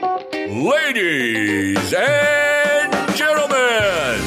Ladies 0.00 1.92
and 1.92 2.94
gentlemen, 3.16 4.20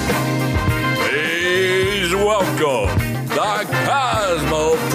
please 0.97 2.13
welcome 2.13 2.89
the 3.29 3.65
Cosmopolitan, 3.87 4.89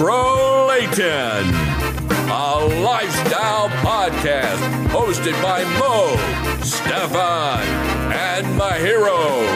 a 2.29 2.59
lifestyle 2.83 3.69
podcast 3.81 4.61
hosted 4.89 5.33
by 5.41 5.63
Mo, 5.79 6.15
Stefan, 6.61 7.61
and 8.13 8.45
Mahiro. 8.55 9.47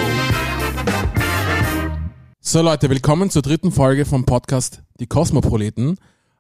So 2.40 2.64
Leute, 2.64 2.90
willkommen 2.90 3.30
zur 3.30 3.44
dritten 3.44 3.72
Folge 3.72 4.06
vom 4.06 4.26
Podcast 4.26 4.82
Die 5.00 5.06
Kosmopoliten. 5.06 5.98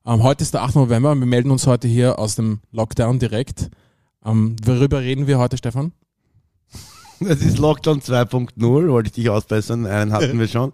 Ähm, 0.07 0.23
heute 0.23 0.41
ist 0.43 0.55
der 0.55 0.63
8. 0.63 0.73
November. 0.75 1.13
Wir 1.13 1.27
melden 1.27 1.52
uns 1.52 1.68
heute 1.68 1.88
hier 1.88 2.18
aus 2.18 2.36
dem 2.36 2.61
Lockdown 2.71 3.20
direkt. 3.20 3.70
Ähm, 4.25 4.55
worüber 4.63 5.01
reden 5.01 5.27
wir 5.27 5.39
heute, 5.39 5.57
Stefan? 5.57 5.93
Es 7.20 7.41
ist 7.41 7.59
Lockdown 7.59 8.02
2.0, 8.02 8.89
wollte 8.89 9.07
ich 9.07 9.13
dich 9.13 9.30
ausbessern, 9.30 9.85
einen 9.85 10.11
hatten 10.11 10.39
wir 10.39 10.47
schon. 10.47 10.73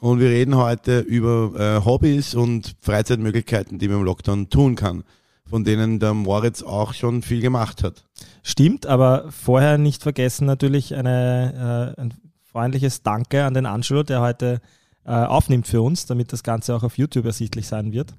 Und 0.00 0.20
wir 0.20 0.28
reden 0.28 0.56
heute 0.56 1.00
über 1.00 1.52
äh, 1.58 1.84
Hobbys 1.84 2.34
und 2.34 2.76
Freizeitmöglichkeiten, 2.80 3.78
die 3.78 3.88
man 3.88 3.98
im 3.98 4.04
Lockdown 4.04 4.48
tun 4.48 4.74
kann, 4.76 5.04
von 5.48 5.64
denen 5.64 5.98
der 5.98 6.14
Moritz 6.14 6.62
auch 6.62 6.94
schon 6.94 7.22
viel 7.22 7.40
gemacht 7.40 7.82
hat. 7.82 8.04
Stimmt, 8.42 8.86
aber 8.86 9.30
vorher 9.30 9.78
nicht 9.78 10.02
vergessen 10.02 10.46
natürlich 10.46 10.94
eine, 10.94 11.94
äh, 11.96 12.00
ein 12.00 12.14
freundliches 12.50 13.02
Danke 13.02 13.44
an 13.44 13.54
den 13.54 13.66
Angelo, 13.66 14.02
der 14.02 14.20
heute 14.20 14.60
äh, 15.04 15.10
aufnimmt 15.10 15.66
für 15.66 15.82
uns, 15.82 16.06
damit 16.06 16.32
das 16.32 16.42
Ganze 16.42 16.74
auch 16.74 16.82
auf 16.82 16.98
YouTube 16.98 17.26
ersichtlich 17.26 17.66
sein 17.66 17.92
wird. 17.92 18.14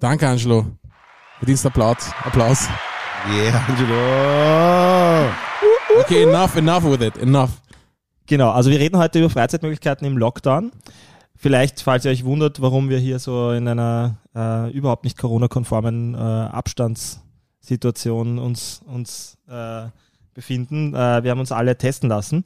Danke, 0.00 0.28
Angelo. 0.28 0.66
Verdienst 1.38 1.64
Applaus. 1.64 2.10
Applaus. 2.24 2.68
Yeah, 3.28 3.64
Angelo! 3.68 5.32
Okay, 6.00 6.22
enough, 6.22 6.56
enough 6.56 6.84
with 6.84 7.02
it. 7.02 7.16
Enough. 7.16 7.60
Genau, 8.26 8.50
also 8.50 8.70
wir 8.70 8.78
reden 8.78 8.98
heute 8.98 9.18
über 9.18 9.30
Freizeitmöglichkeiten 9.30 10.06
im 10.06 10.16
Lockdown. 10.16 10.70
Vielleicht, 11.34 11.80
falls 11.80 12.04
ihr 12.04 12.12
euch 12.12 12.24
wundert, 12.24 12.62
warum 12.62 12.88
wir 12.88 12.98
hier 12.98 13.18
so 13.18 13.50
in 13.50 13.66
einer 13.66 14.18
äh, 14.34 14.70
überhaupt 14.70 15.02
nicht 15.02 15.18
Corona-konformen 15.18 16.14
äh, 16.14 16.18
Abstandssituation 16.18 18.38
uns, 18.38 18.82
uns 18.86 19.36
äh, 19.48 19.86
befinden. 20.32 20.94
Äh, 20.94 21.24
wir 21.24 21.32
haben 21.32 21.40
uns 21.40 21.50
alle 21.50 21.76
testen 21.76 22.08
lassen. 22.08 22.44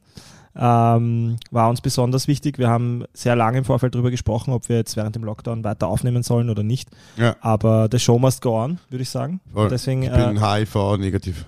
Ähm, 0.55 1.37
war 1.49 1.69
uns 1.69 1.81
besonders 1.81 2.27
wichtig. 2.27 2.57
Wir 2.57 2.69
haben 2.69 3.05
sehr 3.13 3.35
lange 3.35 3.59
im 3.59 3.65
Vorfeld 3.65 3.95
darüber 3.95 4.11
gesprochen, 4.11 4.51
ob 4.53 4.67
wir 4.69 4.75
jetzt 4.77 4.97
während 4.97 5.15
dem 5.15 5.23
Lockdown 5.23 5.63
weiter 5.63 5.87
aufnehmen 5.87 6.23
sollen 6.23 6.49
oder 6.49 6.63
nicht. 6.63 6.89
Ja. 7.17 7.35
Aber 7.41 7.87
the 7.91 7.99
show 7.99 8.19
must 8.19 8.41
go 8.41 8.61
on, 8.61 8.79
würde 8.89 9.03
ich 9.03 9.09
sagen. 9.09 9.39
Voll. 9.53 9.69
Deswegen, 9.69 10.03
ich 10.03 10.09
äh, 10.09 10.27
bin 10.27 10.45
HIV-negativ. 10.45 11.45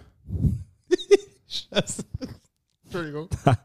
Entschuldigung. 2.86 3.28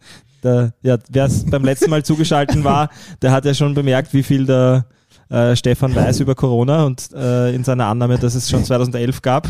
Der, 0.45 0.73
ja, 0.83 0.97
wer 1.09 1.25
es 1.25 1.45
beim 1.51 1.65
letzten 1.65 1.91
Mal 1.91 2.05
zugeschalten 2.05 2.63
war, 2.63 2.91
der 3.23 3.33
hat 3.33 3.45
ja 3.45 3.55
schon 3.55 3.75
bemerkt, 3.75 4.15
wie 4.15 4.23
viel 4.23 4.47
der 4.47 4.87
äh, 5.31 5.57
Stefan 5.57 5.97
weiß 5.97 6.21
über 6.21 6.37
Corona 6.37 6.85
und 6.85 7.13
äh, 7.13 7.53
in 7.53 7.65
seiner 7.65 7.87
Annahme, 7.87 8.19
dass 8.19 8.37
es 8.37 8.49
schon 8.49 8.65
2011 8.65 9.21
gab, 9.21 9.49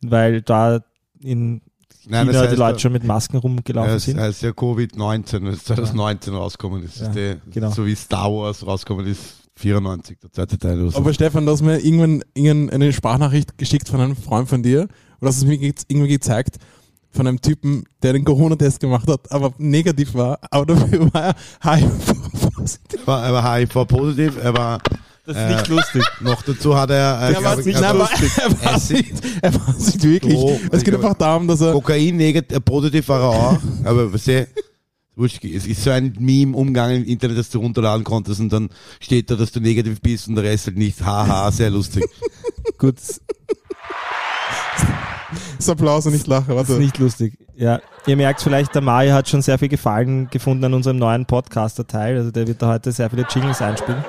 weil 0.00 0.40
da 0.42 0.78
in 1.18 1.60
Nein, 2.06 2.26
China 2.26 2.42
das 2.42 2.50
die 2.50 2.56
Leute 2.56 2.72
ja- 2.74 2.78
schon 2.78 2.92
mit 2.92 3.04
Masken 3.04 3.36
rumgelaufen 3.38 3.94
Es 3.94 4.04
sind. 4.04 4.18
heißt 4.20 4.42
ja 4.42 4.50
Covid-19, 4.50 5.44
das 5.46 5.54
ist 5.56 5.66
2019 5.66 6.34
rausgekommen. 6.34 6.82
Das 6.84 6.98
Ja, 7.00 7.06
ist 7.08 7.14
die, 7.16 7.50
genau. 7.50 7.70
so 7.70 7.84
wie 7.86 7.94
Star 7.94 8.30
Wars 8.32 8.66
rausgekommen 8.66 9.06
ist, 9.06 9.20
94, 9.56 10.18
der 10.22 10.32
zweite 10.32 10.58
Teil 10.58 10.80
oder 10.80 10.90
so. 10.92 10.98
Aber 10.98 11.12
Stefan, 11.12 11.44
du 11.46 11.52
hast 11.52 11.62
mir 11.62 11.78
irgendwann 11.84 12.22
irgendeine 12.34 12.92
Sprachnachricht 12.92 13.58
geschickt 13.58 13.88
von 13.88 14.00
einem 14.00 14.16
Freund 14.16 14.48
von 14.48 14.62
dir 14.62 14.88
oder 15.20 15.28
hast 15.30 15.38
es 15.38 15.44
mir 15.44 15.58
ge- 15.58 15.74
irgendwie 15.88 16.08
gezeigt 16.10 16.56
von 17.10 17.26
einem 17.26 17.40
Typen, 17.40 17.84
der 18.02 18.12
den 18.12 18.24
Corona-Test 18.24 18.80
gemacht 18.80 19.08
hat, 19.08 19.32
aber 19.32 19.52
negativ 19.58 20.14
war, 20.14 20.38
aber 20.50 20.66
dafür 20.66 21.12
war 21.12 21.22
er 21.24 21.34
HIV-positiv. 21.64 23.00
Er 23.00 23.06
war, 23.06 23.24
er 23.24 23.32
war 23.32 23.56
HIV-positiv, 23.56 24.36
er 24.42 24.56
war 24.56 24.78
Das 25.28 25.36
ist 25.36 25.56
nicht 25.56 25.68
lustig. 25.68 26.02
noch 26.20 26.40
dazu 26.40 26.74
hat 26.74 26.88
er, 26.88 27.20
äh, 27.20 27.34
Er 27.34 27.44
war 27.44 27.56
nicht, 27.56 27.76
also 27.76 27.84
aber 27.84 28.08
er 28.10 28.64
war 28.64 28.78
nicht, 28.90 29.12
er 29.42 29.54
war 29.54 29.74
nicht 29.74 30.02
wirklich. 30.02 30.32
So, 30.32 30.60
es 30.72 30.82
geht 30.82 30.94
einfach 30.94 31.14
darum, 31.18 31.46
dass 31.46 31.60
er 31.60 31.72
Kokain 31.72 32.16
negativ, 32.16 32.56
äh, 32.56 32.60
positiv 32.60 33.06
war 33.08 33.20
er 33.20 33.28
auch, 33.28 33.58
aber 33.84 34.10
weißt 34.10 34.26
du, 34.28 34.46
wurscht, 35.16 35.44
es 35.44 35.66
ist 35.66 35.84
so 35.84 35.90
ein 35.90 36.16
Meme-Umgang 36.18 36.92
im 36.96 37.04
Internet, 37.04 37.36
dass 37.36 37.50
du 37.50 37.58
runterladen 37.58 38.04
konntest 38.04 38.40
und 38.40 38.50
dann 38.50 38.70
steht 39.00 39.30
da, 39.30 39.34
dass 39.34 39.52
du 39.52 39.60
negativ 39.60 40.00
bist 40.00 40.28
und 40.28 40.36
der 40.36 40.44
Rest 40.44 40.66
halt 40.66 40.78
nicht. 40.78 41.04
Haha, 41.04 41.50
sehr 41.52 41.68
lustig. 41.68 42.04
Gut, 42.78 42.96
das 45.58 45.68
Applaus 45.68 46.06
und 46.06 46.12
nicht 46.12 46.26
lachen. 46.26 46.54
das 46.54 46.62
ist 46.62 46.68
Warte. 46.70 46.82
nicht 46.82 46.96
lustig. 46.96 47.36
Ja, 47.54 47.80
ihr 48.06 48.16
merkt 48.16 48.40
vielleicht, 48.40 48.74
der 48.74 48.80
Mario 48.80 49.12
hat 49.12 49.28
schon 49.28 49.42
sehr 49.42 49.58
viel 49.58 49.68
Gefallen 49.68 50.30
gefunden 50.30 50.64
an 50.64 50.72
unserem 50.72 50.96
neuen 50.96 51.26
Podcaster-Teil. 51.26 52.16
Also 52.16 52.30
der 52.30 52.46
wird 52.46 52.62
da 52.62 52.68
heute 52.68 52.92
sehr 52.92 53.10
viele 53.10 53.26
Jingles 53.28 53.60
einspielen. 53.60 54.02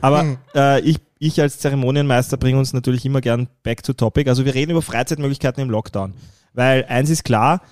Aber 0.00 0.36
äh, 0.54 0.80
ich, 0.80 0.98
ich 1.18 1.40
als 1.40 1.58
Zeremonienmeister 1.58 2.36
bringe 2.36 2.58
uns 2.58 2.72
natürlich 2.72 3.04
immer 3.04 3.20
gern 3.20 3.48
back 3.62 3.82
to 3.82 3.92
topic. 3.92 4.28
Also 4.28 4.44
wir 4.44 4.54
reden 4.54 4.72
über 4.72 4.82
Freizeitmöglichkeiten 4.82 5.62
im 5.62 5.70
Lockdown. 5.70 6.14
Weil 6.54 6.84
eins 6.86 7.10
ist 7.10 7.24
klar, 7.24 7.62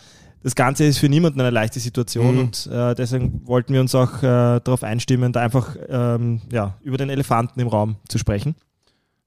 das 0.43 0.55
Ganze 0.55 0.84
ist 0.84 0.99
für 0.99 1.09
niemanden 1.09 1.41
eine 1.41 1.50
leichte 1.50 1.81
Situation 1.81 2.34
Mhm. 2.34 2.41
und 2.41 2.66
äh, 2.72 2.94
deswegen 2.94 3.47
wollten 3.47 3.75
wir 3.75 3.81
uns 3.81 3.94
auch 3.94 4.19
äh, 4.22 4.61
darauf 4.61 4.83
einstimmen, 4.83 5.33
da 5.33 5.41
einfach 5.41 5.77
ähm, 5.88 6.41
ja, 6.50 6.77
über 6.83 6.97
den 6.97 7.11
Elefanten 7.11 7.61
im 7.61 7.69
Raum 7.69 7.97
zu 8.09 8.17
sprechen. 8.19 8.55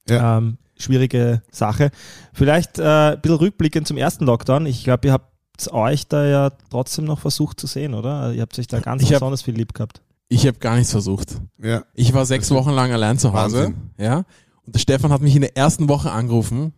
Ja. 0.09 0.37
Ähm, 0.39 0.57
schwierige 0.77 1.43
Sache. 1.51 1.91
Vielleicht 2.33 2.79
äh, 2.79 3.11
ein 3.13 3.21
bisschen 3.21 3.37
rückblickend 3.37 3.87
zum 3.87 3.97
ersten 3.97 4.25
Lockdown. 4.25 4.65
Ich 4.65 4.83
glaube, 4.83 5.07
ihr 5.07 5.13
habt 5.13 5.31
euch 5.71 6.07
da 6.07 6.25
ja 6.25 6.49
trotzdem 6.71 7.05
noch 7.05 7.19
versucht 7.19 7.59
zu 7.59 7.67
sehen, 7.67 7.93
oder? 7.93 8.33
Ihr 8.33 8.41
habt 8.41 8.57
euch 8.57 8.65
da 8.67 8.79
ganz 8.79 9.03
Ich 9.03 9.09
hab- 9.09 9.19
besonders 9.19 9.43
viel 9.43 9.55
lieb 9.55 9.75
gehabt. 9.75 10.01
Ich 10.33 10.47
habe 10.47 10.57
gar 10.57 10.75
nichts 10.75 10.91
versucht. 10.91 11.35
Ja. 11.61 11.83
Ich 11.93 12.13
war 12.13 12.25
sechs 12.25 12.49
Wochen 12.51 12.71
lang 12.71 12.91
allein 12.91 13.19
zu 13.19 13.33
Hause. 13.33 13.57
Wahnsinn. 13.57 13.75
Ja. 13.97 14.23
Und 14.65 14.73
der 14.75 14.79
Stefan 14.79 15.11
hat 15.11 15.21
mich 15.21 15.35
in 15.35 15.41
der 15.41 15.55
ersten 15.55 15.87
Woche 15.89 16.11
angerufen, 16.11 16.73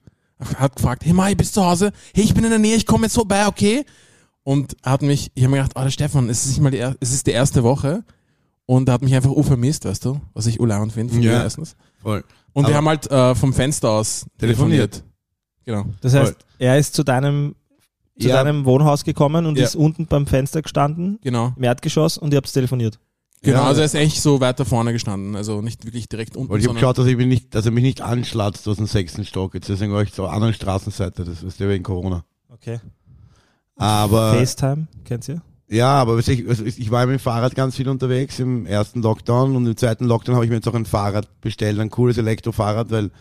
hat 0.58 0.76
gefragt, 0.76 1.06
hey 1.06 1.14
Mai, 1.14 1.36
bist 1.36 1.56
du 1.56 1.62
zu 1.62 1.66
Hause? 1.66 1.92
Hey, 2.14 2.24
ich 2.26 2.34
bin 2.34 2.44
in 2.44 2.50
der 2.50 2.60
Nähe, 2.60 2.76
ich 2.76 2.86
komme 2.86 3.06
jetzt 3.06 3.16
vorbei, 3.16 3.48
okay? 3.48 3.86
Und 4.44 4.76
hat 4.84 5.02
mich, 5.02 5.32
ich 5.36 5.44
habe 5.44 5.52
mir 5.52 5.58
gedacht, 5.58 5.74
oh, 5.76 5.84
der 5.84 5.90
Stefan, 5.90 6.28
es 6.30 6.44
ist 6.46 6.50
nicht 6.52 6.62
mal 6.62 6.72
die, 6.72 6.80
es 7.00 7.14
ist 7.14 7.28
die 7.28 7.32
erste 7.32 7.64
Woche. 7.64 8.04
Und 8.66 8.90
er 8.90 8.94
hat 8.96 9.02
mich 9.04 9.16
einfach 9.16 9.30
u 9.32 9.42
vermisst, 9.44 9.86
weißt 9.86 10.04
du, 10.04 10.20
was 10.34 10.48
ich 10.48 10.60
uleihend 10.60 10.92
finde, 10.92 11.14
von 11.14 11.22
Ja. 11.24 11.38
dir 11.38 11.44
erstens. 11.44 11.76
Voll. 12.02 12.24
Und 12.54 12.64
wir 12.64 12.70
Aber- 12.70 12.78
haben 12.78 12.88
halt 12.90 13.10
äh, 13.12 13.36
vom 13.36 13.54
Fenster 13.54 13.90
aus 13.92 14.26
telefoniert. 14.38 15.04
Genau. 15.66 15.86
Das 16.02 16.14
heißt, 16.14 16.36
er 16.60 16.78
ist 16.78 16.94
zu 16.96 17.04
deinem, 17.04 17.56
zu 18.20 18.28
Ja. 18.28 18.36
deinem 18.44 18.66
Wohnhaus 18.66 19.04
gekommen 19.04 19.46
und 19.46 19.58
Ja. 19.58 19.64
ist 19.64 19.76
unten 19.76 20.08
beim 20.08 20.28
Fenster 20.28 20.62
gestanden, 20.62 21.20
Genau. 21.22 21.54
im 21.56 21.64
Erdgeschoss 21.64 22.18
und 22.18 22.34
ihr 22.34 22.38
habt 22.38 22.52
telefoniert. 22.52 23.00
Genau, 23.46 23.60
Ja. 23.60 23.66
also 23.68 23.82
er 23.82 23.86
ist 23.86 23.96
echt 23.96 24.22
so 24.22 24.40
weiter 24.42 24.66
vorne 24.66 24.92
gestanden, 24.92 25.36
also 25.36 25.62
nicht 25.62 25.86
wirklich 25.86 26.10
direkt 26.10 26.36
unten. 26.36 26.52
Weil 26.52 26.60
ich 26.60 26.66
habe 26.68 26.76
geschaut, 26.76 26.98
dass, 26.98 27.06
ich 27.08 27.16
mich 27.16 27.28
nicht, 27.28 27.56
dass 27.56 27.66
er 27.66 27.72
mich 27.72 27.84
nicht 27.84 28.02
anschlatzt 28.02 28.68
aus 28.68 28.78
dem 28.78 28.88
sechsten 28.88 29.24
Stock. 29.24 29.54
Jetzt 29.54 29.70
deswegen 29.70 29.94
war 29.94 30.02
ich 30.02 30.12
zur 30.12 30.32
anderen 30.34 30.54
Straßenseite, 30.54 31.24
das 31.24 31.44
ist 31.44 31.60
ja 31.60 31.70
wegen 31.70 31.84
Corona. 31.84 32.26
Okay. 32.50 32.80
Aber 33.76 34.34
FaceTime, 34.34 34.88
kennt 35.04 35.28
ihr? 35.30 35.42
ja, 35.70 35.94
aber 35.94 36.18
ich, 36.20 36.48
also 36.48 36.64
ich 36.66 36.92
war 36.92 37.06
mit 37.06 37.20
dem 37.20 37.20
Fahrrad 37.20 37.56
ganz 37.56 37.76
viel 37.76 37.90
unterwegs 37.90 38.40
im 38.40 38.66
ersten 38.66 39.02
Lockdown 39.02 39.56
und 39.56 39.66
im 39.66 39.78
zweiten 39.78 40.06
Lockdown 40.06 40.36
habe 40.36 40.46
ich 40.46 40.50
mir 40.50 40.58
jetzt 40.58 40.68
auch 40.68 40.74
ein 40.76 40.86
Fahrrad 40.86 41.42
bestellt, 41.42 41.80
ein 41.80 41.90
cooles 41.90 42.18
Elektrofahrrad, 42.18 42.92
weil 42.92 43.12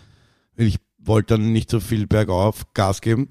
ich 0.57 0.79
wollte 0.99 1.35
dann 1.35 1.53
nicht 1.53 1.71
so 1.71 1.81
viel 1.81 2.07
bergauf 2.07 2.65
Gas 2.75 3.01
geben. 3.01 3.29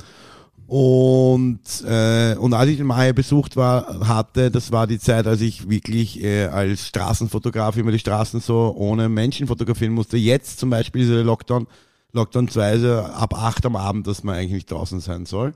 Und, 0.65 1.59
äh, 1.85 2.35
und 2.35 2.53
als 2.53 2.69
ich 2.69 2.77
den 2.77 2.87
Maya 2.87 3.11
besucht 3.11 3.55
war, 3.55 4.07
hatte, 4.07 4.49
das 4.49 4.71
war 4.71 4.87
die 4.87 4.99
Zeit, 4.99 5.27
als 5.27 5.41
ich 5.41 5.69
wirklich 5.69 6.23
äh, 6.23 6.45
als 6.45 6.87
Straßenfotograf 6.87 7.77
immer 7.77 7.91
die 7.91 7.99
Straßen 7.99 8.39
so 8.39 8.73
ohne 8.75 9.09
Menschen 9.09 9.47
fotografieren 9.47 9.93
musste. 9.93 10.17
Jetzt 10.17 10.59
zum 10.59 10.69
Beispiel 10.69 11.03
ist 11.03 11.09
der 11.09 11.23
Lockdown, 11.23 11.67
Lockdown 12.13 12.47
2 12.47 12.73
ist 12.73 12.85
ab 12.85 13.33
8 13.33 13.65
am 13.65 13.75
Abend, 13.75 14.07
dass 14.07 14.23
man 14.23 14.35
eigentlich 14.35 14.53
nicht 14.53 14.71
draußen 14.71 14.99
sein 14.99 15.25
soll. 15.25 15.53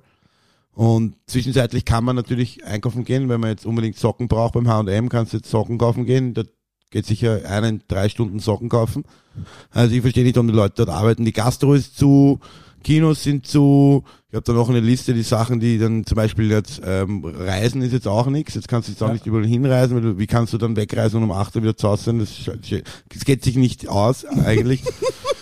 Und 0.73 1.15
zwischenzeitlich 1.25 1.85
kann 1.85 2.03
man 2.03 2.15
natürlich 2.15 2.63
einkaufen 2.63 3.03
gehen, 3.03 3.29
wenn 3.29 3.41
man 3.41 3.49
jetzt 3.49 3.65
unbedingt 3.65 3.97
Socken 3.97 4.27
braucht 4.27 4.53
beim 4.53 4.67
H&M, 4.67 5.09
kannst 5.09 5.33
du 5.33 5.37
jetzt 5.37 5.49
Socken 5.49 5.79
kaufen 5.79 6.05
gehen. 6.05 6.35
Da 6.35 6.43
geht 6.91 7.05
sicher 7.05 7.41
einen, 7.49 7.81
drei 7.87 8.09
Stunden 8.09 8.39
Socken 8.39 8.69
kaufen. 8.69 9.03
Also 9.71 9.95
ich 9.95 10.01
verstehe 10.01 10.23
nicht, 10.23 10.35
warum 10.35 10.49
die 10.49 10.53
Leute 10.53 10.85
dort 10.85 10.89
arbeiten. 10.89 11.25
Die 11.25 11.33
Gastro 11.33 11.73
ist 11.73 11.97
zu, 11.97 12.39
Kinos 12.83 13.23
sind 13.23 13.45
zu. 13.47 14.03
Ich 14.29 14.35
habe 14.35 14.43
da 14.43 14.53
noch 14.53 14.69
eine 14.69 14.79
Liste, 14.79 15.13
die 15.13 15.23
Sachen, 15.23 15.59
die 15.59 15.77
dann 15.77 16.05
zum 16.05 16.15
Beispiel 16.15 16.49
jetzt 16.51 16.81
ähm, 16.85 17.23
Reisen 17.25 17.81
ist 17.81 17.93
jetzt 17.93 18.07
auch 18.07 18.27
nichts. 18.27 18.55
Jetzt 18.55 18.67
kannst 18.67 18.87
du 18.87 18.91
jetzt 18.93 19.01
auch 19.01 19.07
Ja. 19.07 19.13
nicht 19.13 19.25
überall 19.25 19.45
hinreisen. 19.45 19.95
Weil 19.95 20.01
du, 20.03 20.17
wie 20.17 20.27
kannst 20.27 20.53
du 20.53 20.57
dann 20.57 20.75
wegreisen 20.75 21.17
und 21.17 21.23
um 21.23 21.31
8 21.31 21.55
Uhr 21.55 21.63
wieder 21.63 21.77
zu 21.77 21.87
Hause 21.89 22.03
sein? 22.05 22.19
Das, 22.19 22.29
das 23.09 23.25
geht 23.25 23.43
sich 23.43 23.55
nicht 23.55 23.87
aus 23.89 24.25
eigentlich. 24.25 24.83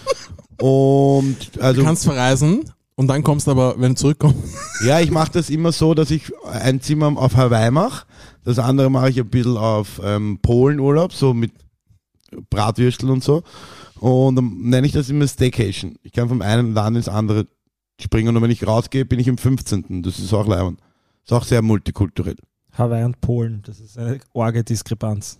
und 0.62 1.38
also 1.60 1.82
Du 1.82 1.86
kannst 1.86 2.06
verreisen 2.06 2.72
und 2.96 3.08
dann 3.08 3.24
kommst 3.24 3.48
du 3.48 3.52
aber, 3.52 3.76
wenn 3.78 3.94
du 3.94 3.96
zurückkommst, 4.00 4.38
ja, 4.86 5.00
ich 5.02 5.12
mache 5.12 5.32
das 5.34 5.50
immer 5.50 5.72
so, 5.72 5.94
dass 5.94 6.12
ich 6.12 6.32
ein 6.50 6.82
Zimmer 6.82 7.18
auf 7.18 7.36
Hawaii 7.36 7.72
mache. 7.72 8.06
Das 8.44 8.60
andere 8.60 8.90
mache 8.90 9.10
ich 9.10 9.20
ein 9.20 9.28
bisschen 9.30 9.58
auf 9.58 10.00
ähm, 10.04 10.40
Polenurlaub, 10.42 11.12
so 11.12 11.34
mit 11.34 11.52
Bratwürstel 12.50 13.10
und 13.10 13.24
so. 13.24 13.44
Und 14.00 14.36
dann 14.36 14.58
nenne 14.62 14.86
ich 14.88 14.94
das 14.94 15.10
immer 15.10 15.28
Staycation. 15.28 15.96
Ich 16.04 16.12
kann 16.12 16.28
vom 16.30 16.42
einen 16.42 16.74
Land 16.74 16.98
ins 16.98 17.10
andere 17.10 17.48
springen 18.00 18.36
und 18.36 18.42
wenn 18.44 18.52
ich 18.52 18.66
rausgehe, 18.68 19.06
bin 19.06 19.20
ich 19.20 19.28
im 19.28 19.38
15. 19.38 20.04
Das 20.04 20.20
ist 20.20 20.34
auch 20.34 20.48
leibend. 20.48 20.80
Ist 21.24 21.32
auch 21.34 21.44
sehr 21.44 21.62
multikulturell. 21.62 22.36
Hawaii 22.74 23.06
und 23.06 23.22
Polen, 23.22 23.62
das 23.66 23.80
ist 23.80 23.98
eine 23.98 24.20
orge 24.34 24.64
Diskrepanz. 24.64 25.40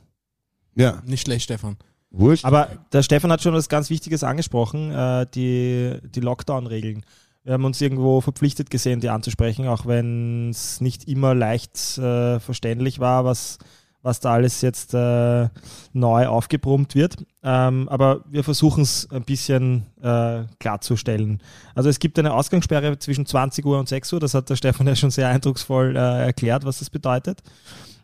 Ja, 0.76 1.02
Nicht 1.06 1.22
schlecht, 1.22 1.44
Stefan. 1.44 1.78
wurscht. 2.12 2.46
Aber 2.46 2.70
der 2.94 3.04
Stefan 3.04 3.32
hat 3.32 3.42
schon 3.42 3.54
was 3.54 3.68
ganz 3.70 3.90
Wichtiges 3.90 4.24
angesprochen, 4.24 4.92
äh, 4.92 5.26
die, 5.36 5.98
die 6.16 6.22
Lockdown-Regeln. 6.22 7.04
Wir 7.44 7.54
haben 7.54 7.66
uns 7.66 7.80
irgendwo 7.82 8.22
verpflichtet 8.22 8.70
gesehen, 8.70 9.02
die 9.02 9.10
anzusprechen, 9.10 9.68
auch 9.68 9.86
wenn 9.86 10.50
es 10.50 10.82
nicht 10.82 11.08
immer 11.08 11.36
leicht 11.36 11.98
äh, 11.98 12.40
verständlich 12.40 13.00
war, 13.00 13.26
was, 13.26 13.60
was 14.06 14.20
da 14.20 14.34
alles 14.34 14.62
jetzt 14.62 14.94
äh, 14.94 15.50
neu 15.92 16.28
aufgebrummt 16.28 16.94
wird. 16.94 17.16
Ähm, 17.44 17.90
aber 17.90 18.24
wir 18.30 18.44
versuchen 18.44 18.84
es 18.84 19.10
ein 19.12 19.24
bisschen 19.24 19.88
äh, 20.00 20.44
klarzustellen. 20.60 21.42
Also 21.74 21.90
es 21.90 21.98
gibt 21.98 22.20
eine 22.20 22.34
Ausgangssperre 22.34 23.00
zwischen 23.00 23.26
20 23.26 23.66
Uhr 23.66 23.80
und 23.80 23.90
6 23.90 24.14
Uhr, 24.14 24.20
das 24.20 24.36
hat 24.36 24.48
der 24.50 24.58
Stefan 24.58 24.86
ja 24.86 24.96
schon 24.96 25.10
sehr 25.10 25.28
eindrucksvoll 25.30 25.96
äh, 25.96 26.26
erklärt, 26.26 26.66
was 26.66 26.80
das 26.80 26.92
bedeutet. 26.92 27.42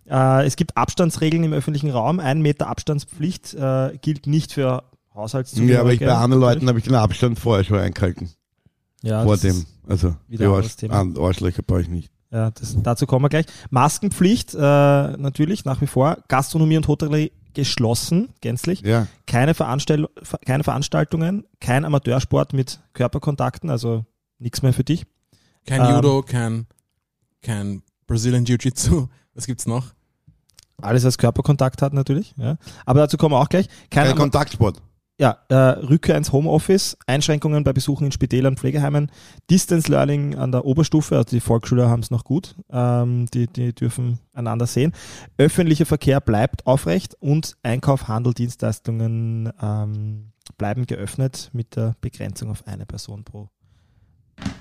Äh, 0.09 0.47
es 0.47 0.55
gibt 0.55 0.75
Abstandsregeln 0.75 1.43
im 1.43 1.53
öffentlichen 1.53 1.91
Raum. 1.91 2.19
Ein 2.19 2.41
Meter 2.41 2.67
Abstandspflicht 2.67 3.53
äh, 3.53 3.95
gilt 4.01 4.25
nicht 4.25 4.53
für 4.53 4.83
Haushaltszugehörige. 5.13 5.73
ja, 5.73 5.81
aber 5.81 5.93
ich, 5.93 5.99
bei 5.99 6.07
anderen 6.07 6.41
Leuten 6.41 6.67
habe 6.67 6.79
ich 6.79 6.85
den 6.85 6.95
Abstand 6.95 7.37
vorher 7.37 7.63
schon 7.63 7.77
eingehalten. 7.77 8.31
ja, 9.03 9.23
vor 9.23 9.37
dem. 9.37 9.67
Also, 9.87 10.15
wieder 10.27 10.45
die 10.45 10.89
Arsch, 10.89 11.17
Arschlöcher 11.19 11.61
brauche 11.61 11.81
ich 11.81 11.89
nicht. 11.89 12.10
Ja, 12.31 12.51
das, 12.51 12.75
dazu 12.81 13.05
kommen 13.05 13.25
wir 13.25 13.29
gleich. 13.29 13.45
Maskenpflicht 13.69 14.53
äh, 14.53 14.57
natürlich 14.57 15.65
nach 15.65 15.81
wie 15.81 15.87
vor. 15.87 16.17
Gastronomie 16.27 16.77
und 16.77 16.87
Hotellerie 16.87 17.31
geschlossen, 17.53 18.29
gänzlich. 18.39 18.81
Ja, 18.81 19.07
Keine, 19.27 19.53
Veranstell 19.53 20.07
keine 20.45 20.63
Veranstaltungen, 20.63 21.45
kein 21.59 21.83
Amateursport 21.83 22.53
mit 22.53 22.79
Körperkontakten, 22.93 23.69
also 23.69 24.05
nichts 24.39 24.61
mehr 24.61 24.71
für 24.73 24.85
dich. 24.85 25.05
Kein 25.65 25.81
Ähm. 25.81 25.95
Judo, 25.95 26.21
kein, 26.21 26.67
kein 27.41 27.83
Brazilian 28.07 28.45
Jiu-Jitsu. 28.45 29.07
Was 29.33 29.45
gibt's 29.45 29.65
noch? 29.65 29.87
Alles, 30.81 31.03
was 31.03 31.17
Körperkontakt 31.17 31.81
hat 31.81 31.93
natürlich. 31.93 32.33
Ja. 32.37 32.57
Aber 32.85 33.01
dazu 33.01 33.17
kommen 33.17 33.35
wir 33.35 33.39
auch 33.39 33.49
gleich. 33.49 33.67
Kein 33.89 34.07
kein 34.07 34.15
Kontaktsport. 34.15 34.81
Ja, 35.21 35.37
äh, 35.49 35.55
Rückkehr 35.55 36.17
ins 36.17 36.31
Homeoffice, 36.31 36.97
Einschränkungen 37.05 37.63
bei 37.63 37.73
Besuchen 37.73 38.05
in 38.05 38.11
Spitälern 38.11 38.53
und 38.53 38.59
Pflegeheimen, 38.59 39.11
Distance 39.51 39.91
Learning 39.91 40.33
an 40.33 40.51
der 40.51 40.65
Oberstufe, 40.65 41.15
also 41.15 41.29
die 41.29 41.41
Volksschüler 41.41 41.91
haben 41.91 41.99
es 41.99 42.09
noch 42.09 42.23
gut, 42.23 42.55
ähm, 42.71 43.27
die, 43.31 43.45
die 43.45 43.71
dürfen 43.71 44.17
einander 44.33 44.65
sehen. 44.65 44.93
Öffentlicher 45.37 45.85
Verkehr 45.85 46.21
bleibt 46.21 46.65
aufrecht 46.65 47.13
und 47.19 47.55
Einkauf, 47.61 48.07
Handel, 48.07 48.33
Dienstleistungen 48.33 49.53
ähm, 49.61 50.31
bleiben 50.57 50.87
geöffnet 50.87 51.51
mit 51.53 51.75
der 51.75 51.93
Begrenzung 52.01 52.49
auf 52.49 52.65
eine 52.65 52.87
Person 52.87 53.23
pro 53.23 53.49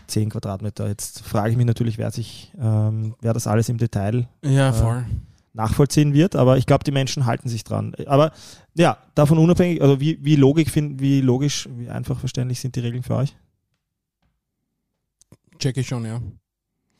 10 0.08 0.28
Quadratmeter. 0.28 0.88
Jetzt 0.88 1.22
frage 1.22 1.52
ich 1.52 1.56
mich 1.56 1.64
natürlich, 1.64 1.96
wer 1.96 2.10
sich, 2.10 2.52
ähm, 2.60 3.14
wer 3.22 3.32
das 3.32 3.46
alles 3.46 3.70
im 3.70 3.78
Detail 3.78 4.28
Ja, 4.44 4.68
Äh, 4.68 4.72
voll. 4.74 5.06
Nachvollziehen 5.52 6.14
wird, 6.14 6.36
aber 6.36 6.58
ich 6.58 6.66
glaube, 6.66 6.84
die 6.84 6.92
Menschen 6.92 7.26
halten 7.26 7.48
sich 7.48 7.64
dran. 7.64 7.94
Aber 8.06 8.32
ja, 8.74 8.98
davon 9.14 9.38
unabhängig, 9.38 9.82
also 9.82 10.00
wie, 10.00 10.18
wie, 10.22 10.36
Logik 10.36 10.70
find, 10.70 11.00
wie 11.00 11.20
logisch, 11.20 11.68
wie 11.76 11.88
einfach 11.88 12.18
verständlich 12.18 12.60
sind 12.60 12.76
die 12.76 12.80
Regeln 12.80 13.02
für 13.02 13.16
euch? 13.16 13.36
Check 15.58 15.76
ich 15.76 15.88
schon, 15.88 16.04
ja. 16.04 16.20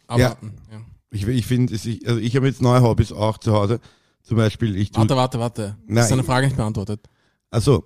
Aber, 0.07 0.21
Ja. 0.21 0.37
ja. 0.73 0.81
Ich, 1.13 1.27
ich 1.27 1.47
finde, 1.47 1.75
ich, 1.75 2.07
also 2.07 2.21
ich 2.21 2.37
habe 2.37 2.47
jetzt 2.47 2.63
neue 2.63 2.83
Hobbys 2.83 3.13
auch 3.13 3.39
zu 3.39 3.53
Hause. 3.53 3.81
Zum 4.23 4.37
Beispiel, 4.37 4.77
ich 4.77 4.93
tue 4.93 5.01
Warte, 5.01 5.17
warte, 5.17 5.41
warte. 5.41 5.77
Nein, 5.87 5.97
das 5.97 6.07
ist 6.07 6.13
eine 6.13 6.23
Frage 6.25 6.47
nicht 6.47 6.57
beantwortet. 6.57 7.01
Also, 7.53 7.83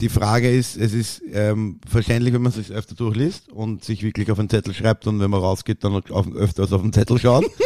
die 0.00 0.08
Frage 0.08 0.48
ist, 0.48 0.76
es 0.76 0.92
ist 0.92 1.22
ähm, 1.32 1.80
verständlich, 1.88 2.32
wenn 2.34 2.42
man 2.42 2.50
es 2.50 2.54
sich 2.56 2.70
öfter 2.70 2.94
durchliest 2.94 3.50
und 3.50 3.82
sich 3.84 4.04
wirklich 4.04 4.30
auf 4.30 4.38
einen 4.38 4.48
Zettel 4.48 4.74
schreibt 4.74 5.08
und 5.08 5.18
wenn 5.18 5.30
man 5.30 5.40
rausgeht, 5.40 5.82
dann 5.82 5.94
auf, 5.94 6.32
öfters 6.32 6.72
auf 6.72 6.82
den 6.82 6.92
Zettel 6.92 7.18
schaut. 7.18 7.44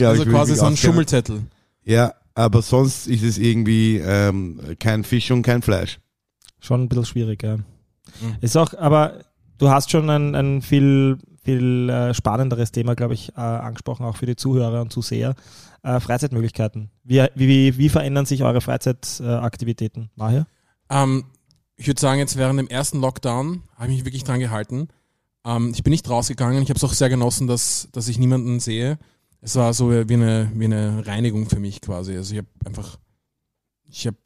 Also 0.00 0.24
quasi 0.24 0.54
so 0.54 0.64
ein 0.64 0.72
auskennen. 0.72 0.76
Schummelzettel. 0.76 1.42
Ja, 1.84 2.14
aber 2.34 2.62
sonst 2.62 3.06
ist 3.06 3.22
es 3.22 3.38
irgendwie 3.38 3.98
ähm, 3.98 4.60
kein 4.78 5.04
Fisch 5.04 5.30
und 5.30 5.42
kein 5.42 5.62
Fleisch. 5.62 6.00
Schon 6.60 6.82
ein 6.82 6.88
bisschen 6.88 7.04
schwierig, 7.04 7.42
ja. 7.42 7.56
Mhm. 7.56 7.64
Ist 8.40 8.56
auch, 8.56 8.74
aber 8.74 9.20
du 9.58 9.70
hast 9.70 9.90
schon 9.90 10.08
ein, 10.10 10.34
ein 10.34 10.62
viel, 10.62 11.18
viel 11.42 11.88
äh, 11.90 12.14
spannenderes 12.14 12.72
Thema, 12.72 12.94
glaube 12.94 13.14
ich, 13.14 13.30
äh, 13.36 13.40
angesprochen, 13.40 14.04
auch 14.04 14.16
für 14.16 14.26
die 14.26 14.36
Zuhörer 14.36 14.80
und 14.80 14.92
Zuseher. 14.92 15.34
Äh, 15.82 16.00
Freizeitmöglichkeiten. 16.00 16.90
Wie, 17.02 17.22
wie, 17.34 17.76
wie 17.76 17.88
verändern 17.90 18.24
sich 18.24 18.42
eure 18.42 18.62
Freizeitaktivitäten? 18.62 20.10
Mahir? 20.16 20.46
Ähm, 20.88 21.24
ich 21.76 21.86
würde 21.86 22.00
sagen, 22.00 22.18
jetzt 22.18 22.38
während 22.38 22.58
dem 22.58 22.68
ersten 22.68 23.00
Lockdown 23.00 23.62
habe 23.76 23.90
ich 23.90 23.98
mich 23.98 24.04
wirklich 24.06 24.24
dran 24.24 24.40
gehalten. 24.40 24.88
Ähm, 25.44 25.72
ich 25.74 25.82
bin 25.82 25.90
nicht 25.90 26.08
rausgegangen. 26.08 26.62
Ich 26.62 26.70
habe 26.70 26.78
es 26.78 26.84
auch 26.84 26.94
sehr 26.94 27.10
genossen, 27.10 27.46
dass, 27.46 27.88
dass 27.92 28.08
ich 28.08 28.18
niemanden 28.18 28.60
sehe. 28.60 28.98
Es 29.44 29.56
war 29.56 29.74
so 29.74 29.90
wie 29.90 30.14
eine, 30.14 30.50
wie 30.54 30.64
eine 30.64 31.06
Reinigung 31.06 31.46
für 31.50 31.60
mich 31.60 31.82
quasi. 31.82 32.16
Also 32.16 32.32
ich 32.32 32.38
habe 32.38 32.48
einfach, 32.64 32.96
ich 33.84 34.06
habe, 34.06 34.16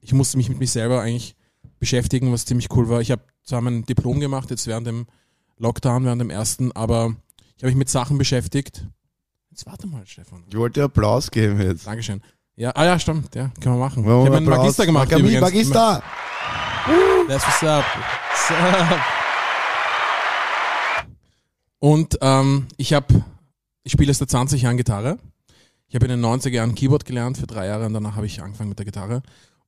ich 0.00 0.12
musste 0.12 0.36
mich 0.36 0.48
mit 0.48 0.60
mich 0.60 0.70
selber 0.70 1.00
eigentlich 1.02 1.34
beschäftigen, 1.80 2.32
was 2.32 2.44
ziemlich 2.44 2.68
cool 2.76 2.88
war. 2.88 3.00
Ich 3.00 3.10
habe 3.10 3.22
zwar 3.42 3.60
mein 3.62 3.84
Diplom 3.84 4.20
gemacht 4.20 4.48
jetzt 4.50 4.68
während 4.68 4.86
dem 4.86 5.06
Lockdown, 5.58 6.04
während 6.04 6.20
dem 6.20 6.30
ersten, 6.30 6.70
aber 6.70 7.16
ich 7.56 7.64
habe 7.64 7.66
mich 7.72 7.76
mit 7.76 7.88
Sachen 7.90 8.16
beschäftigt. 8.16 8.86
Jetzt 9.50 9.66
warte 9.66 9.88
mal, 9.88 10.06
Stefan. 10.06 10.44
Ich 10.48 10.56
wollte 10.56 10.84
Applaus 10.84 11.32
geben 11.32 11.60
jetzt. 11.60 11.88
Dankeschön. 11.88 12.22
Ja, 12.54 12.70
ah 12.76 12.84
ja, 12.84 12.98
stimmt, 13.00 13.34
ja, 13.34 13.50
können 13.60 13.74
wir 13.74 13.80
machen. 13.80 14.04
Wollen 14.04 14.26
ich 14.26 14.30
wir 14.30 14.36
habe 14.36 14.44
Applaus? 14.44 14.58
Magister 14.58 14.86
gemacht 14.86 15.08
Magami- 15.10 15.18
übrigens. 15.20 15.40
Magister! 15.40 16.02
That's 17.26 17.44
what's 17.44 17.64
up. 17.64 17.84
What's 18.30 18.50
up? 18.52 19.00
Und 21.80 22.18
ähm, 22.20 22.68
ich 22.76 22.92
habe, 22.92 23.24
ich 23.82 23.92
spiele 23.92 24.12
seit 24.12 24.30
20 24.30 24.62
Jahren 24.62 24.76
Gitarre. 24.76 25.18
Ich 25.88 25.94
habe 25.94 26.06
in 26.06 26.10
den 26.10 26.24
90er 26.24 26.50
Jahren 26.50 26.74
Keyboard 26.74 27.04
gelernt 27.04 27.38
für 27.38 27.46
drei 27.46 27.66
Jahre 27.66 27.86
und 27.86 27.94
danach 27.94 28.16
habe 28.16 28.26
ich 28.26 28.42
angefangen 28.42 28.68
mit 28.68 28.78
der 28.78 28.86
Gitarre. 28.86 29.22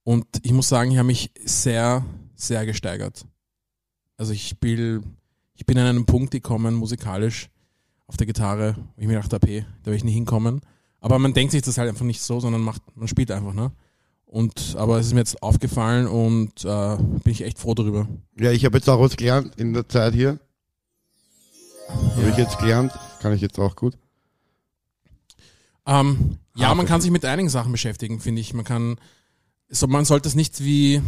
Und 0.04 0.26
ich 0.42 0.52
muss 0.52 0.68
sagen, 0.68 0.90
ich 0.90 0.98
habe 0.98 1.06
mich 1.06 1.30
sehr, 1.44 2.04
sehr 2.34 2.66
gesteigert. 2.66 3.24
Also 4.16 4.32
ich 4.32 4.48
spiele, 4.48 5.02
ich 5.54 5.66
bin 5.66 5.78
an 5.78 5.86
einen 5.86 6.06
Punkt 6.06 6.30
gekommen, 6.30 6.74
musikalisch, 6.74 7.48
auf 8.06 8.16
der 8.16 8.26
Gitarre, 8.26 8.76
wo 8.94 9.02
ich 9.02 9.06
mir 9.08 9.14
dachte, 9.14 9.36
okay, 9.36 9.64
da 9.82 9.90
will 9.90 9.96
ich 9.96 10.04
nicht 10.04 10.14
hinkommen. 10.14 10.60
Aber 11.00 11.18
man 11.18 11.34
denkt 11.34 11.52
sich 11.52 11.62
das 11.62 11.78
halt 11.78 11.88
einfach 11.88 12.04
nicht 12.04 12.20
so, 12.20 12.38
sondern 12.38 12.62
macht, 12.62 12.82
man 12.94 13.08
spielt 13.08 13.30
einfach, 13.30 13.54
ne? 13.54 13.72
Und, 14.26 14.76
aber 14.78 14.98
es 14.98 15.08
ist 15.08 15.12
mir 15.12 15.20
jetzt 15.20 15.42
aufgefallen 15.42 16.06
und 16.06 16.64
äh, 16.64 16.96
bin 16.96 17.32
ich 17.32 17.42
echt 17.42 17.58
froh 17.58 17.74
darüber. 17.74 18.08
Ja, 18.38 18.50
ich 18.50 18.64
habe 18.64 18.78
jetzt 18.78 18.88
auch 18.88 19.00
was 19.00 19.16
gelernt 19.16 19.56
in 19.56 19.74
der 19.74 19.88
Zeit 19.88 20.14
hier. 20.14 20.38
Habe 21.88 22.22
Ja. 22.22 22.28
ich 22.28 22.36
jetzt 22.36 22.58
gelernt. 22.58 22.92
Kann 23.20 23.32
ich 23.32 23.40
jetzt 23.40 23.58
auch 23.58 23.76
gut. 23.76 23.96
Ähm, 25.86 26.38
ja, 26.54 26.74
man 26.74 26.86
kann 26.86 27.00
sich 27.00 27.10
mit 27.10 27.24
einigen 27.24 27.48
Sachen 27.48 27.72
beschäftigen, 27.72 28.20
finde 28.20 28.40
ich. 28.40 28.54
Man 28.54 28.64
kann, 28.64 28.96
so, 29.68 29.86
man 29.86 30.04
sollte 30.04 30.28
es 30.28 30.34
nicht 30.34 30.62
wie, 30.62 31.02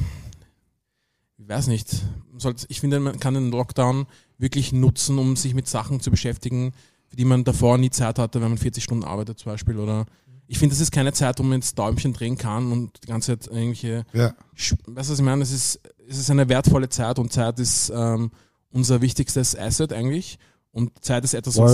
ich 1.38 1.48
weiß 1.48 1.68
nicht, 1.68 1.90
sollte, 2.38 2.66
ich 2.68 2.80
finde, 2.80 2.98
man 3.00 3.20
kann 3.20 3.34
den 3.34 3.50
Lockdown 3.50 4.06
wirklich 4.38 4.72
nutzen, 4.72 5.18
um 5.18 5.36
sich 5.36 5.54
mit 5.54 5.68
Sachen 5.68 6.00
zu 6.00 6.10
beschäftigen, 6.10 6.72
für 7.06 7.16
die 7.16 7.24
man 7.24 7.44
davor 7.44 7.78
nie 7.78 7.90
Zeit 7.90 8.18
hatte, 8.18 8.40
wenn 8.40 8.48
man 8.48 8.58
40 8.58 8.82
Stunden 8.82 9.04
arbeitet 9.04 9.38
zum 9.38 9.52
Beispiel. 9.52 9.78
Oder 9.78 10.06
ich 10.48 10.58
finde, 10.58 10.74
das 10.74 10.80
ist 10.80 10.90
keine 10.90 11.12
Zeit, 11.12 11.38
wo 11.38 11.44
man 11.44 11.60
jetzt 11.60 11.78
Däumchen 11.78 12.12
drehen 12.12 12.36
kann 12.36 12.72
und 12.72 13.02
die 13.04 13.08
ganze 13.08 13.38
Zeit 13.38 13.46
irgendwelche 13.52 14.04
Ja. 14.12 14.34
Weißt 14.56 14.72
du, 14.86 15.12
was 15.12 15.18
ich 15.18 15.24
meine? 15.24 15.42
Es 15.42 15.52
ist, 15.52 15.80
es 16.08 16.18
ist 16.18 16.30
eine 16.30 16.48
wertvolle 16.48 16.88
Zeit 16.88 17.18
und 17.20 17.32
Zeit 17.32 17.60
ist 17.60 17.90
ähm, 17.94 18.32
unser 18.72 19.00
wichtigstes 19.02 19.56
Asset 19.56 19.92
eigentlich. 19.92 20.38
Und 20.74 21.04
Zeit 21.04 21.22
ist 21.22 21.34
etwas, 21.34 21.56
was 21.56 21.72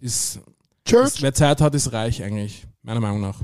ist, 0.00 0.40
ist, 0.84 1.22
wer 1.22 1.32
Zeit 1.32 1.60
hat, 1.60 1.74
ist 1.76 1.92
reich 1.92 2.22
eigentlich, 2.24 2.66
meiner 2.82 2.98
Meinung 2.98 3.20
nach. 3.20 3.40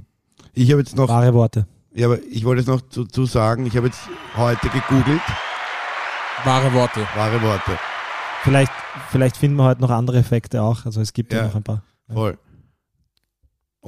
Ich 0.55 0.71
habe 0.73 0.81
jetzt 0.81 0.97
noch, 0.97 1.09
Wahre 1.09 1.33
Worte. 1.35 1.69
ja, 1.95 2.07
aber 2.07 2.19
ich 2.28 2.45
wollte 2.45 2.62
jetzt 2.62 2.69
noch 2.69 2.83
zu, 2.88 3.05
zu 3.05 3.25
sagen, 3.25 3.64
ich 3.64 3.76
habe 3.76 3.87
jetzt 3.87 4.00
heute 4.37 4.69
gegoogelt. 4.71 5.23
Wahre 6.45 6.73
Worte. 6.73 7.07
Wahre 7.14 7.40
Worte. 7.43 7.78
Vielleicht, 8.43 8.73
vielleicht 9.11 9.37
finden 9.37 9.57
wir 9.57 9.64
heute 9.64 9.81
noch 9.81 9.90
andere 9.90 10.19
Effekte 10.19 10.62
auch. 10.62 10.85
Also 10.85 11.00
es 11.00 11.12
gibt 11.12 11.33
ja, 11.33 11.40
Ja. 11.43 11.47
noch 11.47 11.55
ein 11.55 11.62
paar. 11.62 11.85
Voll. 12.12 12.37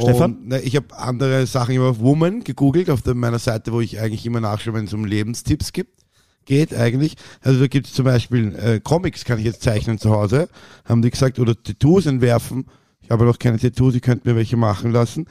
Stefan? 0.00 0.34
Und, 0.36 0.48
ne, 0.48 0.60
ich 0.60 0.76
habe 0.76 0.96
andere 0.96 1.44
Sachen 1.46 1.74
über 1.74 1.98
Woman 1.98 2.44
gegoogelt 2.44 2.88
auf 2.88 3.02
der, 3.02 3.14
meiner 3.16 3.40
Seite, 3.40 3.72
wo 3.72 3.80
ich 3.80 3.98
eigentlich 4.00 4.24
immer 4.26 4.40
nachschaue, 4.40 4.74
wenn 4.74 4.84
es 4.84 4.92
um 4.94 5.04
Lebenstipps 5.04 5.72
gibt. 5.72 5.99
Geht 6.46 6.74
eigentlich. 6.74 7.16
Also 7.42 7.60
da 7.60 7.66
gibt 7.66 7.86
es 7.86 7.92
zum 7.92 8.04
Beispiel 8.04 8.54
äh, 8.56 8.80
Comics, 8.80 9.24
kann 9.24 9.38
ich 9.38 9.44
jetzt 9.44 9.62
zeichnen 9.62 9.98
zu 9.98 10.10
Hause. 10.10 10.48
Haben 10.84 11.02
die 11.02 11.10
gesagt, 11.10 11.38
oder 11.38 11.54
Tattoos 11.60 12.06
entwerfen. 12.06 12.66
Ich 13.02 13.10
habe 13.10 13.24
noch 13.24 13.38
keine 13.38 13.58
Tattoos, 13.58 13.94
ich 13.94 14.02
könnte 14.02 14.28
mir 14.28 14.36
welche 14.36 14.56
machen 14.56 14.90
lassen. 14.92 15.26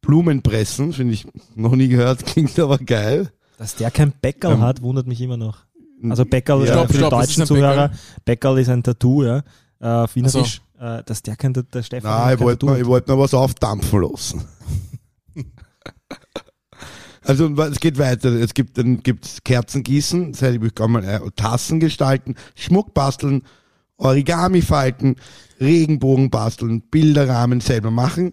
Blumen 0.00 0.42
pressen, 0.42 0.92
finde 0.92 1.14
ich 1.14 1.26
noch 1.54 1.74
nie 1.74 1.88
gehört, 1.88 2.24
klingt 2.26 2.58
aber 2.58 2.78
geil. 2.78 3.30
Dass 3.58 3.74
der 3.74 3.90
kein 3.90 4.12
Bäckerl 4.12 4.52
Ähm, 4.54 4.60
hat, 4.62 4.80
wundert 4.82 5.06
mich 5.06 5.20
immer 5.20 5.36
noch. 5.36 5.58
Also 6.08 6.24
Bäckerl, 6.24 6.64
Ja. 6.66 6.82
für 6.86 6.92
die 6.92 6.98
Stopp, 6.98 7.10
deutschen 7.10 7.30
ist 7.30 7.40
ein 7.40 7.46
Zuhörer, 7.56 7.90
Bäckerl 8.24 8.58
ist 8.60 8.68
ein 8.68 8.82
Tattoo, 8.84 9.24
ja. 9.24 9.38
Äh, 9.80 10.06
Wienerisch. 10.14 10.60
Ach 10.78 10.98
Äh, 11.00 11.02
dass 11.04 11.22
der 11.22 11.34
kein, 11.34 11.52
der 11.52 11.82
Stefan 11.82 12.08
Nein, 12.10 12.34
ich 12.36 12.40
wollte 12.40 12.58
Tattoo 12.60 12.66
noch, 12.66 12.74
ich 12.76 12.82
hat. 12.82 12.88
wollte 12.88 13.10
noch 13.10 13.18
was 13.18 13.34
aufdampfen 13.34 14.00
lassen. 14.02 14.44
Also 17.28 17.46
es 17.62 17.78
geht 17.78 17.98
weiter. 17.98 18.30
Es 18.30 18.54
gibt 18.54 18.78
dann 18.78 19.02
gibt's 19.02 19.44
Kerzen 19.44 19.82
gießen, 19.82 20.32
das 20.32 20.42
heißt, 20.42 20.58
ich 20.62 20.74
kann 20.74 20.90
mal 20.90 21.04
äh, 21.04 21.20
Tassen 21.36 21.78
gestalten, 21.78 22.34
Schmuck 22.56 22.94
basteln 22.94 23.42
Origami 23.98 24.62
falten, 24.62 25.16
Regenbogen 25.60 26.30
basteln, 26.30 26.82
Bilderrahmen 26.82 27.60
selber 27.60 27.90
machen, 27.90 28.32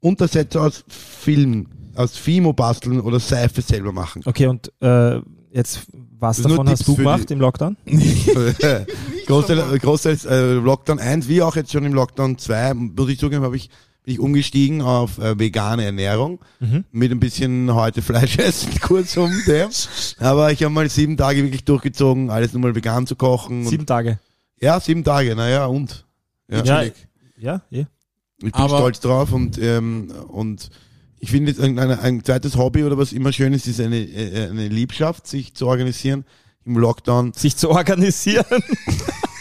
Untersätze 0.00 0.60
aus 0.60 0.84
Film, 0.88 1.68
aus 1.94 2.16
Fimo 2.16 2.52
basteln 2.52 3.00
oder 3.00 3.20
Seife 3.20 3.62
selber 3.62 3.92
machen. 3.92 4.22
Okay, 4.24 4.46
und 4.46 4.72
äh, 4.80 5.20
jetzt, 5.52 5.82
was 6.18 6.38
Das 6.38 6.46
davon 6.50 6.68
hast 6.68 6.78
Tipps 6.78 6.86
du 6.86 6.94
für 6.96 7.02
gemacht 7.02 7.30
im 7.30 7.40
Lockdown? 7.40 7.76
Großteil, 9.26 9.78
Großteils 9.78 10.24
äh, 10.24 10.54
Lockdown 10.54 10.98
1, 10.98 11.28
wie 11.28 11.42
auch 11.42 11.56
jetzt 11.56 11.72
schon 11.72 11.84
im 11.84 11.92
Lockdown 11.92 12.38
2, 12.38 12.74
muss 12.74 13.08
ich 13.10 13.18
zugeben, 13.18 13.44
habe 13.44 13.56
ich, 13.56 13.68
bin 14.06 14.14
ich 14.14 14.20
umgestiegen 14.20 14.82
auf 14.82 15.18
äh, 15.18 15.36
vegane 15.36 15.84
Ernährung. 15.84 16.38
Mhm. 16.60 16.84
Mit 16.92 17.10
ein 17.10 17.18
bisschen 17.18 17.74
heute 17.74 18.02
Fleisch 18.02 18.38
essen, 18.38 18.70
kurz 18.80 19.16
um 19.16 19.32
dem. 19.48 19.68
Aber 20.18 20.52
ich 20.52 20.62
habe 20.62 20.72
mal 20.72 20.88
sieben 20.88 21.16
Tage 21.16 21.42
wirklich 21.42 21.64
durchgezogen, 21.64 22.30
alles 22.30 22.52
nochmal 22.52 22.76
vegan 22.76 23.08
zu 23.08 23.16
kochen. 23.16 23.66
Sieben 23.66 23.84
Tage. 23.84 24.20
ja, 24.60 24.78
sieben 24.78 25.02
Tage, 25.02 25.34
naja, 25.34 25.66
und? 25.66 26.06
Ja. 26.48 26.58
Ja, 26.64 26.78
Chillig. 26.78 26.94
ja, 27.36 27.62
eh. 27.72 27.84
Ich 28.38 28.52
bin 28.52 28.54
Aber- 28.54 28.76
stolz 28.78 29.00
drauf 29.00 29.32
und, 29.32 29.58
ähm, 29.58 30.12
und 30.28 30.70
ich 31.18 31.32
finde, 31.32 31.52
ein, 31.60 31.76
ein, 31.80 31.90
ein 31.98 32.22
zweites 32.24 32.56
Hobby 32.56 32.84
oder 32.84 32.96
was 32.96 33.12
immer 33.12 33.32
schön 33.32 33.52
ist, 33.54 33.66
ist 33.66 33.80
eine, 33.80 33.96
äh, 33.98 34.48
eine 34.50 34.68
Liebschaft, 34.68 35.26
sich 35.26 35.54
zu 35.54 35.66
organisieren 35.66 36.24
im 36.64 36.78
Lockdown. 36.78 37.32
Sich 37.32 37.56
zu 37.56 37.70
organisieren. 37.70 38.44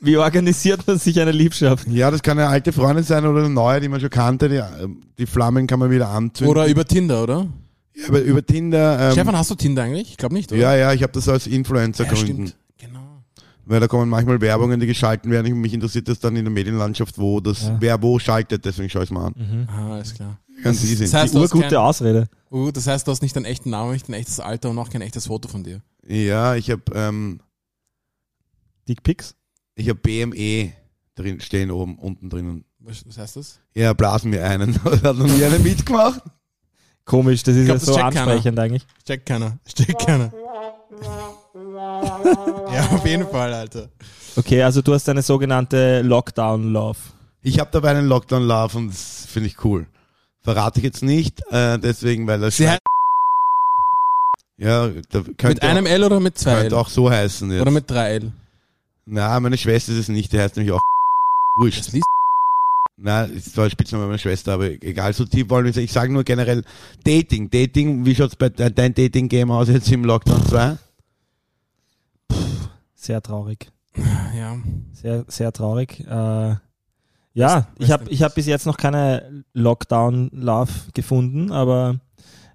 Wie 0.00 0.16
organisiert 0.16 0.86
man 0.86 0.98
sich 0.98 1.20
eine 1.20 1.32
Liebschaft? 1.32 1.86
Ja, 1.88 2.10
das 2.10 2.22
kann 2.22 2.38
eine 2.38 2.48
alte 2.48 2.72
Freundin 2.72 3.04
sein 3.04 3.24
oder 3.26 3.40
eine 3.40 3.50
neue, 3.50 3.80
die 3.80 3.88
man 3.88 4.00
schon 4.00 4.10
kannte. 4.10 4.48
Die, 4.48 4.62
die 5.18 5.26
Flammen 5.26 5.66
kann 5.66 5.78
man 5.78 5.90
wieder 5.90 6.08
anzünden. 6.08 6.50
Oder 6.50 6.66
über 6.66 6.84
Tinder, 6.84 7.22
oder? 7.22 7.46
ja, 7.94 8.06
über, 8.08 8.20
über 8.20 8.44
Tinder. 8.46 9.08
Ähm, 9.08 9.12
Stefan, 9.12 9.36
hast 9.36 9.50
du 9.50 9.54
Tinder 9.54 9.82
eigentlich? 9.82 10.10
Ich 10.10 10.16
glaube 10.16 10.34
nicht, 10.34 10.50
oder? 10.52 10.60
ja, 10.60 10.76
ja, 10.76 10.92
ich 10.92 11.02
habe 11.02 11.12
das 11.12 11.28
als 11.28 11.46
Influencer 11.46 12.04
ja 12.04 12.10
gründen. 12.12 12.48
stimmt. 12.48 12.56
Genau. 12.78 13.22
Weil 13.66 13.80
da 13.80 13.86
kommen 13.88 14.08
manchmal 14.08 14.40
Werbungen, 14.40 14.80
die 14.80 14.86
geschalten 14.86 15.30
werden. 15.30 15.60
Mich 15.60 15.74
interessiert 15.74 16.08
das 16.08 16.18
dann 16.18 16.34
in 16.36 16.44
der 16.44 16.52
Medienlandschaft, 16.52 17.18
wo 17.18 17.40
das 17.40 17.62
Ja. 17.64 17.76
wer 17.80 18.02
wo 18.02 18.18
schaltet, 18.18 18.64
deswegen 18.64 18.88
schaue 18.88 19.02
ich 19.04 19.10
es 19.10 19.12
mal 19.14 19.26
an. 19.26 19.68
Ah, 19.70 19.94
alles 19.94 20.14
klar. 20.14 20.38
Ganz 20.62 20.82
easy. 20.84 21.04
Das 21.04 21.14
heißt, 21.14 21.32
Die 21.34 21.38
du 21.38 21.42
hast, 21.44 21.54
urgute 21.54 21.68
kein, 21.74 21.78
Ausrede. 21.78 22.28
uh, 22.50 22.70
das 22.70 22.86
heißt, 22.86 23.06
du 23.06 23.12
hast 23.12 23.22
nicht 23.22 23.34
deinen 23.34 23.46
echten 23.46 23.70
Namen, 23.70 23.92
nicht 23.92 24.08
dein 24.08 24.14
echtes 24.14 24.40
Alter 24.40 24.70
und 24.70 24.78
auch 24.78 24.90
kein 24.90 25.00
echtes 25.02 25.26
Foto 25.26 25.48
von 25.48 25.62
dir. 25.64 25.80
ja, 26.06 26.54
ich 26.54 26.70
habe 26.70 26.82
ähm, 26.94 27.40
Dickpics? 28.88 29.34
Ich 29.80 29.88
habe 29.88 29.98
BME 29.98 30.72
drin 31.16 31.40
stehen 31.40 31.70
oben 31.70 31.98
unten 31.98 32.28
drinnen. 32.28 32.64
Was, 32.80 33.06
was 33.06 33.18
heißt 33.18 33.36
das? 33.36 33.60
Ja, 33.74 33.92
blasen 33.92 34.30
mir 34.30 34.44
einen. 34.44 34.82
Hat 34.84 35.02
noch 35.02 35.26
nie 35.26 35.44
einer 35.44 35.58
mitgemacht. 35.58 36.20
Komisch, 37.04 37.42
das 37.42 37.56
ist 37.56 37.64
glaub, 37.64 37.78
ja 37.78 37.78
das 37.78 37.86
so 37.86 37.94
checkt 37.94 38.14
keiner. 38.14 38.32
ansprechend 38.32 38.58
eigentlich. 38.58 38.86
Checkt 39.06 39.26
keiner. 39.26 39.58
Checkt 39.66 40.06
keiner. 40.06 40.32
ja, 42.72 42.88
auf 42.92 43.06
jeden 43.06 43.26
Fall, 43.26 43.52
Alter. 43.52 43.88
Okay, 44.36 44.62
also 44.62 44.82
du 44.82 44.94
hast 44.94 45.08
eine 45.08 45.22
sogenannte 45.22 46.02
Lockdown-Love. 46.02 46.98
Ich 47.42 47.58
habe 47.58 47.70
dabei 47.72 47.90
einen 47.90 48.06
Lockdown 48.06 48.46
Love 48.46 48.76
und 48.76 48.90
das 48.90 49.26
finde 49.26 49.48
ich 49.48 49.64
cool. 49.64 49.86
Verrate 50.42 50.78
ich 50.78 50.84
jetzt 50.84 51.02
nicht, 51.02 51.42
äh, 51.50 51.78
deswegen, 51.78 52.26
weil 52.26 52.40
das 52.40 52.58
ja, 52.58 52.76
da 55.10 55.22
könnte 55.22 55.48
mit 55.48 55.62
einem 55.62 55.86
auch, 55.86 55.90
L 55.90 56.04
oder 56.04 56.20
mit 56.20 56.36
zwei 56.36 56.60
könnte 56.60 56.74
L? 56.74 56.80
auch 56.80 56.90
so 56.90 57.10
heißen 57.10 57.50
jetzt. 57.50 57.62
Oder 57.62 57.70
mit 57.70 57.90
drei 57.90 58.10
L? 58.10 58.32
Na, 59.12 59.40
meine 59.40 59.58
Schwester 59.58 59.90
ist 59.92 59.98
es 59.98 60.08
nicht, 60.08 60.32
die 60.32 60.38
heißt 60.38 60.56
nämlich 60.56 60.72
auch 60.72 60.80
Wurscht. 61.56 61.80
Das 61.80 61.92
liest 61.92 62.06
Na, 62.96 63.22
ist 63.24 63.54
zwar 63.54 63.64
ein 63.64 63.70
Spitzname 63.70 64.06
meiner 64.06 64.18
Schwester, 64.18 64.52
aber 64.52 64.66
egal, 64.70 65.12
so 65.14 65.24
tief 65.24 65.48
wollen 65.50 65.64
wir 65.64 65.70
nicht. 65.70 65.78
Ich 65.78 65.92
sage 65.92 66.12
nur 66.12 66.22
generell 66.22 66.62
Dating. 67.02 67.50
Dating, 67.50 68.04
wie 68.04 68.14
schaut's 68.14 68.36
bei 68.36 68.50
de- 68.50 68.70
dein 68.70 68.94
Dating-Game 68.94 69.50
aus 69.50 69.68
jetzt 69.68 69.90
im 69.90 70.04
Lockdown 70.04 70.46
2? 70.46 70.76
Sehr 72.94 73.20
traurig. 73.22 73.72
ja. 74.36 74.56
Sehr, 74.92 75.24
sehr 75.28 75.50
traurig. 75.52 76.00
Äh, 76.06 76.56
ja, 77.32 77.68
ich 77.78 77.90
habe 77.90 78.08
ich 78.10 78.22
hab 78.22 78.34
bis 78.34 78.46
jetzt 78.46 78.66
noch 78.66 78.76
keine 78.76 79.44
Lockdown-Love 79.54 80.70
gefunden, 80.94 81.50
aber 81.52 82.00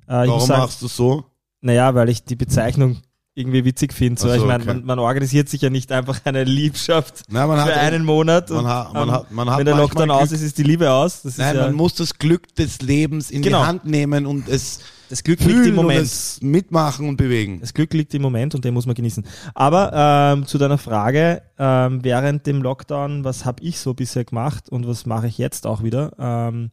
äh, 0.07 0.23
ich 0.25 0.29
muss 0.29 0.35
Warum 0.35 0.41
sagen, 0.47 0.61
machst 0.61 0.81
du 0.81 0.87
so? 0.87 1.25
naja, 1.61 1.95
weil 1.95 2.09
ich 2.09 2.23
die 2.23 2.35
Bezeichnung 2.35 2.97
irgendwie 3.35 3.65
witzig 3.65 3.93
finde. 3.93 4.19
So, 4.19 4.29
so, 4.29 4.35
ich 4.35 4.43
meine, 4.45 4.63
okay. 4.63 4.73
man, 4.73 4.85
man 4.85 4.99
organisiert 4.99 5.49
sich 5.49 5.61
ja 5.61 5.69
nicht 5.69 5.91
einfach 5.91 6.21
eine 6.23 6.45
Liebschaft 6.45 7.23
man 7.29 7.49
hat, 7.59 7.67
für 7.67 7.75
einen 7.75 8.05
Monat 8.05 8.49
man 8.49 8.59
und 8.59 8.67
hat, 8.67 8.93
man 8.93 9.03
ähm, 9.03 9.11
hat, 9.13 9.31
man 9.31 9.49
hat 9.49 9.59
wenn 9.59 9.65
der 9.65 9.75
Lockdown 9.75 10.09
aus 10.09 10.29
Glück. 10.29 10.39
ist, 10.39 10.45
ist 10.45 10.57
die 10.57 10.63
Liebe 10.63 10.89
aus. 10.89 11.21
Das 11.21 11.37
Nein, 11.37 11.55
ja, 11.55 11.63
man 11.63 11.73
muss 11.73 11.95
das 11.95 12.17
Glück 12.17 12.55
des 12.55 12.81
Lebens 12.81 13.29
in 13.31 13.41
Genau. 13.41 13.61
die 13.61 13.67
Hand 13.67 13.85
nehmen 13.85 14.25
und 14.25 14.47
es 14.47 14.79
das 15.09 15.23
Glück 15.23 15.39
liegt 15.41 15.67
im 15.67 15.77
und 15.77 15.85
Moment. 15.85 16.01
es 16.01 16.39
mitmachen 16.41 17.07
und 17.07 17.17
bewegen. 17.17 17.59
Das 17.59 17.73
Glück 17.73 17.93
liegt 17.93 18.13
im 18.15 18.21
Moment 18.21 18.55
und 18.55 18.65
den 18.65 18.73
muss 18.73 18.85
man 18.87 18.95
genießen. 18.95 19.23
Aber 19.53 19.91
ähm, 19.93 20.47
zu 20.47 20.57
deiner 20.57 20.77
Frage, 20.77 21.43
ähm, 21.59 22.03
während 22.03 22.47
dem 22.47 22.63
Lockdown, 22.63 23.23
was 23.23 23.45
habe 23.45 23.61
ich 23.61 23.79
so 23.79 23.93
bisher 23.93 24.23
gemacht 24.25 24.69
und 24.69 24.87
was 24.87 25.05
mache 25.05 25.27
ich 25.27 25.37
jetzt 25.37 25.67
auch 25.67 25.83
wieder? 25.83 26.13
Ähm, 26.17 26.71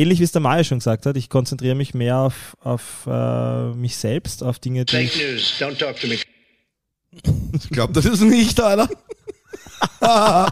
ähnlich 0.00 0.18
wie 0.20 0.24
es 0.24 0.32
der 0.32 0.40
Maya 0.40 0.64
schon 0.64 0.78
gesagt 0.78 1.06
hat, 1.06 1.16
ich 1.16 1.28
konzentriere 1.28 1.74
mich 1.74 1.94
mehr 1.94 2.18
auf, 2.18 2.56
auf 2.60 3.06
äh, 3.06 3.70
mich 3.74 3.96
selbst, 3.96 4.42
auf 4.42 4.58
Dinge, 4.58 4.84
die 4.84 4.94
Fake 4.96 5.14
ich, 5.14 5.32
news. 5.32 5.54
Don't 5.58 5.78
talk 5.78 6.00
to 6.00 6.06
me. 6.06 6.16
Ich 7.52 7.68
glaube, 7.70 7.92
das 7.92 8.04
ist 8.04 8.20
nicht, 8.22 8.60
Alter. 8.60 8.88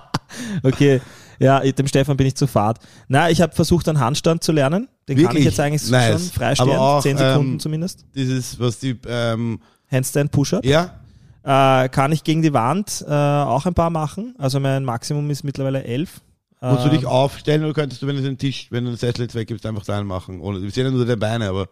Okay, 0.62 1.00
ja, 1.38 1.60
dem 1.60 1.86
Stefan 1.86 2.16
bin 2.16 2.26
ich 2.26 2.34
zu 2.34 2.46
fad. 2.46 2.78
Na, 3.08 3.30
ich 3.30 3.40
habe 3.40 3.54
versucht, 3.54 3.88
einen 3.88 3.98
Handstand 4.00 4.42
zu 4.44 4.52
lernen. 4.52 4.88
Den 5.08 5.16
kann 5.16 5.24
Wirklich? 5.26 5.38
ich 5.40 5.44
jetzt 5.46 5.60
eigentlich 5.60 5.90
Nice. 5.90 6.20
schon 6.20 6.32
freistehen, 6.32 6.70
auch, 6.70 7.00
zehn 7.02 7.16
Sekunden 7.16 7.52
ähm, 7.52 7.60
zumindest. 7.60 8.04
Dieses, 8.14 8.58
was 8.60 8.78
die, 8.78 8.96
ähm, 9.06 9.60
Handstand, 9.90 10.30
Push-Up. 10.32 10.64
ja, 10.64 11.00
Äh, 11.44 11.88
kann 11.88 12.12
ich 12.12 12.24
gegen 12.24 12.42
die 12.42 12.52
Wand 12.52 13.04
äh, 13.08 13.10
auch 13.12 13.64
ein 13.64 13.72
paar 13.74 13.88
machen. 13.90 14.34
Also 14.38 14.60
mein 14.60 14.84
Maximum 14.84 15.30
ist 15.30 15.44
mittlerweile 15.44 15.82
elf. 15.84 16.20
Musst 16.60 16.84
du 16.84 16.88
Ähm, 16.88 16.96
dich 16.96 17.06
aufstellen 17.06 17.64
oder 17.64 17.74
könntest 17.74 18.02
du, 18.02 18.06
wenn 18.06 18.16
du 18.16 18.22
den 18.22 18.38
Tisch, 18.38 18.66
wenn 18.70 18.84
du 18.84 18.90
den 18.90 18.96
Sessel 18.96 19.22
jetzt 19.22 19.34
weggibst, 19.34 19.64
einfach 19.66 19.84
da 19.84 20.02
machen? 20.02 20.40
Oder, 20.40 20.60
wir 20.62 20.70
sehen 20.70 20.84
ja 20.86 20.90
nur 20.90 21.04
deine 21.04 21.16
Beine, 21.16 21.48
aber 21.48 21.68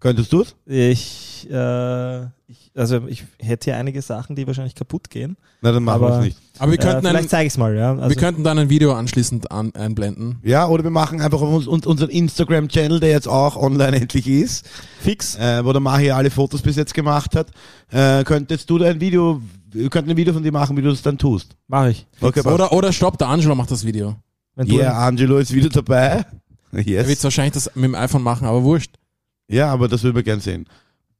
könntest 0.00 0.32
du 0.32 0.42
es? 0.42 0.54
Ich, 0.66 1.48
äh, 1.50 2.22
ich, 2.46 2.70
also 2.74 3.06
ich 3.06 3.24
hätte 3.38 3.64
hier 3.70 3.76
einige 3.78 4.02
Sachen, 4.02 4.36
die 4.36 4.46
wahrscheinlich 4.46 4.74
kaputt 4.74 5.08
gehen. 5.10 5.36
Na, 5.62 5.72
dann 5.72 5.82
machen 5.84 6.00
wir 6.02 6.06
Aber- 6.08 6.18
es 6.18 6.24
nicht. 6.24 6.38
Aber 6.58 6.70
wir 6.72 6.78
Äh, 6.78 6.82
könnten, 6.82 7.00
vielleicht 7.00 7.16
einen, 7.18 7.28
zeige 7.28 7.46
ich 7.46 7.52
es 7.54 7.58
mal, 7.58 7.74
ja. 7.74 7.92
Also, 7.94 8.08
wir 8.10 8.16
könnten 8.16 8.44
dann 8.44 8.58
ein 8.58 8.68
Video 8.70 8.92
anschließend 8.92 9.50
an, 9.50 9.74
einblenden. 9.74 10.38
Ja, 10.42 10.68
oder 10.68 10.84
wir 10.84 10.90
machen 10.90 11.20
einfach 11.20 11.40
auf 11.40 11.48
uns, 11.52 11.66
uns, 11.66 11.86
unseren 11.86 12.10
Instagram-Channel, 12.10 13.00
der 13.00 13.10
jetzt 13.10 13.26
auch 13.28 13.56
online 13.56 13.96
endlich 14.00 14.28
ist, 14.28 14.66
fix. 15.00 15.36
äh, 15.36 15.64
wo 15.64 15.72
der 15.72 15.80
Mahi 15.80 16.10
alle 16.12 16.30
Fotos 16.30 16.62
bis 16.62 16.76
jetzt 16.76 16.94
gemacht 16.94 17.34
hat, 17.34 17.48
äh, 17.90 18.22
könntest 18.24 18.68
du 18.70 18.78
da 18.78 18.86
ein 18.86 19.00
Video, 19.00 19.40
wir 19.74 19.90
könnten 19.90 20.10
ein 20.10 20.16
Video 20.16 20.32
von 20.32 20.42
dir 20.42 20.52
machen, 20.52 20.76
wie 20.76 20.82
du 20.82 20.88
das 20.90 21.02
dann 21.02 21.18
tust. 21.18 21.56
Mache 21.68 21.90
ich. 21.90 22.06
Okay, 22.20 22.42
passt. 22.42 22.54
Oder, 22.54 22.72
oder 22.72 22.92
stopp, 22.92 23.18
der 23.18 23.28
Angelo 23.28 23.54
macht 23.54 23.70
das 23.70 23.84
Video. 23.84 24.16
Wenn 24.54 24.68
du 24.68 24.76
Ja, 24.76 24.92
Angelo 25.06 25.36
ist 25.38 25.52
wieder 25.52 25.68
dabei. 25.68 26.24
Er 26.72 26.84
wird 26.86 27.06
Yes. 27.08 27.22
wahrscheinlich 27.24 27.54
das 27.54 27.70
mit 27.76 27.84
dem 27.84 27.94
iPhone 27.94 28.22
machen, 28.22 28.48
aber 28.48 28.64
wurscht. 28.64 28.96
Ja, 29.46 29.70
aber 29.72 29.86
das 29.86 30.02
würden 30.02 30.16
wir 30.16 30.24
gern 30.24 30.40
sehen. 30.40 30.66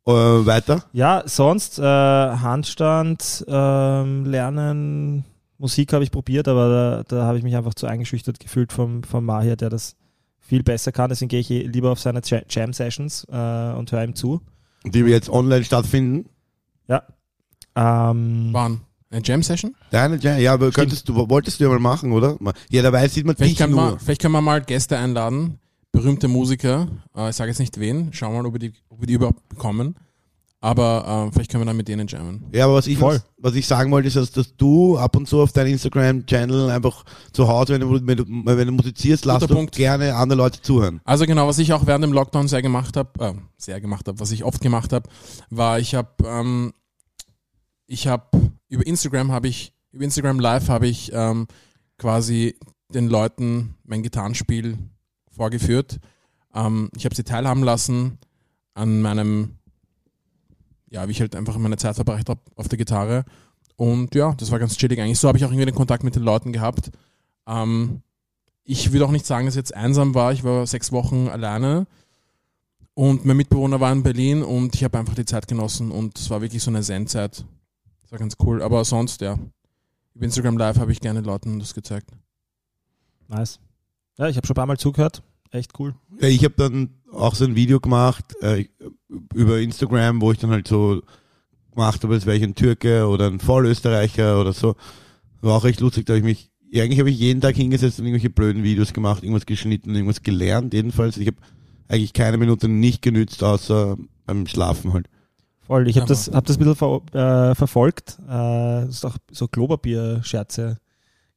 Äh, 0.07 0.11
weiter? 0.13 0.85
Ja, 0.93 1.23
sonst 1.27 1.79
äh, 1.79 1.83
Handstand 1.83 3.45
ähm, 3.47 4.25
lernen, 4.25 5.25
Musik 5.59 5.93
habe 5.93 6.03
ich 6.03 6.11
probiert, 6.11 6.49
aber 6.49 7.05
da, 7.09 7.17
da 7.17 7.25
habe 7.27 7.39
ich 7.39 7.45
mich 7.45 7.55
einfach 7.57 7.75
zu 7.75 7.87
eingeschüchtert 7.87 8.41
gefühlt 8.41 8.73
vom, 8.73 9.05
vom 9.05 9.25
Mahir, 9.25 9.55
der 9.57 9.71
das 9.71 9.95
viel 10.41 10.63
besser 10.65 10.91
kann. 10.93 11.09
Deswegen 11.09 11.29
gehe 11.29 11.41
ich 11.41 11.51
eh 11.51 11.63
lieber 11.63 11.91
auf 11.93 12.01
seine 12.01 12.21
Ja- 12.25 12.43
Jam-Sessions 12.49 13.25
äh, 13.31 13.73
und 13.73 13.93
höre 13.93 14.03
ihm 14.05 14.15
zu. 14.17 14.41
Die 14.85 15.07
wir 15.07 15.13
jetzt 15.13 15.31
online 15.31 15.65
stattfinden. 15.65 16.29
Wann? 16.89 17.01
Ähm, 17.77 18.53
Eine 19.11 19.23
Jam-Session? 19.23 19.75
Deine, 19.91 20.17
ja, 20.17 20.37
ja, 20.37 20.55
aber 20.55 20.71
könntest 20.71 21.09
du, 21.09 21.15
wolltest 21.29 21.61
du 21.61 21.65
ja 21.65 21.71
mal 21.71 21.79
machen, 21.79 22.13
oder? 22.13 22.37
Ja, 22.71 22.83
dabei 22.83 23.07
sieht 23.09 23.27
man 23.27 23.37
Vielleicht, 23.37 23.53
dich 23.53 23.59
kann 23.59 23.71
nur. 23.71 23.83
man, 23.91 23.99
vielleicht 23.99 24.21
können 24.21 24.33
wir 24.33 24.41
mal 24.41 24.61
Gäste 24.63 24.97
einladen, 24.99 25.59
berühmte 25.93 26.29
Musiker. 26.29 26.89
Äh, 27.17 27.31
ich 27.31 27.37
sage 27.37 27.51
jetzt 27.51 27.61
nicht 27.61 27.79
wen. 27.79 28.13
Schauen 28.13 28.33
wir 28.33 28.43
mal, 28.43 28.49
ob 28.49 28.55
wir 28.55 28.59
die, 28.61 28.73
ob 28.89 29.01
wir 29.01 29.07
die 29.07 29.15
überhaupt 29.15 29.49
bekommen. 29.49 29.95
Aber 30.61 31.27
äh, 31.29 31.33
vielleicht 31.33 31.51
können 31.51 31.61
wir 31.61 31.67
dann 31.67 31.77
mit 31.77 31.89
denen 31.89 32.07
jammen. 32.09 32.47
Ja, 32.55 32.65
aber 32.65 32.77
was 32.77 32.87
ich, 32.87 32.97
Voll. 32.97 33.21
was 33.37 33.55
ich 33.55 33.67
sagen 33.67 33.91
wollte, 33.91 34.09
ist, 34.09 34.17
dass, 34.17 34.31
dass 34.31 34.57
du 34.57 34.97
ab 34.97 35.15
und 35.15 35.29
zu 35.29 35.43
auf 35.43 35.53
deinem 35.53 35.73
Instagram-Channel 35.73 36.71
einfach 36.71 37.05
zu 37.35 37.47
Hause, 37.47 37.75
wenn 37.75 37.83
du, 37.83 38.07
wenn 38.07 38.17
du, 38.17 38.25
wenn 38.47 38.67
du 38.69 38.73
musizierst, 38.73 39.27
lass 39.27 39.41
doch 39.41 39.49
Punkt. 39.55 39.75
gerne 39.77 40.15
andere 40.15 40.39
Leute 40.39 40.63
zuhören. 40.63 41.03
Also 41.05 41.27
genau, 41.27 41.47
was 41.47 41.59
ich 41.59 41.75
auch 41.75 41.85
während 41.87 42.03
dem 42.03 42.15
Lockdown 42.15 42.49
sehr 42.49 42.63
gemacht 42.63 42.97
habe, 42.97 43.11
äh, 43.23 43.35
sehr 43.59 43.79
gemacht 43.83 44.09
habe, 44.09 44.19
was 44.21 44.31
ich 44.31 44.43
oft 44.43 44.63
gemacht 44.63 44.95
habe, 44.95 45.07
war, 45.51 45.79
ich 45.79 45.95
habe, 45.95 46.09
ähm, 46.25 46.73
ich 47.87 48.07
habe 48.07 48.53
über 48.69 48.87
Instagram 48.87 49.33
habe 49.33 49.49
ich, 49.49 49.73
über 49.93 50.05
Instagram 50.05 50.41
Live 50.41 50.69
habe 50.69 50.87
ich 50.87 51.13
ähm, 51.13 51.47
quasi 51.99 52.57
den 52.93 53.09
Leuten 53.09 53.75
mein 53.85 54.03
Gitarrenspiel 54.03 54.79
vorgeführt. 55.31 56.01
Ähm, 56.55 56.91
ich 56.97 57.05
habe 57.05 57.15
sie 57.15 57.25
teilhaben 57.25 57.63
lassen 57.63 58.19
an 58.75 59.03
meinem, 59.03 59.57
ja, 60.91 61.07
wie 61.07 61.13
ich 61.13 61.21
halt 61.21 61.37
einfach 61.37 61.57
meine 61.59 61.77
Zeit 61.77 61.97
verbracht 61.97 62.29
habe 62.29 62.41
auf 62.57 62.69
der 62.69 62.79
Gitarre. 62.79 63.25
Und 63.77 64.15
ja, 64.15 64.35
das 64.35 64.51
war 64.51 64.59
ganz 64.59 64.77
chillig 64.77 65.01
eigentlich. 65.01 65.19
So 65.19 65.29
habe 65.29 65.39
ich 65.39 65.45
auch 65.45 65.51
irgendwie 65.51 65.67
den 65.67 65.75
Kontakt 65.75 66.05
mit 66.05 66.15
den 66.15 66.23
Leuten 66.23 66.53
gehabt. 66.53 66.91
Ähm, 67.47 68.03
ich 68.65 68.93
würde 68.93 69.05
auch 69.07 69.11
nicht 69.11 69.27
sagen, 69.27 69.47
dass 69.47 69.55
ich 69.55 69.61
jetzt 69.61 69.75
einsam 69.75 70.15
war. 70.15 70.33
Ich 70.33 70.45
war 70.45 70.67
sechs 70.67 70.93
Wochen 70.93 71.29
alleine 71.29 71.87
und 72.95 73.25
mein 73.25 73.37
Mitbewohner 73.37 73.81
war 73.81 73.93
in 73.93 74.03
Berlin 74.03 74.43
und 74.43 74.75
ich 74.75 74.85
habe 74.85 74.99
einfach 74.99 75.15
die 75.15 75.25
Zeit 75.25 75.49
genossen 75.49 75.91
und 75.91 76.19
es 76.19 76.31
war 76.31 76.41
wirklich 76.41 76.63
so 76.63 76.71
eine 76.71 76.81
Zen-Zeit. 76.81 77.45
War 78.15 78.21
ganz 78.21 78.37
cool. 78.45 78.63
Aber 78.63 78.85
sonst, 78.85 79.23
ja, 79.23 79.37
über 80.15 80.25
Instagram 80.25 80.57
Live 80.57 80.79
habe 80.79 80.93
ich 80.93 81.01
gerne 81.01 81.21
Leuten 81.21 81.59
das 81.59 81.75
gezeigt. 81.75 82.13
Nice. 83.27 83.59
Ja, 84.17 84.29
ich 84.29 84.37
habe 84.37 84.47
schon 84.47 84.55
ein 84.55 84.59
paar 84.59 84.67
Mal 84.67 84.79
zugehört. 84.79 85.25
Echt 85.51 85.73
cool. 85.81 85.97
Ja, 86.21 86.29
ich 86.29 86.45
habe 86.45 86.55
dann 86.57 86.91
auch 87.11 87.35
so 87.35 87.45
ein 87.45 87.57
Video 87.57 87.81
gemacht 87.81 88.41
äh, 88.41 88.67
über 89.35 89.59
Instagram, 89.59 90.21
wo 90.21 90.31
ich 90.31 90.39
dann 90.39 90.51
halt 90.51 90.69
so 90.69 91.03
gemacht 91.73 92.05
habe, 92.05 92.15
als 92.15 92.25
wäre 92.25 92.37
ich 92.37 92.45
ein 92.45 92.55
Türke 92.55 93.09
oder 93.09 93.27
ein 93.27 93.41
Vollösterreicher 93.41 94.41
oder 94.41 94.53
so. 94.53 94.77
War 95.41 95.57
auch 95.57 95.65
recht 95.65 95.81
lustig, 95.81 96.07
da 96.07 96.13
habe 96.13 96.19
ich 96.19 96.25
mich, 96.25 96.51
ja, 96.71 96.85
eigentlich 96.85 97.01
habe 97.01 97.11
ich 97.11 97.19
jeden 97.19 97.41
Tag 97.41 97.57
hingesetzt 97.57 97.99
und 97.99 98.07
irgendwelche 98.07 98.31
blöden 98.31 98.63
Videos 98.63 98.93
gemacht, 98.93 99.25
irgendwas 99.25 99.45
geschnitten, 99.45 99.93
irgendwas 99.93 100.23
gelernt, 100.23 100.73
jedenfalls. 100.73 101.17
Ich 101.17 101.27
habe 101.27 101.39
eigentlich 101.89 102.13
keine 102.13 102.39
Minute 102.39 102.69
nicht 102.69 103.03
genützt, 103.03 103.43
außer 103.43 103.97
beim 104.25 104.47
Schlafen 104.47 104.93
halt. 104.93 105.09
Voll. 105.67 105.89
Ich 105.89 105.97
habe 105.97 106.07
das, 106.07 106.31
hab 106.31 106.45
das 106.45 106.57
ein 106.57 106.59
bisschen 106.59 106.77
ver, 106.77 107.01
äh, 107.13 107.55
verfolgt. 107.55 108.19
Äh, 108.23 108.27
du 108.27 108.87
hast 108.89 109.05
auch 109.05 109.17
so 109.31 109.49
Klopapier-Scherze 109.49 110.79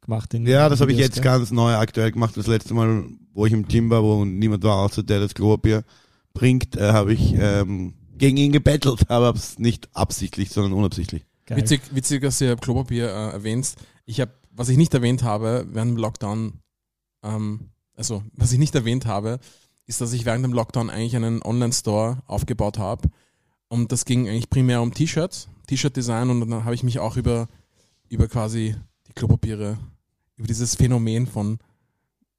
gemacht. 0.02 0.34
In 0.34 0.46
Ja, 0.46 0.68
das 0.70 0.82
habe 0.82 0.92
ich 0.92 0.98
jetzt 0.98 1.16
gell? 1.16 1.24
ganz 1.24 1.52
neu 1.52 1.74
aktuell 1.76 2.12
gemacht. 2.12 2.36
Das 2.36 2.48
letzte 2.48 2.74
Mal, 2.74 3.06
wo 3.34 3.46
ich 3.46 3.54
im 3.54 3.68
Gym 3.68 3.90
war, 3.90 4.04
wo 4.04 4.26
niemand 4.26 4.64
war, 4.64 4.78
außer 4.78 5.04
der 5.04 5.20
das 5.20 5.34
Klopapier 5.34 5.84
bringt, 6.34 6.76
äh, 6.76 6.92
habe 6.92 7.14
ich 7.14 7.34
ähm, 7.38 7.94
gegen 8.18 8.38
ihn 8.38 8.52
gebettelt, 8.52 9.10
aber 9.10 9.34
es 9.34 9.60
nicht 9.60 9.90
absichtlich, 9.94 10.50
sondern 10.50 10.74
unabsichtlich. 10.74 11.26
Geil. 11.46 11.60
Witzig, 11.60 11.82
witzig, 11.92 12.22
dass 12.22 12.42
ihr 12.42 12.56
Klopapier 12.58 13.08
äh, 13.08 13.30
erwähnt. 13.32 13.76
Ich 14.06 14.20
habe, 14.20 14.32
was 14.52 14.70
ich 14.70 14.78
nicht 14.78 14.94
erwähnt 14.94 15.24
habe 15.24 15.66
während 15.72 15.92
dem 15.92 15.98
Lockdown, 15.98 16.60
ähm, 17.24 17.70
also 17.96 18.24
was 18.34 18.52
ich 18.52 18.60
nicht 18.60 18.76
erwähnt 18.76 19.06
habe, 19.06 19.40
ist, 19.86 20.02
dass 20.02 20.12
ich 20.12 20.26
während 20.26 20.44
dem 20.44 20.52
Lockdown 20.54 20.90
eigentlich 20.90 21.16
einen 21.16 21.42
Online-Store 21.42 22.22
aufgebaut 22.26 22.78
habe. 22.78 23.10
Und 23.70 23.92
das 23.92 24.06
ging 24.06 24.28
eigentlich 24.28 24.50
primär 24.50 24.82
um 24.82 24.94
T-Shirts, 24.94 25.50
T-Shirt-Design 25.68 26.30
und 26.30 26.40
dann 26.50 26.64
habe 26.64 26.76
ich 26.76 26.84
mich 26.84 27.00
auch 27.00 27.18
über, 27.18 27.48
über 28.10 28.28
quasi 28.28 28.76
die 29.08 29.14
Klopapiere, 29.14 29.78
über 30.38 30.48
dieses 30.48 30.76
Phänomen 30.76 31.28
von 31.28 31.60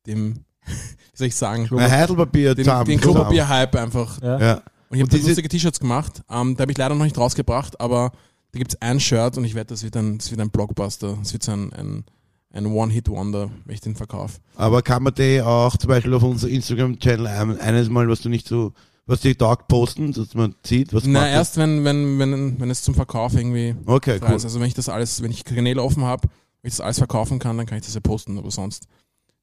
dem, 0.06 0.36
wie 0.64 1.16
soll 1.16 1.26
ich 1.26 1.36
sagen, 1.36 1.68
Heidelpapier 1.70 2.54
den, 2.54 2.64
den 2.84 3.00
Klopapier-Hype 3.00 3.76
einfach 3.76 4.22
Ja. 4.22 4.40
Ja. 4.40 4.62
und 4.88 4.96
ich 4.96 5.02
habe 5.02 5.16
lustige 5.16 5.48
T-Shirts 5.48 5.80
gemacht. 5.80 6.22
Ähm, 6.30 6.56
da 6.56 6.62
habe 6.62 6.72
ich 6.72 6.78
leider 6.78 6.94
noch 6.94 7.04
nicht 7.04 7.18
rausgebracht, 7.18 7.78
aber 7.80 8.12
da 8.52 8.58
gibt 8.58 8.72
es 8.72 8.80
ein 8.80 8.98
Shirt 8.98 9.36
und 9.36 9.44
ich 9.44 9.54
wette, 9.54 9.74
das 9.74 9.82
wird 9.82 9.96
ein, 9.96 10.16
das 10.16 10.30
wird 10.30 10.40
ein 10.40 10.48
Blockbuster. 10.50 11.18
Das 11.20 11.34
wird 11.34 11.42
so 11.42 11.52
ein, 11.52 11.70
ein, 11.74 12.04
ein 12.50 12.64
One-Hit-Wonder, 12.64 13.50
wenn 13.66 13.74
ich 13.74 13.82
den 13.82 13.94
verkaufe. 13.94 14.38
Aber 14.56 14.80
kann 14.80 15.02
man 15.02 15.14
die 15.14 15.42
auch 15.42 15.76
zum 15.76 15.88
Beispiel 15.88 16.14
auf 16.14 16.22
unser 16.22 16.48
Instagram-Channel 16.48 17.26
ein, 17.26 17.60
eines 17.60 17.90
Mal, 17.90 18.08
was 18.08 18.22
du 18.22 18.30
nicht 18.30 18.48
so, 18.48 18.72
was 19.08 19.20
die 19.22 19.34
Tag 19.34 19.66
posten, 19.66 20.12
dass 20.12 20.34
man 20.34 20.54
sieht, 20.64 20.92
was 20.92 21.04
Na, 21.04 21.26
erst 21.28 21.56
wenn, 21.56 21.82
wenn, 21.84 22.18
wenn, 22.20 22.60
wenn 22.60 22.70
es 22.70 22.82
zum 22.82 22.94
Verkauf 22.94 23.34
irgendwie 23.34 23.74
Okay, 23.86 24.18
frei 24.20 24.30
cool. 24.30 24.36
ist. 24.36 24.44
Also 24.44 24.60
wenn 24.60 24.68
ich 24.68 24.74
das 24.74 24.88
alles, 24.88 25.22
wenn 25.22 25.30
ich 25.32 25.44
Kanäle 25.44 25.82
offen 25.82 26.04
habe, 26.04 26.28
wenn 26.62 26.68
ich 26.68 26.74
das 26.74 26.80
alles 26.80 26.98
verkaufen 26.98 27.38
kann, 27.40 27.56
dann 27.56 27.66
kann 27.66 27.78
ich 27.78 27.84
das 27.84 27.94
ja 27.94 28.00
posten, 28.00 28.38
aber 28.38 28.50
sonst 28.52 28.86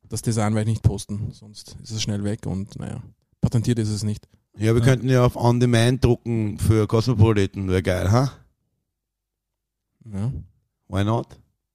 das 0.07 0.21
Design 0.21 0.53
werde 0.55 0.69
ich 0.69 0.75
nicht 0.77 0.83
posten, 0.83 1.31
sonst 1.31 1.75
ist 1.81 1.91
es 1.91 2.01
schnell 2.01 2.23
weg 2.23 2.45
und 2.45 2.77
naja, 2.79 3.01
patentiert 3.41 3.79
ist 3.79 3.89
es 3.89 4.03
nicht. 4.03 4.27
Ja, 4.57 4.73
wir 4.73 4.79
Ja. 4.81 4.85
könnten 4.85 5.09
ja 5.09 5.25
auf 5.25 5.35
On 5.35 5.59
Demand 5.59 6.03
drucken 6.05 6.59
für 6.59 6.87
Cosmopolitan, 6.87 7.67
wäre 7.67 7.81
geil, 7.83 8.11
ha? 8.11 8.31
Ja. 10.13 10.31
Why 10.87 11.03
not? 11.03 11.27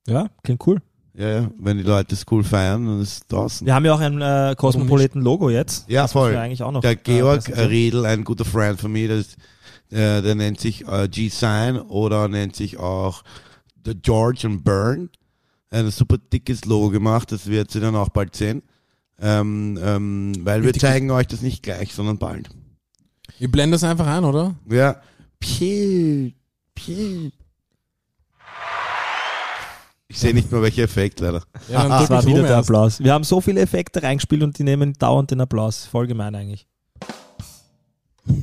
ja, 0.06 0.28
klingt 0.44 0.64
cool. 0.66 0.80
Ja, 1.14 1.28
ja, 1.40 1.50
wenn 1.58 1.76
die 1.76 1.82
Leute 1.82 2.14
es 2.14 2.24
cool 2.30 2.44
feiern, 2.44 2.86
dann 2.86 3.00
ist 3.00 3.12
es 3.12 3.26
draußen. 3.26 3.66
Wir 3.66 3.74
haben 3.74 3.84
ja 3.84 3.94
auch 3.94 4.00
ein 4.00 4.20
äh, 4.20 4.54
Cosmopolitan-Logo 4.56 5.50
jetzt. 5.50 5.88
Ja, 5.88 6.02
Das 6.02 6.12
voll. 6.12 6.36
eigentlich 6.36 6.62
auch 6.62 6.70
noch. 6.72 6.80
Der 6.82 6.92
äh, 6.92 6.96
Georg 6.96 7.40
präsentieren. 7.44 7.68
Riedel, 7.68 8.06
ein 8.06 8.24
guter 8.24 8.44
Freund 8.44 8.80
von 8.80 8.92
mir, 8.92 9.08
das, 9.08 9.34
äh, 9.90 10.22
der 10.22 10.34
nennt 10.36 10.60
sich 10.60 10.86
äh, 10.86 11.08
G-Sign 11.08 11.78
oder 11.80 12.28
nennt 12.28 12.54
sich 12.54 12.78
auch 12.78 13.22
The 13.84 13.94
George 13.94 14.42
and 14.46 14.64
Burn. 14.64 15.10
Ein 15.70 15.90
super 15.90 16.16
dickes 16.18 16.64
Logo 16.64 16.90
gemacht, 16.90 17.32
das 17.32 17.46
wird 17.46 17.70
sie 17.70 17.80
dann 17.80 17.96
auch 17.96 18.08
bald 18.08 18.34
sehen. 18.36 18.62
Ähm, 19.20 19.78
ähm, 19.82 20.32
weil 20.40 20.62
wir 20.64 20.72
zeigen 20.72 21.10
euch 21.10 21.26
das 21.26 21.42
nicht 21.42 21.62
gleich, 21.62 21.92
sondern 21.92 22.18
bald. 22.18 22.48
Wir 23.38 23.50
blenden 23.50 23.72
das 23.72 23.84
einfach 23.84 24.06
ein, 24.06 24.24
oder? 24.24 24.54
Ja. 24.70 24.96
Piu, 25.38 26.30
piu. 26.74 27.30
Ich 30.10 30.18
sehe 30.18 30.34
nicht 30.34 30.50
mehr 30.50 30.60
welcher 30.60 30.82
Effekt 30.82 31.20
leider. 31.20 31.44
Ja, 31.68 31.82
dann 31.82 31.90
Das 32.00 32.10
war 32.10 32.26
wieder 32.26 32.42
der. 32.42 32.56
Applaus. 32.56 32.98
Wir 32.98 33.12
haben 33.12 33.22
so 33.22 33.40
viele 33.40 33.60
Effekte 33.60 34.02
reingespielt 34.02 34.42
und 34.42 34.58
die 34.58 34.64
nehmen 34.64 34.94
dauernd 34.94 35.30
den 35.30 35.40
Applaus. 35.40 35.86
Voll 35.86 36.08
gemein 36.08 36.34
eigentlich. 36.34 36.66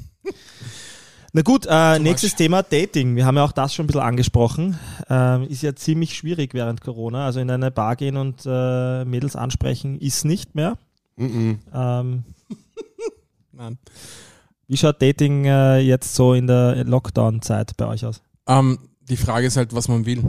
Na 1.34 1.42
gut, 1.42 1.68
äh, 1.70 2.00
nächstes 2.00 2.36
Thema 2.36 2.64
Dating. 2.64 3.18
Wir 3.18 3.26
haben 3.26 3.36
ja 3.36 3.44
auch 3.44 3.52
das 3.52 3.74
schon 3.74 3.84
ein 3.84 3.88
bisschen 3.88 4.00
angesprochen. 4.02 4.80
Ähm, 5.10 5.44
ist 5.50 5.62
ja 5.62 5.76
ziemlich 5.76 6.16
schwierig 6.16 6.54
während 6.54 6.80
Corona. 6.80 7.26
Also 7.26 7.42
in 7.42 7.52
eine 7.52 7.70
Bar 7.70 7.98
gehen 7.98 8.16
und 8.16 8.44
äh, 8.46 9.04
Mädels 9.04 9.36
ansprechen 9.36 10.00
ist 10.00 10.24
nicht 10.24 10.56
mehr. 10.56 10.78
Mhm. 11.18 11.60
Ähm, 11.74 12.24
Nein. 13.52 13.78
wie 14.68 14.78
schaut 14.78 15.02
Dating 15.02 15.44
äh, 15.44 15.80
jetzt 15.80 16.16
so 16.16 16.34
in 16.34 16.48
der 16.48 16.86
Lockdown-Zeit 16.86 17.76
bei 17.76 17.88
euch 17.88 18.06
aus? 18.06 18.22
Ähm, 18.48 18.80
die 19.10 19.18
Frage 19.18 19.48
ist 19.48 19.58
halt, 19.58 19.76
was 19.76 19.90
man 19.90 20.06
will. 20.06 20.24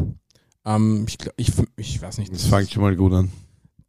Ähm, 0.69 1.05
ich, 1.09 1.19
glaub- 1.19 1.35
ich, 1.37 1.51
ich 1.77 2.03
weiß 2.03 2.19
nicht. 2.19 2.33
Das 2.33 2.45
fängt 2.45 2.71
schon 2.71 2.83
mal 2.83 2.95
gut 2.95 3.13
an. 3.13 3.31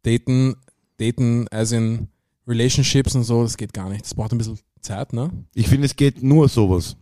Daten, 0.02 0.56
daten 0.98 1.46
as 1.50 1.72
in 1.72 2.08
Relationships 2.46 3.14
und 3.14 3.24
so, 3.24 3.42
das 3.42 3.56
geht 3.56 3.72
gar 3.74 3.88
nicht. 3.90 4.04
Das 4.04 4.14
braucht 4.14 4.32
ein 4.32 4.38
bisschen 4.38 4.58
Zeit, 4.80 5.12
ne? 5.12 5.30
Ich 5.54 5.68
finde, 5.68 5.86
es 5.86 5.94
geht 5.94 6.22
nur 6.22 6.48
sowas. 6.48 6.96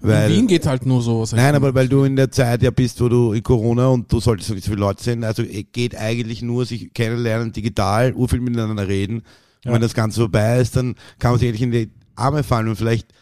Weil, 0.00 0.30
in 0.30 0.36
Wien 0.36 0.46
geht 0.48 0.66
halt 0.66 0.84
nur 0.86 1.00
so. 1.02 1.24
sag 1.24 1.38
ich 1.38 1.42
Nein, 1.42 1.52
mal. 1.52 1.68
aber 1.68 1.74
weil 1.74 1.88
du 1.88 2.04
in 2.04 2.16
der 2.16 2.30
Zeit 2.30 2.62
ja 2.62 2.70
bist, 2.70 3.00
wo 3.00 3.08
du 3.08 3.32
in 3.32 3.42
Corona 3.42 3.86
und 3.88 4.12
du 4.12 4.20
solltest 4.20 4.50
nicht 4.50 4.64
so 4.64 4.70
viele 4.72 4.80
Leute 4.80 5.02
sehen, 5.02 5.22
also 5.24 5.42
eh, 5.42 5.62
geht 5.62 5.96
eigentlich 5.96 6.42
nur 6.42 6.66
sich 6.66 6.92
kennenlernen, 6.92 7.52
digital, 7.52 8.12
urviel 8.12 8.40
miteinander 8.40 8.88
reden. 8.88 9.22
Ja. 9.64 9.70
Und 9.70 9.74
wenn 9.76 9.82
das 9.82 9.94
Ganze 9.94 10.20
vorbei 10.20 10.60
ist, 10.60 10.76
dann 10.76 10.96
kann 11.18 11.30
man 11.30 11.40
sich 11.40 11.48
eigentlich 11.48 11.62
in 11.62 11.70
die 11.70 11.90
Arme 12.16 12.42
fallen 12.42 12.68
und 12.68 12.76
vielleicht 12.76 13.12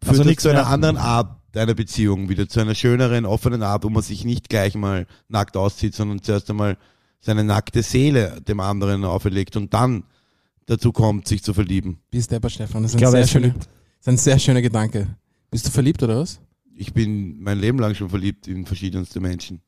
führt 0.00 0.10
Also 0.10 0.22
das 0.22 0.28
nichts 0.28 0.42
zu 0.44 0.50
einer 0.50 0.68
anderen 0.68 0.96
Art 0.96 1.36
einer 1.56 1.74
Beziehung, 1.74 2.28
wieder 2.28 2.48
zu 2.48 2.60
einer 2.60 2.74
schöneren, 2.74 3.26
offenen 3.26 3.62
Art, 3.62 3.84
wo 3.84 3.90
man 3.90 4.02
sich 4.02 4.24
nicht 4.24 4.48
gleich 4.48 4.74
mal 4.74 5.06
nackt 5.28 5.56
auszieht, 5.56 5.94
sondern 5.94 6.22
zuerst 6.22 6.50
einmal 6.50 6.76
seine 7.20 7.44
nackte 7.44 7.82
Seele 7.82 8.40
dem 8.46 8.60
anderen 8.60 9.04
auferlegt 9.04 9.56
und 9.56 9.72
dann 9.72 10.04
dazu 10.66 10.92
kommt, 10.92 11.26
sich 11.28 11.42
zu 11.42 11.54
verlieben. 11.54 11.98
Bis 12.10 12.26
Depper 12.28 12.50
Stefan. 12.50 12.82
Das 12.82 12.92
ist 12.92 13.00
Ich 13.00 13.06
ein, 13.06 13.10
glaube, 13.12 13.26
sehr 13.26 13.40
das 13.50 13.58
ist 14.00 14.08
ein 14.08 14.16
sehr 14.18 14.38
schöner 14.38 14.62
Gedanke. 14.62 15.16
Bist 15.50 15.66
du 15.66 15.70
verliebt 15.70 16.02
oder 16.02 16.18
was? 16.20 16.40
Ich 16.76 16.92
bin 16.92 17.40
mein 17.40 17.58
Leben 17.58 17.78
lang 17.78 17.94
schon 17.94 18.08
verliebt 18.10 18.48
in 18.48 18.66
verschiedenste 18.66 19.20
Menschen. 19.20 19.60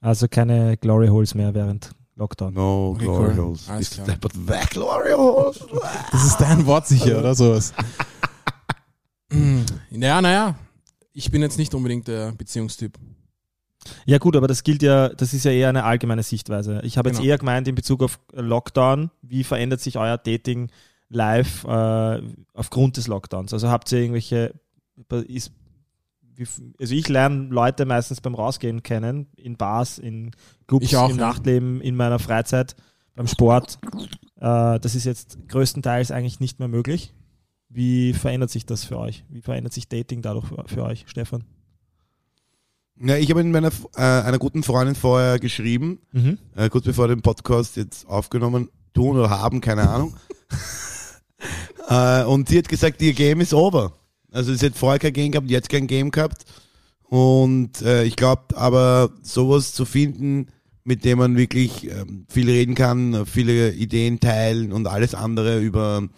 Also 0.00 0.28
keine 0.28 0.76
Glory 0.76 1.08
Holes 1.08 1.34
mehr 1.34 1.54
während 1.54 1.90
Lockdown. 2.16 2.52
No 2.54 2.90
Okay, 2.94 3.04
glory 3.06 3.32
cool. 3.32 3.44
holes. 3.46 3.68
Alles 3.68 3.88
Ist 3.88 3.94
klar. 3.94 4.06
deppert 4.06 4.46
weg, 4.48 4.70
glory 4.70 5.12
holes. 5.16 5.64
Das 6.12 6.24
ist 6.26 6.36
dein 6.40 6.64
Wort 6.66 6.86
sicher, 6.86 7.18
oder 7.18 7.34
sowas? 7.34 7.72
ja, 9.90 10.20
naja. 10.20 10.54
Ich 11.14 11.30
bin 11.30 11.40
jetzt 11.42 11.58
nicht 11.58 11.74
unbedingt 11.74 12.08
der 12.08 12.32
Beziehungstyp. 12.32 12.98
Ja 14.04 14.18
gut, 14.18 14.34
aber 14.36 14.48
das 14.48 14.64
gilt 14.64 14.82
ja, 14.82 15.10
das 15.10 15.32
ist 15.32 15.44
ja 15.44 15.52
eher 15.52 15.68
eine 15.68 15.84
allgemeine 15.84 16.22
Sichtweise. 16.22 16.80
Ich 16.84 16.98
habe 16.98 17.08
jetzt 17.10 17.18
Genau. 17.18 17.28
eher 17.30 17.38
gemeint 17.38 17.68
in 17.68 17.74
Bezug 17.74 18.02
auf 18.02 18.18
Lockdown, 18.32 19.10
wie 19.22 19.44
verändert 19.44 19.80
sich 19.80 19.96
euer 19.96 20.18
Dating 20.18 20.70
live 21.08 21.64
äh, 21.64 22.20
aufgrund 22.52 22.96
des 22.96 23.06
Lockdowns? 23.06 23.52
Also 23.52 23.70
habt 23.70 23.92
ihr 23.92 23.98
irgendwelche, 24.00 24.54
ist, 25.28 25.52
wie, 26.34 26.46
also 26.80 26.94
ich 26.94 27.08
lerne 27.08 27.48
Leute 27.48 27.84
meistens 27.84 28.20
beim 28.20 28.34
Rausgehen 28.34 28.82
kennen, 28.82 29.28
in 29.36 29.56
Bars, 29.56 29.98
in 29.98 30.32
Clubs, 30.66 30.92
im 30.92 30.98
ja. 30.98 31.08
Nachtleben, 31.08 31.80
in 31.80 31.94
meiner 31.94 32.18
Freizeit, 32.18 32.74
beim 33.14 33.28
Sport. 33.28 33.78
Äh, 34.40 34.80
das 34.80 34.94
ist 34.94 35.04
jetzt 35.04 35.38
größtenteils 35.48 36.10
eigentlich 36.10 36.40
nicht 36.40 36.58
mehr 36.58 36.68
möglich. 36.68 37.14
Wie 37.74 38.12
verändert 38.12 38.50
sich 38.50 38.64
das 38.64 38.84
für 38.84 38.98
euch? 38.98 39.24
Wie 39.28 39.40
verändert 39.42 39.72
sich 39.72 39.88
Dating 39.88 40.22
dadurch 40.22 40.46
für, 40.46 40.64
für 40.66 40.84
euch, 40.84 41.04
Stefan? 41.08 41.42
Ja, 43.00 43.16
ich 43.16 43.28
habe 43.30 43.40
in 43.40 43.50
meiner 43.50 43.72
äh, 43.96 44.00
einer 44.00 44.38
guten 44.38 44.62
Freundin 44.62 44.94
vorher 44.94 45.40
geschrieben, 45.40 45.98
Mhm. 46.12 46.38
äh, 46.54 46.68
kurz 46.68 46.84
bevor 46.84 47.08
den 47.08 47.20
Podcast 47.22 47.76
jetzt 47.76 48.06
aufgenommen 48.06 48.68
tun 48.94 49.16
oder 49.18 49.28
haben, 49.30 49.60
keine 49.60 49.88
Ahnung. 49.90 50.14
äh, 51.88 52.22
und 52.24 52.48
sie 52.48 52.58
hat 52.58 52.68
gesagt, 52.68 53.02
ihr 53.02 53.12
Game 53.12 53.40
ist 53.40 53.52
over. 53.52 53.92
Also 54.30 54.54
sie 54.54 54.66
hat 54.66 54.76
vorher 54.76 55.00
kein 55.00 55.12
Game 55.12 55.32
gehabt, 55.32 55.50
jetzt 55.50 55.68
kein 55.68 55.88
Game 55.88 56.12
gehabt. 56.12 56.44
Und 57.02 57.82
äh, 57.82 58.04
ich 58.04 58.14
glaube 58.14 58.56
aber, 58.56 59.10
sowas 59.22 59.72
zu 59.72 59.84
finden, 59.84 60.46
mit 60.84 61.04
dem 61.04 61.18
man 61.18 61.36
wirklich 61.36 61.90
ähm, 61.90 62.26
viel 62.28 62.48
reden 62.48 62.74
kann, 62.76 63.26
viele 63.26 63.72
Ideen 63.72 64.20
teilen 64.20 64.72
und 64.72 64.86
alles 64.86 65.14
andere 65.14 65.60
über, 65.60 66.08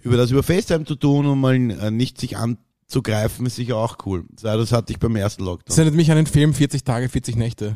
über 0.00 0.16
das 0.16 0.30
über 0.30 0.42
FaceTime 0.42 0.84
zu 0.84 0.94
tun 0.96 1.26
und 1.26 1.40
mal 1.40 1.54
äh, 1.54 1.90
nicht 1.90 2.20
sich 2.20 2.36
anzugreifen, 2.36 3.46
ist 3.46 3.56
sicher 3.56 3.76
auch 3.76 3.98
cool. 4.06 4.24
Das 4.30 4.72
hatte 4.72 4.92
ich 4.92 4.98
beim 4.98 5.16
ersten 5.16 5.42
Das 5.42 5.46
Lockdown. 5.46 5.76
erinnert 5.78 5.94
mich 5.96 6.10
an 6.10 6.16
den 6.16 6.26
Film 6.26 6.54
40 6.54 6.84
Tage, 6.84 7.08
40 7.08 7.36
Nächte, 7.36 7.74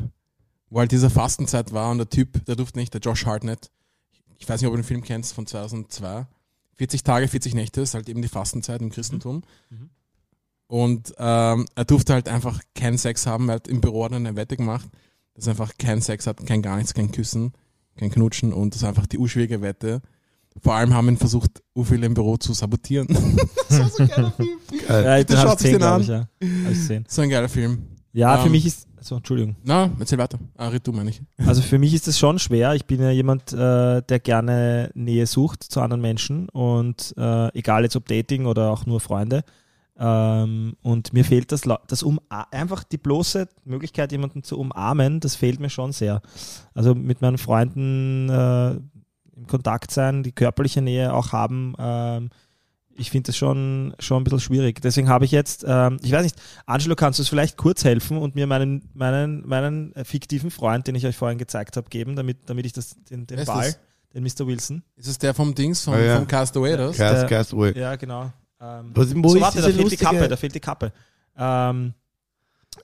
wo 0.69 0.79
halt 0.79 0.91
diese 0.91 1.09
Fastenzeit 1.09 1.73
war 1.73 1.91
und 1.91 1.97
der 1.97 2.09
Typ, 2.09 2.45
der 2.45 2.55
durfte 2.55 2.79
nicht, 2.79 2.93
der 2.93 3.01
Josh 3.01 3.25
Hartnett, 3.25 3.69
ich 4.37 4.47
weiß 4.47 4.61
nicht, 4.61 4.67
ob 4.67 4.73
du 4.73 4.81
den 4.81 4.85
Film 4.85 5.03
kennst, 5.03 5.33
von 5.33 5.45
2002, 5.45 6.25
40 6.75 7.03
Tage, 7.03 7.27
40 7.27 7.53
Nächte 7.53 7.81
ist 7.81 7.93
halt 7.93 8.09
eben 8.09 8.21
die 8.21 8.27
Fastenzeit 8.27 8.81
im 8.81 8.89
Christentum. 8.89 9.43
Mhm. 9.69 9.89
Und 10.67 11.13
ähm, 11.19 11.65
er 11.75 11.85
durfte 11.85 12.13
halt 12.13 12.27
einfach 12.27 12.59
keinen 12.73 12.97
Sex 12.97 13.27
haben, 13.27 13.49
er 13.49 13.55
hat 13.55 13.67
im 13.67 13.79
Büro 13.81 14.07
dann 14.07 14.25
eine 14.25 14.35
Wette 14.35 14.57
gemacht, 14.57 14.89
das 15.35 15.47
einfach 15.47 15.73
kein 15.77 16.01
Sex 16.01 16.25
hat, 16.25 16.43
kein 16.45 16.61
gar 16.61 16.77
nichts, 16.77 16.93
kein 16.93 17.11
Küssen, 17.11 17.53
kein 17.95 18.09
Knutschen 18.09 18.53
und 18.53 18.73
das 18.73 18.81
ist 18.81 18.87
einfach 18.87 19.05
die 19.05 19.19
urschwierige 19.19 19.61
Wette. 19.61 20.01
Vor 20.61 20.75
allem 20.75 20.93
haben 20.93 21.09
ihn 21.09 21.17
versucht, 21.17 21.61
u 21.75 21.83
viele 21.83 22.05
im 22.05 22.13
Büro 22.13 22.37
zu 22.37 22.53
sabotieren. 22.53 23.07
das 23.69 23.79
war 23.79 23.89
so 23.89 24.03
ein 24.03 24.09
geiler 24.09 24.31
Film. 24.31 24.49
Geil. 24.87 25.03
Ja, 25.05 25.17
Bitte 25.17 25.33
den 25.33 25.41
schaut 25.41 25.57
gesehen, 25.57 25.73
den 25.79 25.83
an. 25.83 26.01
ich, 26.01 26.07
ja. 26.07 26.27
Ich. 26.71 27.01
So 27.07 27.21
ein 27.21 27.29
geiler 27.29 27.49
Film. 27.49 27.83
Ja, 28.13 28.37
für 28.37 28.45
Ähm, 28.45 28.51
mich 28.51 28.65
ist, 28.65 28.87
also, 28.95 29.15
Entschuldigung. 29.17 29.55
Na, 29.63 29.89
erzähl 29.99 30.17
weiter. 30.19 30.37
Ah, 30.55 30.67
red 30.67 30.85
du, 30.85 30.93
meine 30.93 31.09
ich. 31.09 31.21
Also 31.45 31.61
für 31.61 31.79
mich 31.79 31.93
ist 31.93 32.07
es 32.07 32.19
schon 32.19 32.37
schwer. 32.39 32.73
Ich 32.75 32.85
bin 32.85 33.01
ja 33.01 33.09
jemand, 33.09 33.51
äh, 33.51 34.01
der 34.01 34.19
gerne 34.19 34.91
Nähe 34.93 35.25
sucht 35.25 35.63
zu 35.63 35.81
anderen 35.81 36.01
Menschen 36.01 36.47
und 36.49 37.13
äh, 37.17 37.57
egal 37.57 37.83
jetzt 37.83 37.95
ob 37.95 38.07
Dating 38.07 38.45
oder 38.45 38.69
auch 38.71 38.85
nur 38.85 38.99
Freunde. 38.99 39.43
Ähm, 39.97 40.75
und 40.81 41.13
mir 41.13 41.23
fehlt 41.25 41.51
das, 41.51 41.63
das 41.87 42.01
um 42.03 42.19
einfach 42.51 42.83
die 42.83 42.97
bloße 42.97 43.47
Möglichkeit, 43.65 44.11
jemanden 44.11 44.43
zu 44.43 44.59
umarmen, 44.59 45.19
das 45.19 45.35
fehlt 45.35 45.59
mir 45.59 45.69
schon 45.69 45.91
sehr. 45.91 46.21
Also 46.73 46.95
mit 46.95 47.21
meinen 47.21 47.37
Freunden 47.37 48.29
äh, 48.29 48.79
im 49.35 49.47
Kontakt 49.47 49.91
sein, 49.91 50.23
die 50.23 50.31
körperliche 50.31 50.81
Nähe 50.81 51.13
auch 51.13 51.31
haben. 51.31 51.73
Ähm, 51.79 52.29
ich 52.95 53.09
finde 53.09 53.27
das 53.27 53.37
schon, 53.37 53.95
schon 53.97 54.21
ein 54.21 54.23
bisschen 54.23 54.39
schwierig. 54.39 54.79
Deswegen 54.81 55.09
habe 55.09 55.25
ich 55.25 55.31
jetzt, 55.31 55.65
ähm, 55.67 55.97
ich 56.03 56.11
weiß 56.11 56.21
nicht, 56.23 56.35
Angelo, 56.67 56.95
kannst 56.95 57.17
du 57.17 57.23
es 57.23 57.29
vielleicht 57.29 57.57
kurz 57.57 57.83
helfen 57.83 58.17
und 58.17 58.35
mir 58.35 58.45
meinen, 58.45 58.87
meinen, 58.93 59.47
meinen 59.47 59.95
äh, 59.95 60.05
fiktiven 60.05 60.51
Freund, 60.51 60.85
den 60.85 60.93
ich 60.93 61.05
euch 61.07 61.17
vorhin 61.17 61.39
gezeigt 61.39 61.75
habe, 61.77 61.89
geben, 61.89 62.15
damit, 62.15 62.37
damit 62.49 62.65
ich 62.67 62.73
das, 62.73 62.95
den, 63.09 63.25
den 63.25 63.43
Ball, 63.45 63.65
das? 63.71 63.79
den 64.13 64.23
Mr. 64.23 64.45
Wilson. 64.47 64.83
Ist 64.95 65.07
es 65.07 65.17
der 65.17 65.33
vom 65.33 65.55
Dings, 65.55 65.81
vom, 65.81 65.95
Ah, 65.95 65.99
ja. 65.99 66.15
vom 66.17 66.27
Castaway, 66.27 66.77
das? 66.77 66.95
Cast, 66.97 67.21
der- 67.23 67.29
Cast 67.29 67.53
Away. 67.53 67.79
Ja, 67.79 67.95
genau. 67.95 68.31
Ähm, 68.61 68.91
Was, 68.93 69.09
so, 69.09 69.15
warte, 69.41 69.61
da 69.61 69.69
fehlt 69.69 69.91
die 69.91 69.97
Kappe, 69.97 70.27
da 70.27 70.37
fehlt 70.37 70.53
die 70.55 70.59
Kappe. 70.59 70.93
Ähm, 71.35 71.93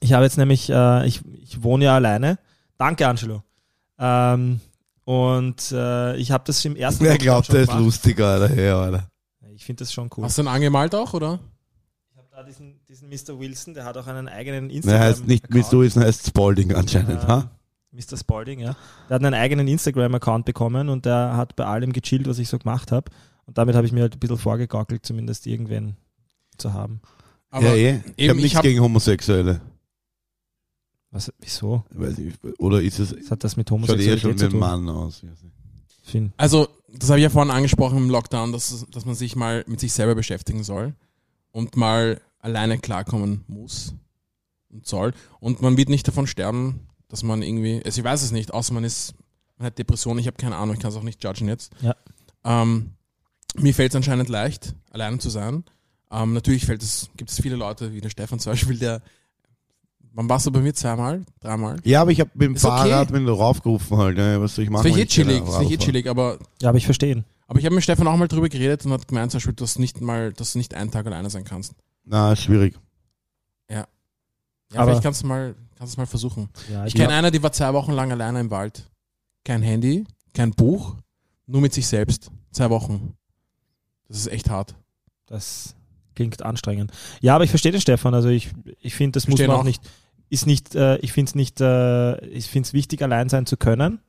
ich 0.01 0.13
habe 0.13 0.23
jetzt 0.23 0.37
nämlich, 0.37 0.69
äh, 0.71 1.05
ich, 1.05 1.21
ich 1.43 1.61
wohne 1.61 1.85
ja 1.85 1.95
alleine. 1.95 2.39
Danke, 2.79 3.07
Angelo. 3.07 3.43
Ähm, 3.99 4.59
und 5.09 5.71
äh, 5.71 6.15
ich 6.17 6.29
habe 6.29 6.43
das 6.45 6.63
im 6.65 6.75
ersten 6.75 7.03
Wer 7.03 7.17
glaubt, 7.17 7.51
der 7.51 7.61
ist 7.61 7.69
gemacht. 7.69 7.83
lustig, 7.83 8.19
Alter. 8.21 8.53
Ja, 8.61 8.79
Alter. 8.79 9.07
Ich 9.55 9.65
finde 9.65 9.83
das 9.83 9.91
schon 9.91 10.07
cool. 10.15 10.23
Hast 10.23 10.37
du 10.37 10.43
ihn 10.43 10.47
angemalt 10.47 10.93
auch, 10.93 11.13
oder? 11.13 11.39
Ich 12.11 12.17
habe 12.17 12.27
da 12.31 12.43
diesen, 12.43 12.79
diesen 12.87 13.09
Mr. 13.09 13.39
Wilson, 13.39 13.73
der 13.73 13.85
hat 13.85 13.97
auch 13.97 14.05
einen 14.05 14.27
eigenen 14.27 14.69
Der 14.69 14.75
Instagram. 14.77 15.01
heißt 15.01 15.27
nicht 15.27 15.49
Mr. 15.49 15.79
Wilson, 15.79 16.03
heißt 16.03 16.27
Spalding 16.27 16.75
anscheinend. 16.75 17.27
ha? 17.27 17.49
Mr. 17.91 18.17
Spalding, 18.17 18.59
ja. 18.59 18.75
Der 19.09 19.15
hat 19.15 19.23
einen 19.25 19.33
eigenen 19.33 19.67
Instagram-Account 19.67 20.45
bekommen 20.45 20.89
und 20.89 21.05
der 21.05 21.35
hat 21.35 21.55
bei 21.55 21.65
allem 21.65 21.91
gechillt, 21.91 22.27
was 22.27 22.37
ich 22.37 22.47
so 22.47 22.59
gemacht 22.59 22.91
habe. 22.91 23.09
Und 23.47 23.57
damit 23.57 23.75
habe 23.75 23.87
ich 23.87 23.91
mir 23.93 24.01
halt 24.01 24.15
ein 24.15 24.19
bisschen 24.19 24.37
vorgegaukelt, 24.37 25.03
zumindest 25.07 25.47
irgendwen 25.47 25.95
zu 26.57 26.71
haben. 26.73 27.01
Aber 27.49 27.65
ja, 27.69 27.73
eh. 27.73 28.01
Ich 28.15 28.25
eben, 28.25 28.29
habe 28.29 28.37
ich 28.37 28.43
nichts 28.43 28.55
hab- 28.57 28.63
gegen 28.63 28.79
Homosexuelle. 28.81 29.59
Was, 31.11 31.33
wieso? 31.39 31.83
Weiß 31.91 32.17
ich, 32.19 32.33
oder 32.59 32.81
ist 32.81 32.99
es, 32.99 33.15
Was 33.15 33.31
hat 33.31 33.43
das 33.43 33.57
mit 33.57 33.69
schaut 33.69 33.79
eher 33.79 33.87
Homosexualität 33.87 34.21
schon 34.21 34.37
zu 34.37 34.49
tun? 34.49 34.59
Mann 34.59 34.89
aus. 34.89 35.23
Finn? 36.03 36.33
Also, 36.37 36.67
das 36.87 37.09
habe 37.09 37.19
ich 37.19 37.23
ja 37.23 37.29
vorhin 37.29 37.51
angesprochen 37.51 37.97
im 37.97 38.09
Lockdown, 38.09 38.51
dass, 38.51 38.85
dass 38.91 39.05
man 39.05 39.15
sich 39.15 39.35
mal 39.35 39.63
mit 39.67 39.79
sich 39.79 39.93
selber 39.93 40.15
beschäftigen 40.15 40.63
soll 40.63 40.93
und 41.51 41.75
mal 41.75 42.21
alleine 42.39 42.77
klarkommen 42.77 43.43
muss 43.47 43.93
und 44.69 44.85
soll. 44.85 45.13
Und 45.39 45.61
man 45.61 45.77
wird 45.77 45.89
nicht 45.89 46.07
davon 46.07 46.27
sterben, 46.27 46.87
dass 47.07 47.23
man 47.23 47.41
irgendwie, 47.41 47.81
also 47.83 47.99
ich 47.99 48.05
weiß 48.05 48.21
es 48.21 48.31
nicht, 48.31 48.53
außer 48.53 48.73
man 48.73 48.83
ist, 48.83 49.13
man 49.57 49.67
hat 49.67 49.77
Depressionen, 49.77 50.19
ich 50.19 50.27
habe 50.27 50.37
keine 50.37 50.55
Ahnung, 50.55 50.75
ich 50.75 50.81
kann 50.81 50.91
es 50.91 50.97
auch 50.97 51.03
nicht 51.03 51.23
judgen 51.23 51.47
jetzt. 51.47 51.71
Ja. 51.81 51.95
Ähm, 52.43 52.91
mir 53.55 53.73
fällt 53.73 53.91
es 53.91 53.95
anscheinend 53.95 54.29
leicht, 54.29 54.75
alleine 54.91 55.17
zu 55.17 55.29
sein. 55.29 55.63
Ähm, 56.11 56.33
natürlich 56.33 56.65
fällt 56.65 56.83
es, 56.83 57.09
gibt 57.17 57.29
es 57.29 57.41
viele 57.41 57.55
Leute, 57.55 57.93
wie 57.93 58.01
der 58.01 58.09
Stefan 58.09 58.39
zum 58.39 58.53
Beispiel, 58.53 58.77
der, 58.77 59.01
wann 60.13 60.29
warst 60.29 60.45
du 60.45 60.51
bei 60.51 60.59
mir 60.59 60.73
zweimal, 60.73 61.23
dreimal? 61.39 61.77
Ja, 61.83 62.01
aber 62.01 62.11
ich 62.11 62.19
habe 62.19 62.29
mit 62.33 62.45
dem 62.47 62.55
Ist 62.55 62.65
okay. 62.65 62.89
Fahrrad 62.89 63.11
bin 63.11 63.27
raufgerufen 63.27 63.97
halt. 63.97 64.17
Ja, 64.17 64.39
was 64.41 64.55
soll 64.55 64.63
ich 64.65 64.69
machen? 64.69 64.83
Wenn 64.85 64.97
eh 64.97 65.03
ich 65.03 65.15
keine 65.15 65.29
chillig, 65.29 65.37
eh 65.37 65.39
Radl 65.51 65.51
fahre? 65.65 65.77
chillig, 65.77 66.07
aber 66.09 66.39
Ja, 66.61 66.69
aber 66.69 66.77
ich 66.77 66.85
verstehe. 66.85 67.23
Aber 67.47 67.59
ich 67.59 67.65
habe 67.65 67.73
mit 67.75 67.83
Stefan 67.83 68.07
auch 68.07 68.15
mal 68.17 68.27
drüber 68.27 68.47
geredet 68.49 68.85
und 68.85 68.91
hat 68.93 69.07
gemeint, 69.07 69.31
zum 69.31 69.37
Beispiel, 69.39 69.53
dass 69.53 69.73
du 69.75 69.81
nicht 69.81 70.01
mal, 70.01 70.31
dass 70.33 70.53
du 70.53 70.57
nicht 70.59 70.73
einen 70.75 70.91
Tag 70.91 71.05
alleine 71.07 71.29
sein 71.29 71.43
kannst. 71.45 71.73
Na, 72.03 72.35
schwierig. 72.35 72.75
Ja, 73.69 73.87
Aber- 74.75 74.91
vielleicht 74.91 75.03
kannst 75.03 75.23
du 75.23 75.27
mal, 75.27 75.55
kannst 75.77 75.93
du 75.93 75.95
es 75.95 75.97
mal 75.97 76.05
versuchen. 76.05 76.49
Ja, 76.71 76.85
Ich 76.85 76.93
kenne 76.93 77.13
eine, 77.13 77.31
die 77.31 77.41
war 77.41 77.51
zwei 77.51 77.73
Wochen 77.73 77.91
lang 77.91 78.11
alleine 78.11 78.39
im 78.39 78.51
Wald. 78.51 78.87
Kein 79.43 79.63
Handy, 79.63 80.05
kein 80.33 80.51
Buch, 80.51 80.95
nur 81.47 81.61
mit 81.61 81.73
sich 81.73 81.87
selbst. 81.87 82.29
Zwei 82.51 82.69
Wochen. 82.69 83.15
Das 84.07 84.17
ist 84.17 84.27
echt 84.27 84.49
hart. 84.49 84.75
Das 85.25 85.75
klingt 86.15 86.41
anstrengend. 86.43 86.91
Ja, 87.21 87.35
aber 87.35 87.43
ich 87.43 87.49
verstehe 87.49 87.71
den 87.71 87.81
Stefan. 87.81 88.13
Also 88.13 88.29
ich, 88.29 88.49
ich 88.79 88.95
finde, 88.95 89.17
das 89.17 89.27
muss 89.27 89.37
Verstehen 89.39 89.51
man 89.51 89.59
auch 89.61 89.63
nicht, 89.63 89.81
ist 90.29 90.45
nicht, 90.45 90.75
äh, 90.75 90.97
ich 90.97 91.11
finde 91.11 91.29
es 91.29 91.35
nicht, 91.35 91.61
äh, 91.61 92.23
ich 92.27 92.47
finde 92.47 92.67
es 92.67 92.73
wichtig, 92.73 93.01
allein 93.01 93.29
sein 93.29 93.45
zu 93.45 93.57
können. 93.57 93.99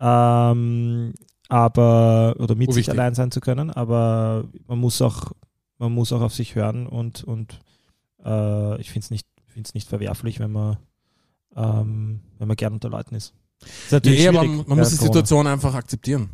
Ähm, 0.00 1.14
aber, 1.48 2.34
oder 2.38 2.54
mit 2.54 2.72
sich 2.72 2.90
allein 2.90 3.14
sein 3.14 3.30
zu 3.30 3.40
können, 3.40 3.70
aber 3.70 4.44
man 4.66 4.78
muss 4.78 5.00
auch, 5.00 5.32
man 5.78 5.92
muss 5.92 6.12
auch 6.12 6.20
auf 6.20 6.34
sich 6.34 6.54
hören 6.54 6.86
und, 6.86 7.22
und 7.24 7.60
äh, 8.24 8.80
ich 8.80 8.90
finde 8.90 9.04
es 9.04 9.10
nicht, 9.10 9.26
finde 9.46 9.68
es 9.68 9.74
nicht 9.74 9.88
verwerflich, 9.88 10.40
wenn 10.40 10.50
man, 10.52 10.76
ähm, 11.54 12.20
wenn 12.38 12.48
man 12.48 12.56
gern 12.56 12.72
unter 12.74 12.90
Leuten 12.90 13.14
ist. 13.14 13.32
ist 13.62 13.92
Ja, 13.92 13.98
aber 14.30 14.40
schwierig 14.42 14.66
man 14.68 14.78
muss 14.78 14.90
die. 14.90 14.96
Situation 14.96 15.46
einfach 15.46 15.74
akzeptieren. 15.74 16.30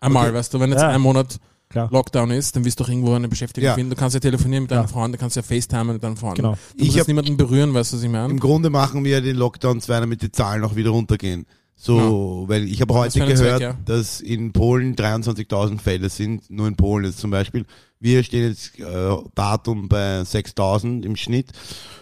Einmal, 0.00 0.26
Okay. 0.28 0.34
weißt 0.36 0.52
du, 0.54 0.60
wenn 0.60 0.70
jetzt 0.70 0.80
Ja. 0.82 0.88
ein 0.88 1.00
Monat 1.00 1.38
Klar. 1.70 1.88
Lockdown 1.92 2.32
ist, 2.32 2.56
dann 2.56 2.64
wirst 2.64 2.80
du 2.80 2.84
doch 2.84 2.90
irgendwo 2.90 3.14
eine 3.14 3.28
Beschäftigung 3.28 3.66
Ja. 3.68 3.74
finden. 3.74 3.90
Du 3.90 3.96
kannst 3.96 4.14
ja 4.14 4.20
telefonieren 4.20 4.64
mit 4.64 4.72
deinen 4.72 4.82
Ja. 4.82 4.86
Freunden, 4.88 5.12
du 5.12 5.18
kannst 5.18 5.36
ja 5.36 5.42
FaceTime 5.42 5.92
mit 5.92 6.02
deinen 6.02 6.16
Freunden. 6.16 6.36
Genau. 6.42 6.52
Du 6.52 6.58
Ich 6.74 6.84
musst 6.86 6.96
jetzt 6.96 7.00
hab- 7.02 7.08
niemanden 7.08 7.36
berühren, 7.36 7.72
weißt 7.72 7.92
du, 7.92 7.96
was 7.96 8.02
ich 8.02 8.10
meine? 8.10 8.28
Im 8.32 8.40
Grunde 8.40 8.70
machen 8.70 9.04
wir 9.04 9.20
den 9.20 9.36
Lockdown 9.36 9.80
zwei, 9.80 10.00
damit 10.00 10.20
die 10.20 10.32
Zahlen 10.32 10.64
auch 10.64 10.74
wieder 10.74 10.90
runtergehen. 10.90 11.46
So, 11.76 12.44
weil 12.48 12.64
ich 12.64 12.82
habe 12.82 12.92
heute 12.92 13.20
gehört, 13.20 13.38
Zweck, 13.38 13.60
ja. 13.60 13.76
dass 13.86 14.20
in 14.20 14.52
Polen 14.52 14.96
23.000 14.96 15.80
Fälle 15.80 16.10
sind, 16.10 16.50
nur 16.50 16.68
in 16.68 16.76
Polen 16.76 17.06
jetzt 17.06 17.18
zum 17.18 17.30
Beispiel. 17.30 17.64
Wir 18.00 18.22
stehen 18.22 18.48
jetzt 18.48 18.78
äh, 18.78 19.16
Datum 19.34 19.88
bei 19.88 20.20
6.000 20.22 21.04
im 21.04 21.16
Schnitt 21.16 21.52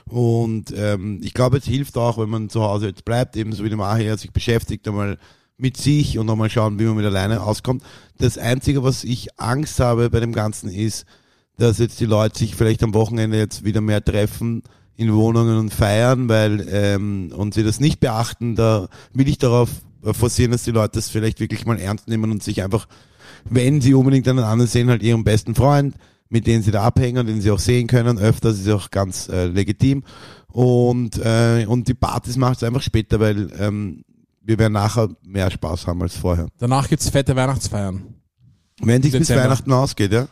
und 0.07 0.73
ähm, 0.77 1.21
ich 1.23 1.35
glaube, 1.35 1.59
es 1.59 1.65
hilft 1.65 1.97
auch, 1.97 2.19
wenn 2.19 2.29
man 2.29 2.49
zu 2.49 2.63
Hause 2.63 2.89
jetzt 2.89 3.05
bleibt, 3.05 3.37
ebenso 3.37 3.63
wie 3.63 3.69
der 3.69 3.79
Maher 3.79 4.17
sich 4.17 4.33
beschäftigt, 4.33 4.89
einmal 4.89 5.19
mit 5.59 5.77
sich 5.77 6.19
und 6.19 6.31
einmal 6.31 6.49
schauen, 6.49 6.79
wie 6.79 6.85
man 6.85 6.97
mit 6.97 7.05
alleine 7.05 7.43
auskommt. 7.43 7.83
Das 8.17 8.39
Einzige, 8.39 8.83
was 8.83 9.05
ich 9.05 9.39
Angst 9.39 9.81
habe 9.81 10.09
bei 10.09 10.21
dem 10.21 10.33
Ganzen 10.33 10.71
ist, 10.71 11.05
dass 11.59 11.79
jetzt 11.79 12.01
die 12.01 12.07
Leute 12.07 12.39
sich 12.39 12.55
vielleicht 12.55 12.83
am 12.83 12.95
Wochenende 12.95 13.37
jetzt 13.37 13.65
wieder 13.65 13.81
mehr 13.81 14.03
treffen 14.03 14.63
in 14.97 15.13
Wohnungen 15.13 15.59
und 15.59 15.75
feiern, 15.75 16.29
weil 16.29 16.67
ähm, 16.71 17.33
und 17.37 17.55
sie 17.55 17.65
das 17.65 17.81
nicht 17.81 18.01
beachten, 18.01 18.57
da 18.57 18.89
will 19.13 19.29
ich 19.29 19.39
darauf 19.39 19.71
äh, 20.05 20.13
forcieren, 20.13 20.53
dass 20.53 20.65
die 20.65 20.71
Leute 20.71 20.93
das 20.95 21.09
vielleicht 21.09 21.41
wirklich 21.41 21.67
mal 21.67 21.79
ernst 21.79 22.09
nehmen 22.09 22.31
und 22.31 22.43
sich 22.43 22.63
einfach, 22.63 22.87
wenn 23.45 23.81
sie 23.81 23.95
unbedingt 23.95 24.27
einen 24.29 24.41
anderen 24.41 24.71
sehen, 24.71 24.89
halt 24.89 25.03
ihren 25.03 25.25
besten 25.25 25.55
Freund, 25.55 25.95
mit 26.29 26.47
denen 26.47 26.63
sie 26.63 26.71
da 26.71 26.83
abhängen, 26.83 27.27
den 27.27 27.41
sie 27.41 27.51
auch 27.51 27.59
sehen 27.59 27.87
können, 27.87 28.19
öfters 28.19 28.59
ist 28.59 28.69
auch 28.69 28.91
ganz 28.91 29.29
äh, 29.29 29.47
legitim. 29.47 30.05
Und, 30.49 31.19
äh, 31.19 31.67
und 31.69 31.89
die 31.89 31.95
Partys 31.95 32.37
macht 32.37 32.59
es 32.59 32.63
einfach 32.65 32.83
später, 32.83 33.21
weil 33.21 33.51
ähm, 33.59 34.05
wir 34.49 34.59
werden 34.59 34.73
nachher 34.73 35.09
mehr 35.23 35.51
Spaß 35.51 35.87
haben 35.87 36.01
als 36.03 36.17
vorher. 36.17 36.49
Danach 36.59 36.89
gibt's 36.89 37.11
fette 37.11 37.37
Weihnachtsfeiern. 37.37 38.15
Wenn 38.81 39.03
sich 39.03 39.13
bis 39.13 39.27
Dezember. 39.29 39.45
Weihnachten 39.45 39.73
ausgeht, 39.73 40.11
ja? 40.13 40.23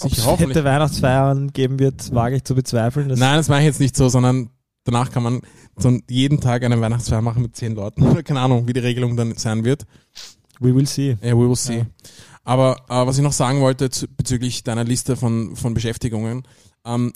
Ob 0.00 0.10
Sicher, 0.10 0.22
es 0.22 0.26
hoffentlich. 0.26 0.56
fette 0.56 0.64
Weihnachtsfeiern 0.64 1.52
geben 1.52 1.78
wird, 1.78 2.14
wage 2.14 2.36
ich 2.36 2.44
zu 2.44 2.54
bezweifeln. 2.54 3.08
Das 3.10 3.18
Nein, 3.18 3.36
das 3.36 3.48
mache 3.48 3.60
ich 3.60 3.66
jetzt 3.66 3.80
nicht 3.80 3.94
so, 3.96 4.08
sondern 4.08 4.48
danach 4.84 5.10
kann 5.10 5.22
man 5.22 5.40
so 5.76 5.98
jeden 6.08 6.40
Tag 6.40 6.64
eine 6.64 6.80
Weihnachtsfeier 6.80 7.20
machen 7.20 7.42
mit 7.42 7.54
zehn 7.54 7.74
Leuten. 7.74 8.02
Keine 8.24 8.40
Ahnung, 8.40 8.66
wie 8.66 8.72
die 8.72 8.80
Regelung 8.80 9.14
dann 9.16 9.34
sein 9.36 9.64
wird. 9.64 9.84
We 10.58 10.74
will 10.74 10.86
see. 10.86 11.18
Ja, 11.20 11.32
we 11.36 11.46
will 11.48 11.56
see. 11.56 11.78
Ja. 11.78 11.86
Aber 12.44 12.76
äh, 12.88 13.06
was 13.06 13.18
ich 13.18 13.22
noch 13.22 13.32
sagen 13.32 13.60
wollte 13.60 13.90
zu, 13.90 14.06
bezüglich 14.08 14.64
deiner 14.64 14.84
Liste 14.84 15.16
von, 15.16 15.54
von 15.54 15.74
Beschäftigungen, 15.74 16.44
ähm, 16.86 17.12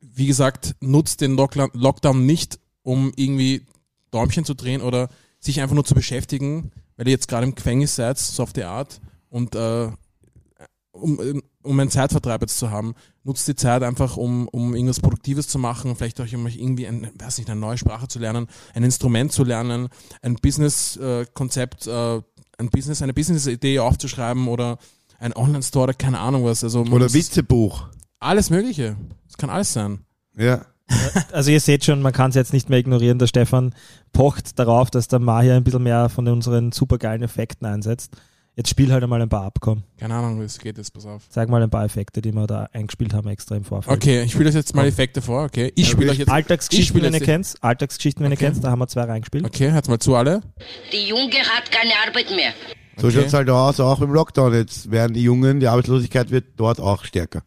wie 0.00 0.26
gesagt, 0.26 0.74
nutzt 0.80 1.20
den 1.20 1.36
Lockla- 1.36 1.70
Lockdown 1.74 2.26
nicht, 2.26 2.58
um 2.82 3.12
irgendwie 3.14 3.66
Däumchen 4.10 4.44
zu 4.44 4.54
drehen 4.54 4.80
oder 4.80 5.08
sich 5.46 5.60
einfach 5.60 5.74
nur 5.74 5.84
zu 5.84 5.94
beschäftigen, 5.94 6.70
weil 6.96 7.06
ihr 7.06 7.12
jetzt 7.12 7.28
gerade 7.28 7.46
im 7.46 7.54
Gefängnis 7.54 7.96
seid, 7.96 8.18
so 8.18 8.42
auf 8.42 8.52
die 8.52 8.64
Art, 8.64 9.00
und 9.28 9.54
äh, 9.54 9.88
um, 10.92 11.42
um 11.62 11.80
einen 11.80 11.90
Zeitvertreib 11.90 12.40
jetzt 12.42 12.58
zu 12.58 12.70
haben, 12.70 12.94
nutzt 13.22 13.46
die 13.48 13.56
Zeit 13.56 13.82
einfach, 13.82 14.16
um, 14.16 14.48
um 14.48 14.74
irgendwas 14.74 15.00
Produktives 15.00 15.48
zu 15.48 15.58
machen, 15.58 15.94
vielleicht 15.96 16.20
auch 16.20 16.32
um 16.32 16.46
euch 16.46 16.56
irgendwie 16.56 16.86
ein, 16.86 17.10
weiß 17.18 17.38
nicht, 17.38 17.50
eine 17.50 17.60
neue 17.60 17.76
Sprache 17.76 18.08
zu 18.08 18.18
lernen, 18.18 18.46
ein 18.74 18.82
Instrument 18.82 19.32
zu 19.32 19.44
lernen, 19.44 19.88
ein 20.22 20.36
Business-Konzept, 20.36 21.86
äh, 21.86 22.20
ein 22.58 22.70
Business, 22.70 23.02
eine 23.02 23.12
Business-Idee 23.12 23.80
aufzuschreiben 23.80 24.48
oder 24.48 24.78
ein 25.18 25.34
Online-Store 25.34 25.84
oder 25.84 25.94
keine 25.94 26.18
Ahnung 26.18 26.44
was. 26.44 26.62
Also 26.64 26.80
Oder 26.82 27.12
Witzebuch. 27.12 27.88
Alles 28.18 28.50
Mögliche. 28.50 28.96
Es 29.28 29.36
kann 29.36 29.50
alles 29.50 29.72
sein. 29.72 30.00
Ja. 30.36 30.64
Also 31.32 31.50
ihr 31.50 31.60
seht 31.60 31.84
schon, 31.84 32.00
man 32.00 32.12
kann 32.12 32.30
es 32.30 32.36
jetzt 32.36 32.52
nicht 32.52 32.68
mehr 32.70 32.78
ignorieren. 32.78 33.18
Der 33.18 33.26
Stefan 33.26 33.74
pocht 34.12 34.58
darauf, 34.58 34.90
dass 34.90 35.08
der 35.08 35.18
Mahir 35.18 35.54
ein 35.54 35.64
bisschen 35.64 35.82
mehr 35.82 36.08
von 36.08 36.28
unseren 36.28 36.70
supergeilen 36.72 37.22
Effekten 37.22 37.66
einsetzt. 37.66 38.12
Jetzt 38.54 38.70
spiel 38.70 38.90
halt 38.90 39.02
einmal 39.02 39.20
ein 39.20 39.28
paar 39.28 39.42
ab, 39.44 39.58
komm. 39.60 39.82
Keine 39.98 40.14
Ahnung, 40.14 40.40
wie 40.40 40.44
es 40.44 40.58
geht 40.58 40.78
jetzt, 40.78 40.94
pass 40.94 41.04
auf. 41.04 41.28
Zeig 41.28 41.50
mal 41.50 41.62
ein 41.62 41.68
paar 41.68 41.84
Effekte, 41.84 42.22
die 42.22 42.32
wir 42.32 42.46
da 42.46 42.68
eingespielt 42.72 43.12
haben 43.12 43.28
extra 43.28 43.54
im 43.56 43.64
Vorfeld. 43.64 43.94
Okay, 43.94 44.22
ich 44.22 44.32
spiele 44.32 44.48
euch 44.48 44.54
jetzt 44.54 44.74
mal 44.74 44.86
Effekte 44.86 45.20
vor, 45.20 45.44
okay? 45.44 45.70
Ich 45.74 45.90
spiele 45.90 46.10
euch 46.10 46.18
jetzt. 46.18 46.28
Ich 46.28 46.32
Alltagsgeschichten, 46.32 47.02
wenn 47.02 47.12
ihr 47.12 47.20
kennt. 47.20 47.54
Alltagsgeschichten, 47.60 48.24
wenn 48.24 48.32
ihr 48.32 48.38
Okay. 48.38 48.46
kennt, 48.52 48.64
da 48.64 48.70
haben 48.70 48.78
wir 48.78 48.88
zwei 48.88 49.02
reingespielt. 49.02 49.44
Okay, 49.44 49.72
hört's 49.72 49.88
mal 49.88 49.98
zu 49.98 50.14
alle. 50.14 50.40
Die 50.90 51.06
Junge 51.08 51.32
hat 51.54 51.70
keine 51.70 51.90
Arbeit 52.06 52.30
mehr. 52.34 52.52
So 52.96 53.08
Okay. 53.08 53.16
schaut's 53.20 53.34
halt 53.34 53.50
aus, 53.50 53.78
auch 53.78 54.00
im 54.00 54.10
Lockdown. 54.12 54.54
Jetzt 54.54 54.90
werden 54.90 55.12
die 55.12 55.22
Jungen, 55.22 55.60
die 55.60 55.66
Arbeitslosigkeit 55.68 56.30
wird 56.30 56.46
dort 56.56 56.80
auch 56.80 57.04
stärker. 57.04 57.42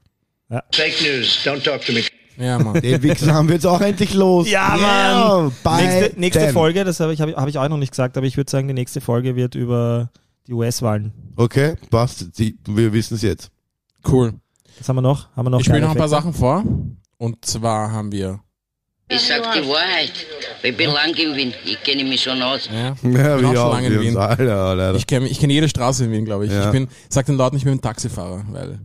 Fake 0.71 1.01
news. 1.01 1.39
Don't 1.43 1.63
talk 1.63 1.83
to 1.85 1.91
me. 1.93 2.01
Ja, 2.39 2.57
Mann. 2.59 2.79
Den 2.81 3.03
Wichser 3.03 3.33
haben 3.33 3.47
wir 3.49 3.55
jetzt 3.55 3.65
auch 3.67 3.81
endlich 3.81 4.13
los. 4.13 4.49
Ja, 4.49 4.75
Yeah, 4.77 5.51
Mann! 5.63 5.81
Nächste, 5.85 6.19
nächste. 6.19 6.49
Folge, 6.53 6.83
das 6.85 6.99
habe 6.99 7.13
ich, 7.13 7.21
hab 7.21 7.27
ich, 7.29 7.35
ich 7.47 7.57
auch 7.57 7.67
noch 7.69 7.77
nicht 7.77 7.91
gesagt, 7.91 8.17
aber 8.17 8.25
ich 8.25 8.37
würde 8.37 8.49
sagen, 8.49 8.67
die 8.67 8.73
nächste 8.73 9.01
Folge 9.01 9.35
wird 9.35 9.55
über 9.55 10.09
die 10.47 10.53
US-Wahlen. 10.53 11.11
Okay, 11.35 11.75
passt. 11.89 12.37
Die, 12.39 12.57
wir 12.65 12.93
wissen 12.93 13.15
es 13.15 13.21
jetzt. 13.21 13.51
Cool. 14.07 14.33
Was 14.77 14.87
haben 14.87 14.95
wir 14.95 15.01
noch? 15.01 15.27
Haben 15.35 15.45
wir 15.47 15.49
noch 15.51 15.59
Ich 15.59 15.65
spiele 15.65 15.81
noch 15.81 15.91
ein 15.91 15.97
paar? 15.97 16.07
Sachen 16.07 16.33
vor. 16.33 16.63
Und 17.17 17.43
zwar 17.45 17.91
haben 17.91 18.11
wir. 18.11 18.39
Ich 19.11 19.21
sag 19.21 19.41
die 19.53 19.67
Wahrheit. 19.67 20.13
Ich 20.63 20.77
bin 20.77 20.91
lang 20.91 21.13
in 21.15 21.35
Wien. 21.35 21.53
Ich 21.65 21.81
kenne 21.83 22.03
mich 22.03 22.21
schon 22.21 22.41
aus. 22.41 22.69
Ja, 22.71 22.89
Ja, 22.89 22.91
bin 23.01 23.17
auch 23.17 23.37
wie 23.39 23.43
schon 23.45 23.57
auch 23.57 23.73
lange 23.73 23.87
in 23.87 24.01
Wien. 24.01 24.17
alle. 24.17 24.95
Ich 24.95 25.07
kenne 25.07 25.27
ich 25.27 25.39
kenn 25.39 25.49
jede 25.49 25.67
Straße 25.67 26.05
in 26.05 26.11
Wien, 26.11 26.25
glaube 26.25 26.45
ich. 26.45 26.51
Ja. 26.51 26.65
Ich 26.67 26.71
bin, 26.71 26.87
sag 27.09 27.25
den 27.25 27.35
Leuten, 27.35 27.57
ich 27.57 27.63
bin 27.63 27.73
ein 27.73 27.81
Taxifahrer, 27.81 28.45
weil 28.51 28.79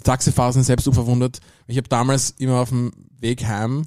die 0.00 0.04
Taxifahrer 0.04 0.52
sind 0.52 0.62
selbst 0.64 0.88
unverwundert. 0.88 1.40
Ich 1.66 1.76
habe 1.76 1.88
damals 1.88 2.30
immer 2.38 2.60
auf 2.60 2.70
dem 2.70 2.90
Weg 3.18 3.46
heim 3.46 3.86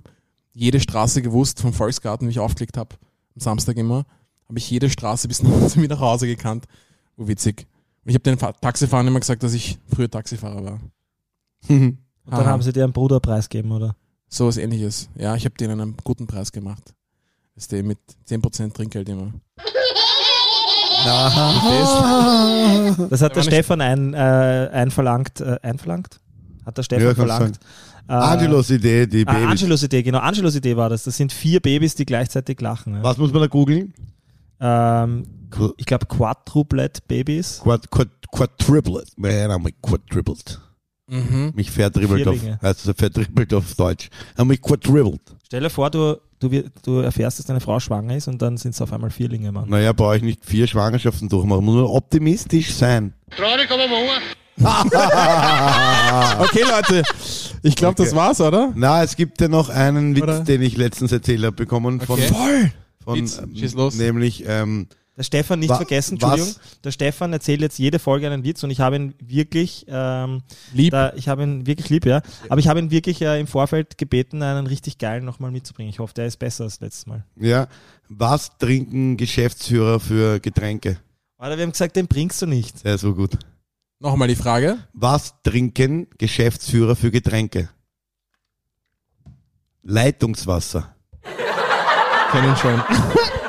jede 0.54 0.80
Straße 0.80 1.22
gewusst 1.24 1.60
vom 1.60 1.74
Volksgarten, 1.74 2.28
wie 2.28 2.32
ich 2.32 2.40
aufgelegt 2.40 2.78
habe, 2.78 2.96
am 3.36 3.42
Samstag 3.42 3.78
immer, 3.78 4.06
habe 4.48 4.60
ich 4.60 4.70
jede 4.70 4.90
Straße 4.90 5.28
bis 5.28 5.38
zu 5.70 5.80
mir 5.80 5.88
nach 5.88 6.00
Hause 6.00 6.28
gekannt. 6.28 6.66
Oh, 7.18 7.28
witzig. 7.28 7.66
Und 8.04 8.10
ich 8.10 8.16
habe 8.16 8.24
den 8.24 8.38
Fa- 8.38 8.52
Taxifahrern 8.54 9.08
immer 9.08 9.20
gesagt, 9.20 9.42
dass 9.44 9.54
ich 9.54 9.80
früher 9.94 10.10
Taxifahrer 10.12 10.64
war. 10.64 10.80
Und 11.70 11.98
dann 12.32 12.40
Aha. 12.42 12.46
haben 12.52 12.62
sie 12.62 12.72
dir 12.72 12.84
einen 12.84 12.94
Bruderpreis 12.94 13.50
gegeben, 13.50 13.72
oder? 13.72 13.96
So 14.30 14.48
was 14.48 14.58
ähnliches. 14.58 15.10
Ja, 15.16 15.36
ich 15.36 15.46
habe 15.46 15.56
denen 15.56 15.82
einen 15.82 15.98
guten 16.04 16.28
Preis 16.28 16.52
gemacht. 16.52 16.94
Das 17.56 17.66
ist 17.66 17.72
der 17.72 17.84
mit 17.84 17.98
10% 18.30 18.74
Trinkgeld 18.74 19.10
immer. 19.10 19.34
Das 23.10 23.22
hat 23.22 23.36
der 23.36 23.44
Stefan 23.44 23.82
ein, 23.82 24.14
äh, 24.14 24.18
einverlangt. 24.72 25.40
Äh, 25.42 25.58
einverlangt? 25.62 26.20
Hat 26.66 26.78
der 26.78 26.84
Stefan 26.84 27.06
Ja, 27.08 27.16
verlangt. 27.16 27.60
Äh, 28.08 28.14
Angelos 28.14 28.70
Idee, 28.70 29.08
die 29.08 29.26
Ah, 29.28 29.34
Babys. 29.34 29.50
Angelos 29.50 29.84
Idee, 29.84 30.04
genau. 30.04 30.20
Angelos 30.20 30.56
Idee 30.56 30.76
war 30.76 30.90
das. 30.90 31.04
Das 31.04 31.16
sind 31.18 31.32
vier 31.32 31.60
Babys, 31.60 31.96
die 31.96 32.06
gleichzeitig 32.06 32.60
lachen. 32.62 32.96
Ja. 32.96 33.04
Was 33.04 33.18
muss 33.18 33.32
man 33.32 33.42
da 33.42 33.48
googeln? 33.48 33.94
Ähm, 34.60 35.24
ich 35.78 35.86
glaube 35.86 36.06
Quadruplet 36.08 37.08
Babys. 37.08 37.60
Quad, 37.64 37.90
quad, 37.92 38.10
quadruplet. 38.32 39.08
Man, 39.18 39.52
I'm 39.52 39.74
quadrupled. 39.82 40.60
Mhm. 41.08 41.52
Mich 41.56 41.70
verdribbelt 41.70 42.28
auf, 42.28 42.38
es 42.62 42.82
verdribbelt 42.96 43.54
auf 43.54 43.76
Deutsch. 43.76 44.10
I'm 44.38 44.46
mich 44.46 44.62
quadribbled. 44.62 45.22
Stell 45.46 45.62
dir 45.62 45.70
vor, 45.70 45.90
du, 45.92 46.18
du, 46.50 46.64
du 46.84 47.00
erfährst, 47.00 47.40
dass 47.40 47.46
deine 47.46 47.60
Frau 47.60 47.80
schwanger 47.80 48.16
ist 48.16 48.28
und 48.28 48.42
dann 48.42 48.58
sind 48.58 48.74
es 48.76 48.82
auf 48.82 48.92
einmal 48.94 49.10
Vierlinge, 49.10 49.52
Mann. 49.52 49.70
Naja, 49.70 49.94
brauche 49.94 50.18
ich 50.18 50.24
nicht 50.24 50.46
vier 50.46 50.68
Schwangerschaften 50.68 51.30
durchmachen, 51.30 51.64
muss 51.66 51.76
nur 51.76 51.94
optimistisch 51.94 52.74
sein. 52.74 53.14
Traurig, 53.36 53.70
aber 53.72 53.84
wahr. 53.90 54.22
Okay, 56.40 56.62
Leute. 56.70 57.04
Ich 57.64 57.76
glaube, 57.76 57.96
das 57.96 58.10
Okay. 58.10 58.16
war's, 58.18 58.42
oder? 58.42 58.72
Na, 58.76 59.04
es 59.04 59.16
gibt 59.16 59.42
ja 59.42 59.48
noch 59.48 59.70
einen 59.70 60.16
Witz, 60.16 60.24
Oder? 60.24 60.40
den 60.42 60.62
ich 60.62 60.78
letztens 60.78 61.12
erzählt 61.12 61.44
habe 61.44 61.56
bekommen 61.56 62.02
von, 62.02 62.20
Okay. 62.20 62.28
Voll! 62.28 62.72
von 63.04 63.16
Witz, 63.20 63.40
ähm, 63.40 63.56
schieß 63.56 63.74
los. 63.74 63.96
nämlich 63.96 64.44
ähm, 64.48 64.88
Der 65.16 65.22
Stefan 65.24 65.60
nicht 65.60 65.70
Wa- 65.70 65.76
vergessen, 65.78 66.20
was? 66.22 66.32
Entschuldigung. 66.32 66.62
Der 66.84 66.92
Stefan 66.92 67.34
erzählt 67.34 67.62
jetzt 67.62 67.78
jede 67.78 68.00
Folge 68.00 68.26
einen 68.28 68.44
Witz 68.44 68.64
und 68.64 68.72
ich 68.72 68.80
habe 68.80 68.96
ihn 68.96 69.14
wirklich, 69.22 69.86
ähm, 69.88 70.42
Lieb. 70.74 70.92
da, 70.92 71.14
ich 71.14 71.28
habe 71.28 71.44
ihn 71.44 71.68
wirklich 71.68 71.90
lieb, 71.90 72.06
ja. 72.08 72.22
Aber 72.50 72.60
ich 72.60 72.68
habe 72.68 72.80
ihn 72.80 72.90
wirklich 72.90 73.22
äh, 73.22 73.40
im 73.40 73.46
Vorfeld 73.46 74.00
gebeten, 74.00 74.42
einen 74.42 74.66
richtig 74.66 74.98
geilen 74.98 75.24
nochmal 75.24 75.52
mitzubringen. 75.52 75.92
Ich 75.92 76.00
hoffe, 76.00 76.16
der 76.16 76.26
ist 76.26 76.38
besser 76.38 76.64
als 76.64 76.80
letztes 76.80 77.06
Mal. 77.06 77.24
ja, 77.36 77.68
was 78.10 78.58
trinken 78.58 79.16
Geschäftsführer 79.18 80.00
für 80.00 80.40
Getränke? 80.40 80.98
Alter, 81.38 81.58
wir 81.58 81.64
haben 81.64 81.72
gesagt, 81.74 81.96
den 81.96 82.08
bringst 82.08 82.42
du 82.42 82.46
nicht. 82.48 82.80
Sehr 82.80 82.98
so 82.98 83.14
gut. 83.14 83.38
Nochmal 84.00 84.28
die 84.28 84.36
Frage. 84.36 84.78
Was 84.94 85.36
trinken 85.44 86.08
Geschäftsführer 86.18 86.96
für 86.96 87.12
Getränke? 87.12 87.70
Leitungswasser. 89.84 90.96
Kennen 92.32 92.56
schon. 92.58 92.82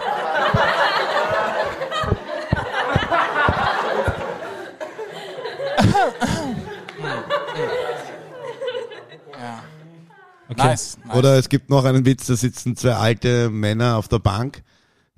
Okay. 10.49 10.63
Nice, 10.63 10.99
nice. 11.05 11.17
Oder 11.17 11.39
es 11.39 11.49
gibt 11.49 11.71
noch 11.71 11.85
einen 11.85 12.05
Witz, 12.05 12.27
da 12.27 12.37
sitzen 12.37 12.77
zwei 12.77 12.95
alte 12.95 13.49
Männer 13.51 13.97
auf 13.97 14.09
der 14.09 14.19
Bank. 14.19 14.63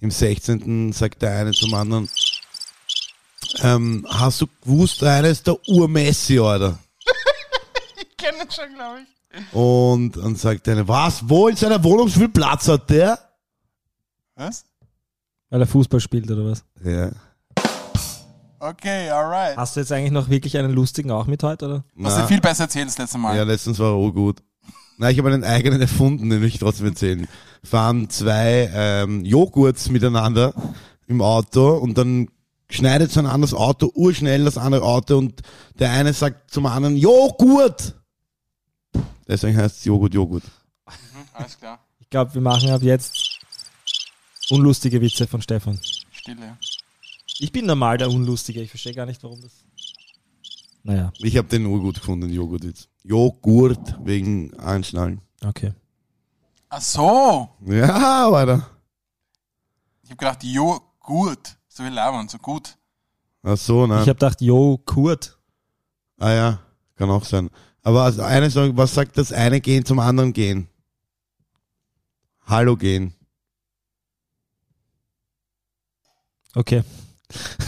Im 0.00 0.10
16. 0.10 0.92
sagt 0.92 1.22
der 1.22 1.36
eine 1.38 1.52
zum 1.52 1.72
anderen, 1.74 2.08
ähm, 3.62 4.06
hast 4.08 4.40
du 4.42 4.46
gewusst, 4.62 5.02
einer 5.02 5.28
ist 5.28 5.46
der 5.46 5.56
Ur-Messi, 5.68 6.38
oder? 6.38 6.78
Ich 7.98 8.16
kenne 8.16 8.44
das 8.46 8.54
schon, 8.54 8.74
glaube 8.74 9.00
ich. 9.02 9.52
Und 9.52 10.16
dann 10.16 10.36
sagt 10.36 10.66
der 10.66 10.74
eine, 10.74 10.88
was, 10.88 11.28
wo 11.28 11.48
in 11.48 11.56
seiner 11.56 11.82
Wohnung 11.84 12.08
so 12.08 12.18
viel 12.20 12.28
Platz 12.28 12.68
hat 12.68 12.88
der? 12.90 13.18
Was? 14.34 14.64
Weil 15.50 15.60
er 15.60 15.66
Fußball 15.66 16.00
spielt 16.00 16.30
oder 16.30 16.44
was? 16.50 16.64
Ja. 16.84 17.10
Okay, 18.58 19.10
alright. 19.10 19.56
Hast 19.56 19.76
du 19.76 19.80
jetzt 19.80 19.92
eigentlich 19.92 20.12
noch 20.12 20.28
wirklich 20.28 20.56
einen 20.56 20.72
lustigen 20.72 21.10
auch 21.10 21.26
mit 21.26 21.42
heute, 21.42 21.66
oder? 21.66 21.84
Hast 22.02 22.18
du 22.18 22.26
viel 22.26 22.40
besser 22.40 22.64
erzählt 22.64 22.88
das 22.88 22.98
letzte 22.98 23.18
Mal. 23.18 23.36
ja, 23.36 23.42
letztens 23.42 23.78
war 23.78 23.88
er 23.90 23.94
auch 23.94 24.10
gut. 24.10 24.42
Na, 24.98 25.10
ich 25.10 25.18
habe 25.18 25.32
einen 25.32 25.44
eigenen 25.44 25.80
erfunden, 25.80 26.30
den 26.30 26.40
will 26.40 26.48
ich 26.48 26.58
trotzdem 26.58 26.86
erzählen. 26.86 27.28
Fahren 27.62 28.08
zwei 28.08 28.70
ähm, 28.72 29.24
Joghurts 29.24 29.90
miteinander 29.90 30.54
im 31.06 31.20
Auto 31.20 31.76
und 31.76 31.98
dann 31.98 32.28
schneidet 32.70 33.12
so 33.12 33.20
ein 33.20 33.26
anderes 33.26 33.54
Auto 33.54 33.90
urschnell 33.94 34.44
das 34.44 34.58
andere 34.58 34.82
Auto 34.82 35.18
und 35.18 35.42
der 35.78 35.90
eine 35.92 36.12
sagt 36.12 36.50
zum 36.50 36.66
anderen 36.66 36.96
Joghurt. 36.96 37.94
Deswegen 39.28 39.56
heißt 39.56 39.78
es 39.78 39.84
Joghurt, 39.84 40.14
Joghurt. 40.14 40.44
Alles 41.32 41.58
klar. 41.58 41.78
Ich 42.00 42.08
glaube, 42.08 42.32
wir 42.34 42.40
machen 42.40 42.70
ab 42.70 42.82
jetzt 42.82 43.40
unlustige 44.50 45.00
Witze 45.00 45.26
von 45.26 45.42
Stefan. 45.42 45.78
Stille. 46.12 46.56
Ich 47.38 47.52
bin 47.52 47.66
normal 47.66 47.98
der 47.98 48.08
Unlustige. 48.08 48.62
Ich 48.62 48.70
verstehe 48.70 48.94
gar 48.94 49.06
nicht, 49.06 49.22
warum 49.22 49.40
das. 49.42 49.52
Naja, 50.86 51.12
Ich 51.18 51.36
habe 51.36 51.48
den 51.48 51.66
urgut 51.66 51.96
gefunden, 51.96 52.30
Joghurtwitz. 52.30 52.88
Joghurt 53.02 53.98
wegen 54.04 54.54
Anschnallen. 54.54 55.20
okay. 55.44 55.72
Ach 56.68 56.80
so. 56.80 57.48
Ja, 57.64 58.30
weiter. 58.30 58.68
Ich 60.02 60.10
habe 60.10 60.16
gedacht, 60.18 60.44
jo, 60.44 60.80
gut. 61.00 61.56
So 61.68 61.84
wie 61.84 61.88
labern, 61.88 62.28
so 62.28 62.38
gut. 62.38 62.76
Ach 63.42 63.56
so, 63.56 63.86
nein. 63.86 64.02
Ich 64.02 64.08
habe 64.08 64.14
gedacht, 64.14 64.40
yo, 64.40 64.78
Kurt. 64.84 65.38
ah 66.18 66.30
ja, 66.32 66.60
kann 66.94 67.10
auch 67.10 67.24
sein. 67.24 67.50
Aber 67.82 68.02
also 68.02 68.22
eine 68.22 68.48
was 68.76 68.94
sagt 68.94 69.18
das 69.18 69.32
eine 69.32 69.60
gehen 69.60 69.84
zum 69.84 69.98
anderen 69.98 70.32
gehen? 70.32 70.68
Hallo 72.46 72.76
gehen. 72.76 73.12
Okay. 76.54 76.84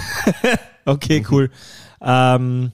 okay, 0.84 1.24
cool. 1.30 1.50
Ähm, 2.00 2.72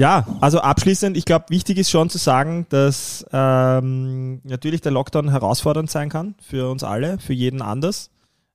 ja, 0.00 0.26
also 0.40 0.60
abschließend, 0.60 1.14
ich 1.14 1.26
glaube, 1.26 1.50
wichtig 1.50 1.76
ist 1.76 1.90
schon 1.90 2.08
zu 2.08 2.16
sagen, 2.16 2.64
dass 2.70 3.26
ähm, 3.34 4.40
natürlich 4.44 4.80
der 4.80 4.92
Lockdown 4.92 5.28
herausfordernd 5.28 5.90
sein 5.90 6.08
kann 6.08 6.36
für 6.40 6.70
uns 6.70 6.82
alle, 6.82 7.18
für 7.18 7.34
jeden 7.34 7.60
anders. 7.60 8.10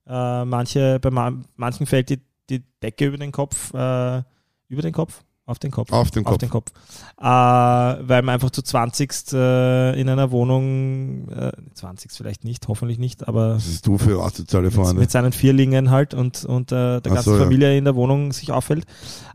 Äh, 0.08 0.44
manche, 0.44 1.00
bei 1.00 1.12
ma 1.12 1.34
manchen 1.56 1.86
fällt 1.86 2.10
die, 2.10 2.20
die 2.50 2.64
Decke 2.82 3.06
über 3.06 3.18
den 3.18 3.32
Kopf, 3.32 3.72
äh, 3.76 4.24
über 4.70 4.82
den 4.82 4.92
Kopf, 4.92 5.24
auf 5.48 5.60
den 5.60 5.72
Kopf. 5.72 5.92
Auf 5.92 6.10
den 6.12 6.26
Auf 6.26 6.32
Kopf. 6.34 6.40
den 6.40 6.50
Kopf. 6.50 6.72
Äh, 7.20 7.24
weil 7.24 8.22
man 8.24 8.30
einfach 8.34 8.50
zu 8.50 8.62
20 8.62 9.32
äh, 9.34 10.00
in 10.00 10.10
einer 10.10 10.32
Wohnung, 10.32 11.30
äh, 11.30 11.52
20 11.76 12.12
vielleicht 12.12 12.44
nicht, 12.44 12.68
hoffentlich 12.68 12.98
nicht, 12.98 13.28
aber 13.28 13.56
Was 13.56 13.68
ist 13.68 13.86
du 13.86 13.98
für 13.98 14.24
mit, 14.24 14.74
Freunde? 14.74 15.00
mit 15.02 15.12
seinen 15.12 15.32
Vierlingen 15.32 15.92
halt 15.92 16.14
und, 16.14 16.46
und 16.46 16.72
äh, 16.72 17.00
der 17.00 17.12
ganzen 17.12 17.24
so, 17.24 17.38
ja. 17.38 17.44
Familie 17.44 17.78
in 17.78 17.84
der 17.86 17.96
Wohnung 17.96 18.34
sich 18.34 18.52
auffällt. 18.52 18.86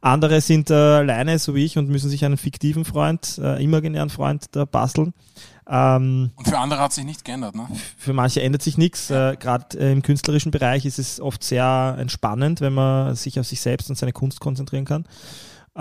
Andere 0.00 0.40
sind 0.40 0.70
äh, 0.70 0.74
alleine, 0.74 1.38
so 1.38 1.54
wie 1.54 1.64
ich, 1.64 1.78
und 1.78 1.88
müssen 1.88 2.10
sich 2.10 2.24
einen 2.24 2.36
fiktiven 2.36 2.84
Freund, 2.84 3.38
äh, 3.42 3.62
imaginären 3.62 4.10
Freund 4.10 4.46
da 4.52 4.64
basteln. 4.64 5.14
Ähm, 5.68 6.30
Und 6.34 6.48
für 6.48 6.58
andere 6.58 6.80
hat 6.80 6.92
sich 6.92 7.04
nichts 7.04 7.22
geändert, 7.22 7.54
ne? 7.54 7.68
für 7.96 8.12
manche 8.12 8.42
ändert 8.42 8.62
sich 8.62 8.76
nichts. 8.76 9.08
Äh, 9.10 9.36
Gerade 9.38 9.78
äh, 9.78 9.92
im 9.92 10.02
künstlerischen 10.02 10.50
Bereich 10.50 10.84
ist 10.84 10.98
es 10.98 11.20
oft 11.20 11.44
sehr 11.44 11.94
entspannend, 11.98 12.60
wenn 12.60 12.72
man 12.72 13.14
sich 13.14 13.38
auf 13.38 13.46
sich 13.46 13.60
selbst 13.60 13.88
und 13.88 13.96
seine 13.96 14.12
Kunst 14.12 14.40
konzentrieren 14.40 14.84
kann. 14.84 15.04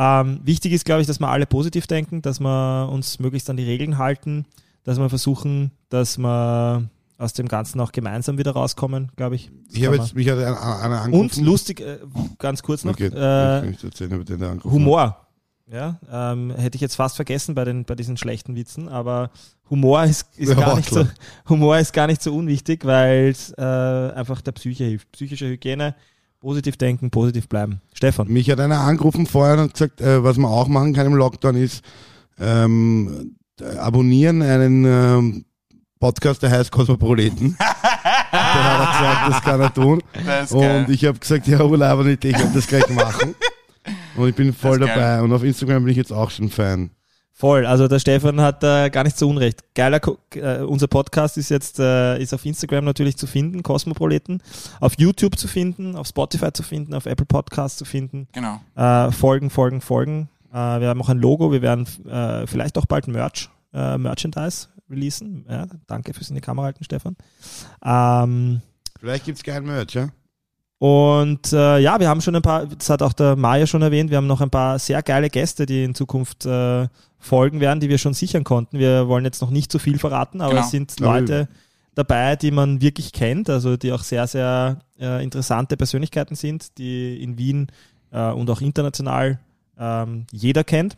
Ähm, 0.01 0.39
wichtig 0.45 0.71
ist, 0.71 0.85
glaube 0.85 1.01
ich, 1.01 1.07
dass 1.07 1.19
wir 1.19 1.27
alle 1.27 1.45
positiv 1.45 1.85
denken, 1.85 2.21
dass 2.21 2.39
wir 2.39 2.89
uns 2.89 3.19
möglichst 3.19 3.49
an 3.49 3.57
die 3.57 3.65
Regeln 3.65 3.97
halten, 3.97 4.45
dass 4.85 4.97
wir 4.97 5.09
versuchen, 5.09 5.71
dass 5.89 6.17
wir 6.17 6.89
aus 7.17 7.33
dem 7.33 7.49
Ganzen 7.49 7.81
auch 7.81 7.91
gemeinsam 7.91 8.37
wieder 8.37 8.51
rauskommen, 8.51 9.11
glaube 9.17 9.35
ich. 9.35 9.51
Das 9.67 9.75
Ich 9.75 9.85
habe 9.85 9.97
jetzt, 9.97 10.15
mich 10.15 10.29
hat 10.29 10.37
einer, 10.37 11.01
angerufen. 11.01 11.19
und 11.19 11.45
lustig, 11.45 11.81
äh, 11.81 11.97
ganz 12.37 12.63
kurz 12.63 12.85
noch, 12.85 12.93
Okay, 12.93 13.07
äh, 13.13 13.73
erzählen. 13.83 14.63
Humor. 14.63 15.27
Ja, 15.71 15.99
ähm, 16.11 16.51
hätte 16.55 16.77
ich 16.77 16.81
jetzt 16.81 16.95
fast 16.95 17.17
vergessen 17.17 17.53
bei, 17.53 17.65
den, 17.65 17.83
bei 17.83 17.93
diesen 17.93 18.15
schlechten 18.17 18.55
Witzen, 18.55 18.87
aber 18.87 19.29
Humor 19.69 20.03
ist, 20.05 20.25
ist, 20.37 20.49
Ja, 20.49 20.55
gar, 20.55 20.77
nicht 20.77 20.89
so. 20.89 21.05
Humor 21.49 21.77
ist 21.77 21.91
gar 21.93 22.07
nicht 22.07 22.23
so 22.23 22.33
unwichtig, 22.33 22.85
weil 22.85 23.27
es 23.27 23.51
äh, 23.51 23.61
einfach 23.61 24.41
der 24.41 24.53
Psyche 24.53 24.85
hilft. 24.85 25.11
Psychische 25.11 25.45
Hygiene, 25.47 25.93
positiv 26.39 26.77
denken, 26.77 27.11
positiv 27.11 27.47
bleiben. 27.47 27.81
Stefan. 27.93 28.27
Mich 28.27 28.49
hat 28.49 28.59
einer 28.59 28.79
angerufen 28.79 29.25
vorher 29.25 29.59
und 29.59 29.73
gesagt, 29.73 30.01
äh, 30.01 30.23
was 30.23 30.37
man 30.37 30.51
auch 30.51 30.67
machen 30.67 30.93
kann 30.93 31.05
im 31.05 31.15
Lockdown 31.15 31.55
ist 31.55 31.83
ähm, 32.39 33.35
äh, 33.59 33.77
abonnieren 33.77 34.41
einen 34.41 34.85
ähm, 34.85 35.45
Podcast, 35.99 36.41
der 36.41 36.51
heißt 36.51 36.71
Kosmopoliten. 36.71 37.57
der 37.59 37.67
hat 38.39 38.79
er 38.79 38.99
gesagt, 38.99 39.29
das 39.29 39.41
kann 39.41 39.61
er 39.61 39.73
tun. 39.73 40.01
Und 40.51 40.89
ich 40.89 41.05
habe 41.05 41.19
gesagt, 41.19 41.47
ja, 41.47 41.61
Urlaub 41.61 42.05
nicht, 42.05 42.23
ich 42.23 42.37
werde 42.37 42.51
das 42.53 42.67
gleich 42.67 42.87
machen. 42.89 43.35
Und 44.15 44.29
ich 44.29 44.35
bin 44.35 44.53
voll 44.53 44.79
geil. 44.79 44.87
dabei. 44.87 45.21
Und 45.21 45.33
auf 45.33 45.43
Instagram 45.43 45.83
bin 45.83 45.91
ich 45.91 45.97
jetzt 45.97 46.11
auch 46.11 46.29
schon 46.29 46.49
Fan. 46.49 46.91
Voll, 47.39 47.65
also 47.65 47.87
der 47.87 47.99
Stefan 47.99 48.41
hat 48.41 48.65
äh, 48.65 48.89
gar 48.89 49.05
nicht 49.05 49.17
so 49.17 49.29
unrecht. 49.29 49.63
Geiler, 49.73 50.01
Ko- 50.01 50.17
äh, 50.35 50.59
unser 50.59 50.87
Podcast 50.87 51.37
ist 51.37 51.47
jetzt 51.47 51.79
äh, 51.79 52.21
ist 52.21 52.33
auf 52.33 52.45
Instagram 52.45 52.83
natürlich 52.83 53.15
zu 53.15 53.27
finden, 53.27 53.63
Cosmoproleten, 53.63 54.43
auf 54.81 54.95
YouTube 54.97 55.37
zu 55.39 55.47
finden, 55.47 55.95
auf 55.95 56.07
Spotify 56.07 56.51
zu 56.51 56.63
finden, 56.63 56.93
auf 56.93 57.05
Apple 57.05 57.25
Podcasts 57.25 57.77
zu 57.77 57.85
finden. 57.85 58.27
Genau. 58.33 58.59
Äh, 58.75 59.13
folgen, 59.13 59.49
folgen, 59.49 59.79
folgen. 59.79 60.27
Äh, 60.51 60.55
wir 60.81 60.89
haben 60.89 61.01
auch 61.01 61.07
ein 61.07 61.19
Logo, 61.19 61.53
wir 61.53 61.61
werden 61.61 61.87
äh, 62.09 62.45
vielleicht 62.45 62.77
auch 62.77 62.85
bald 62.85 63.07
Merch, 63.07 63.49
äh, 63.73 63.97
Merchandise 63.97 64.67
releasen. 64.89 65.45
Ja, 65.49 65.65
danke 65.87 66.13
fürs 66.13 66.27
in 66.29 66.35
die 66.35 66.41
Kamera 66.41 66.65
halten, 66.65 66.83
Stefan. 66.83 67.15
Ähm, 67.85 68.59
Vielleicht 68.99 69.23
gibt's 69.23 69.43
kein 69.43 69.63
Merch, 69.63 69.93
ja? 69.93 70.09
Und 70.79 71.51
äh, 71.53 71.79
ja, 71.79 71.99
wir 71.99 72.07
haben 72.07 72.21
schon 72.21 72.35
ein 72.35 72.41
paar, 72.41 72.65
das 72.65 72.89
hat 72.89 73.01
auch 73.01 73.13
der 73.13 73.35
Maya 73.35 73.67
schon 73.67 73.81
erwähnt, 73.81 74.09
wir 74.09 74.17
haben 74.17 74.27
noch 74.27 74.41
ein 74.41 74.49
paar 74.49 74.79
sehr 74.79 75.03
geile 75.03 75.29
Gäste, 75.29 75.65
die 75.65 75.83
in 75.83 75.93
Zukunft 75.93 76.45
äh, 76.45 76.87
folgen 77.19 77.59
werden, 77.59 77.81
die 77.81 77.89
wir 77.89 77.97
schon 77.97 78.13
sichern 78.13 78.45
konnten. 78.45 78.79
Wir 78.79 79.07
wollen 79.09 79.25
jetzt 79.25 79.41
noch 79.41 79.49
nicht 79.49 79.71
zu 79.71 79.77
viel 79.77 79.99
verraten, 79.99 80.39
aber 80.39 80.51
Genau. 80.51 80.63
es 80.63 80.71
sind 80.71 80.99
Leute 81.01 81.49
dabei, 81.95 82.37
die 82.37 82.51
man 82.51 82.81
wirklich 82.81 83.11
kennt, 83.11 83.49
also 83.49 83.75
die 83.75 83.91
auch 83.91 84.03
sehr, 84.03 84.25
sehr 84.25 84.79
äh, 84.99 85.21
interessante 85.21 85.75
Persönlichkeiten 85.75 86.35
sind, 86.35 86.77
die 86.77 87.21
in 87.21 87.37
Wien 87.37 87.67
äh, 88.11 88.31
und 88.31 88.49
auch 88.49 88.61
international 88.61 89.39
ähm, 89.77 90.25
jeder 90.31 90.63
kennt. 90.63 90.97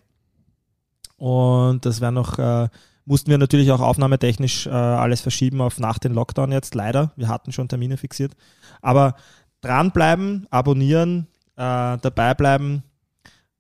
Und 1.18 1.86
das 1.86 2.02
wäre 2.02 2.12
noch, 2.12 2.38
äh, 2.38 2.68
mussten 3.06 3.32
wir 3.32 3.40
natürlich 3.40 3.72
auch 3.72 3.82
aufnahmetechnisch 3.82 4.68
äh, 4.68 4.70
alles 4.70 5.22
verschieben 5.22 5.60
auf 5.62 5.80
nach 5.80 5.98
den 5.98 6.14
Lockdown 6.14 6.52
jetzt, 6.52 6.76
leider. 6.76 7.12
Wir 7.16 7.28
hatten 7.28 7.52
schon 7.52 7.68
Termine 7.68 7.98
fixiert. 7.98 8.34
Aber 8.82 9.16
dranbleiben, 9.62 10.48
abonnieren, 10.50 11.28
äh, 11.56 11.98
dabei 11.98 12.34
bleiben. 12.34 12.84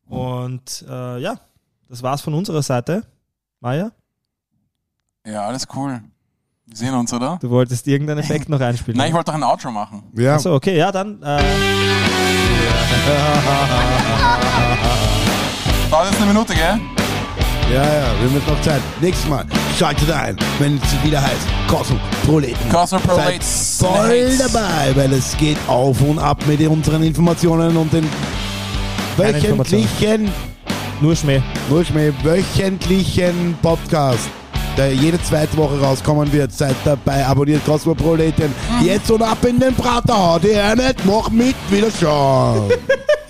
Und 0.07 0.85
äh, 0.89 1.19
ja, 1.19 1.39
das 1.87 2.03
war's 2.03 2.21
von 2.21 2.33
unserer 2.33 2.61
Seite. 2.61 3.03
Maja, 3.59 3.91
Ja, 5.25 5.47
alles 5.47 5.67
cool. 5.75 6.01
Wir 6.65 6.75
sehen 6.77 6.93
uns, 6.93 7.13
oder? 7.13 7.37
du 7.41 7.49
wolltest 7.49 7.85
irgendeinen 7.87 8.19
Effekt 8.19 8.49
noch 8.49 8.59
einspielen. 8.59 8.97
Nein, 8.97 9.09
ich 9.09 9.13
wollte 9.13 9.31
doch 9.31 9.35
ein 9.37 9.43
Outro 9.43 9.71
machen. 9.71 10.03
Ja. 10.15 10.35
Achso, 10.35 10.55
okay, 10.55 10.77
ja, 10.77 10.91
dann. 10.91 11.21
Äh, 11.21 11.41
Dauert 15.91 16.09
jetzt 16.11 16.21
eine 16.21 16.27
Minute, 16.33 16.53
gell? 16.55 16.79
Ja, 17.71 17.83
ja, 17.83 17.83
wir 18.19 18.27
haben 18.27 18.35
jetzt 18.35 18.47
noch 18.49 18.61
Zeit. 18.61 18.81
Nächstes 18.99 19.29
Mal 19.29 19.45
schaltet 19.79 20.11
ein, 20.11 20.35
wenn 20.59 20.75
es 20.75 21.05
wieder 21.05 21.21
heißt. 21.21 21.47
Cosmopoliten 21.69 22.69
Seid 22.69 23.41
voll 23.41 24.37
dabei, 24.37 24.93
weil 24.93 25.13
es 25.13 25.37
geht 25.37 25.55
auf 25.67 26.01
und 26.01 26.19
ab 26.19 26.43
mit 26.47 26.59
unseren 26.67 27.01
Informationen 27.01 27.77
und 27.77 27.93
den 27.93 28.09
Keine 29.15 29.41
wöchentlichen, 29.41 30.29
nur 30.99 31.15
Schmäh. 31.15 31.41
nur 31.69 31.85
Schmäh, 31.85 32.11
wöchentlichen 32.23 33.57
Podcast, 33.61 34.29
der 34.75 34.93
jede 34.93 35.23
zweite 35.23 35.55
Woche 35.55 35.79
rauskommen 35.79 36.29
wird. 36.33 36.51
Seid 36.51 36.75
dabei, 36.83 37.25
abonniert 37.25 37.63
Cosmopoliten. 37.65 38.53
Jetzt 38.83 39.09
und 39.09 39.21
ab 39.21 39.45
in 39.45 39.61
den 39.61 39.73
Prater, 39.75 40.41
die 40.43 40.47
nicht, 40.75 41.05
mach 41.05 41.29
mit, 41.29 41.55
wieder 41.69 41.89
schon. 41.89 42.69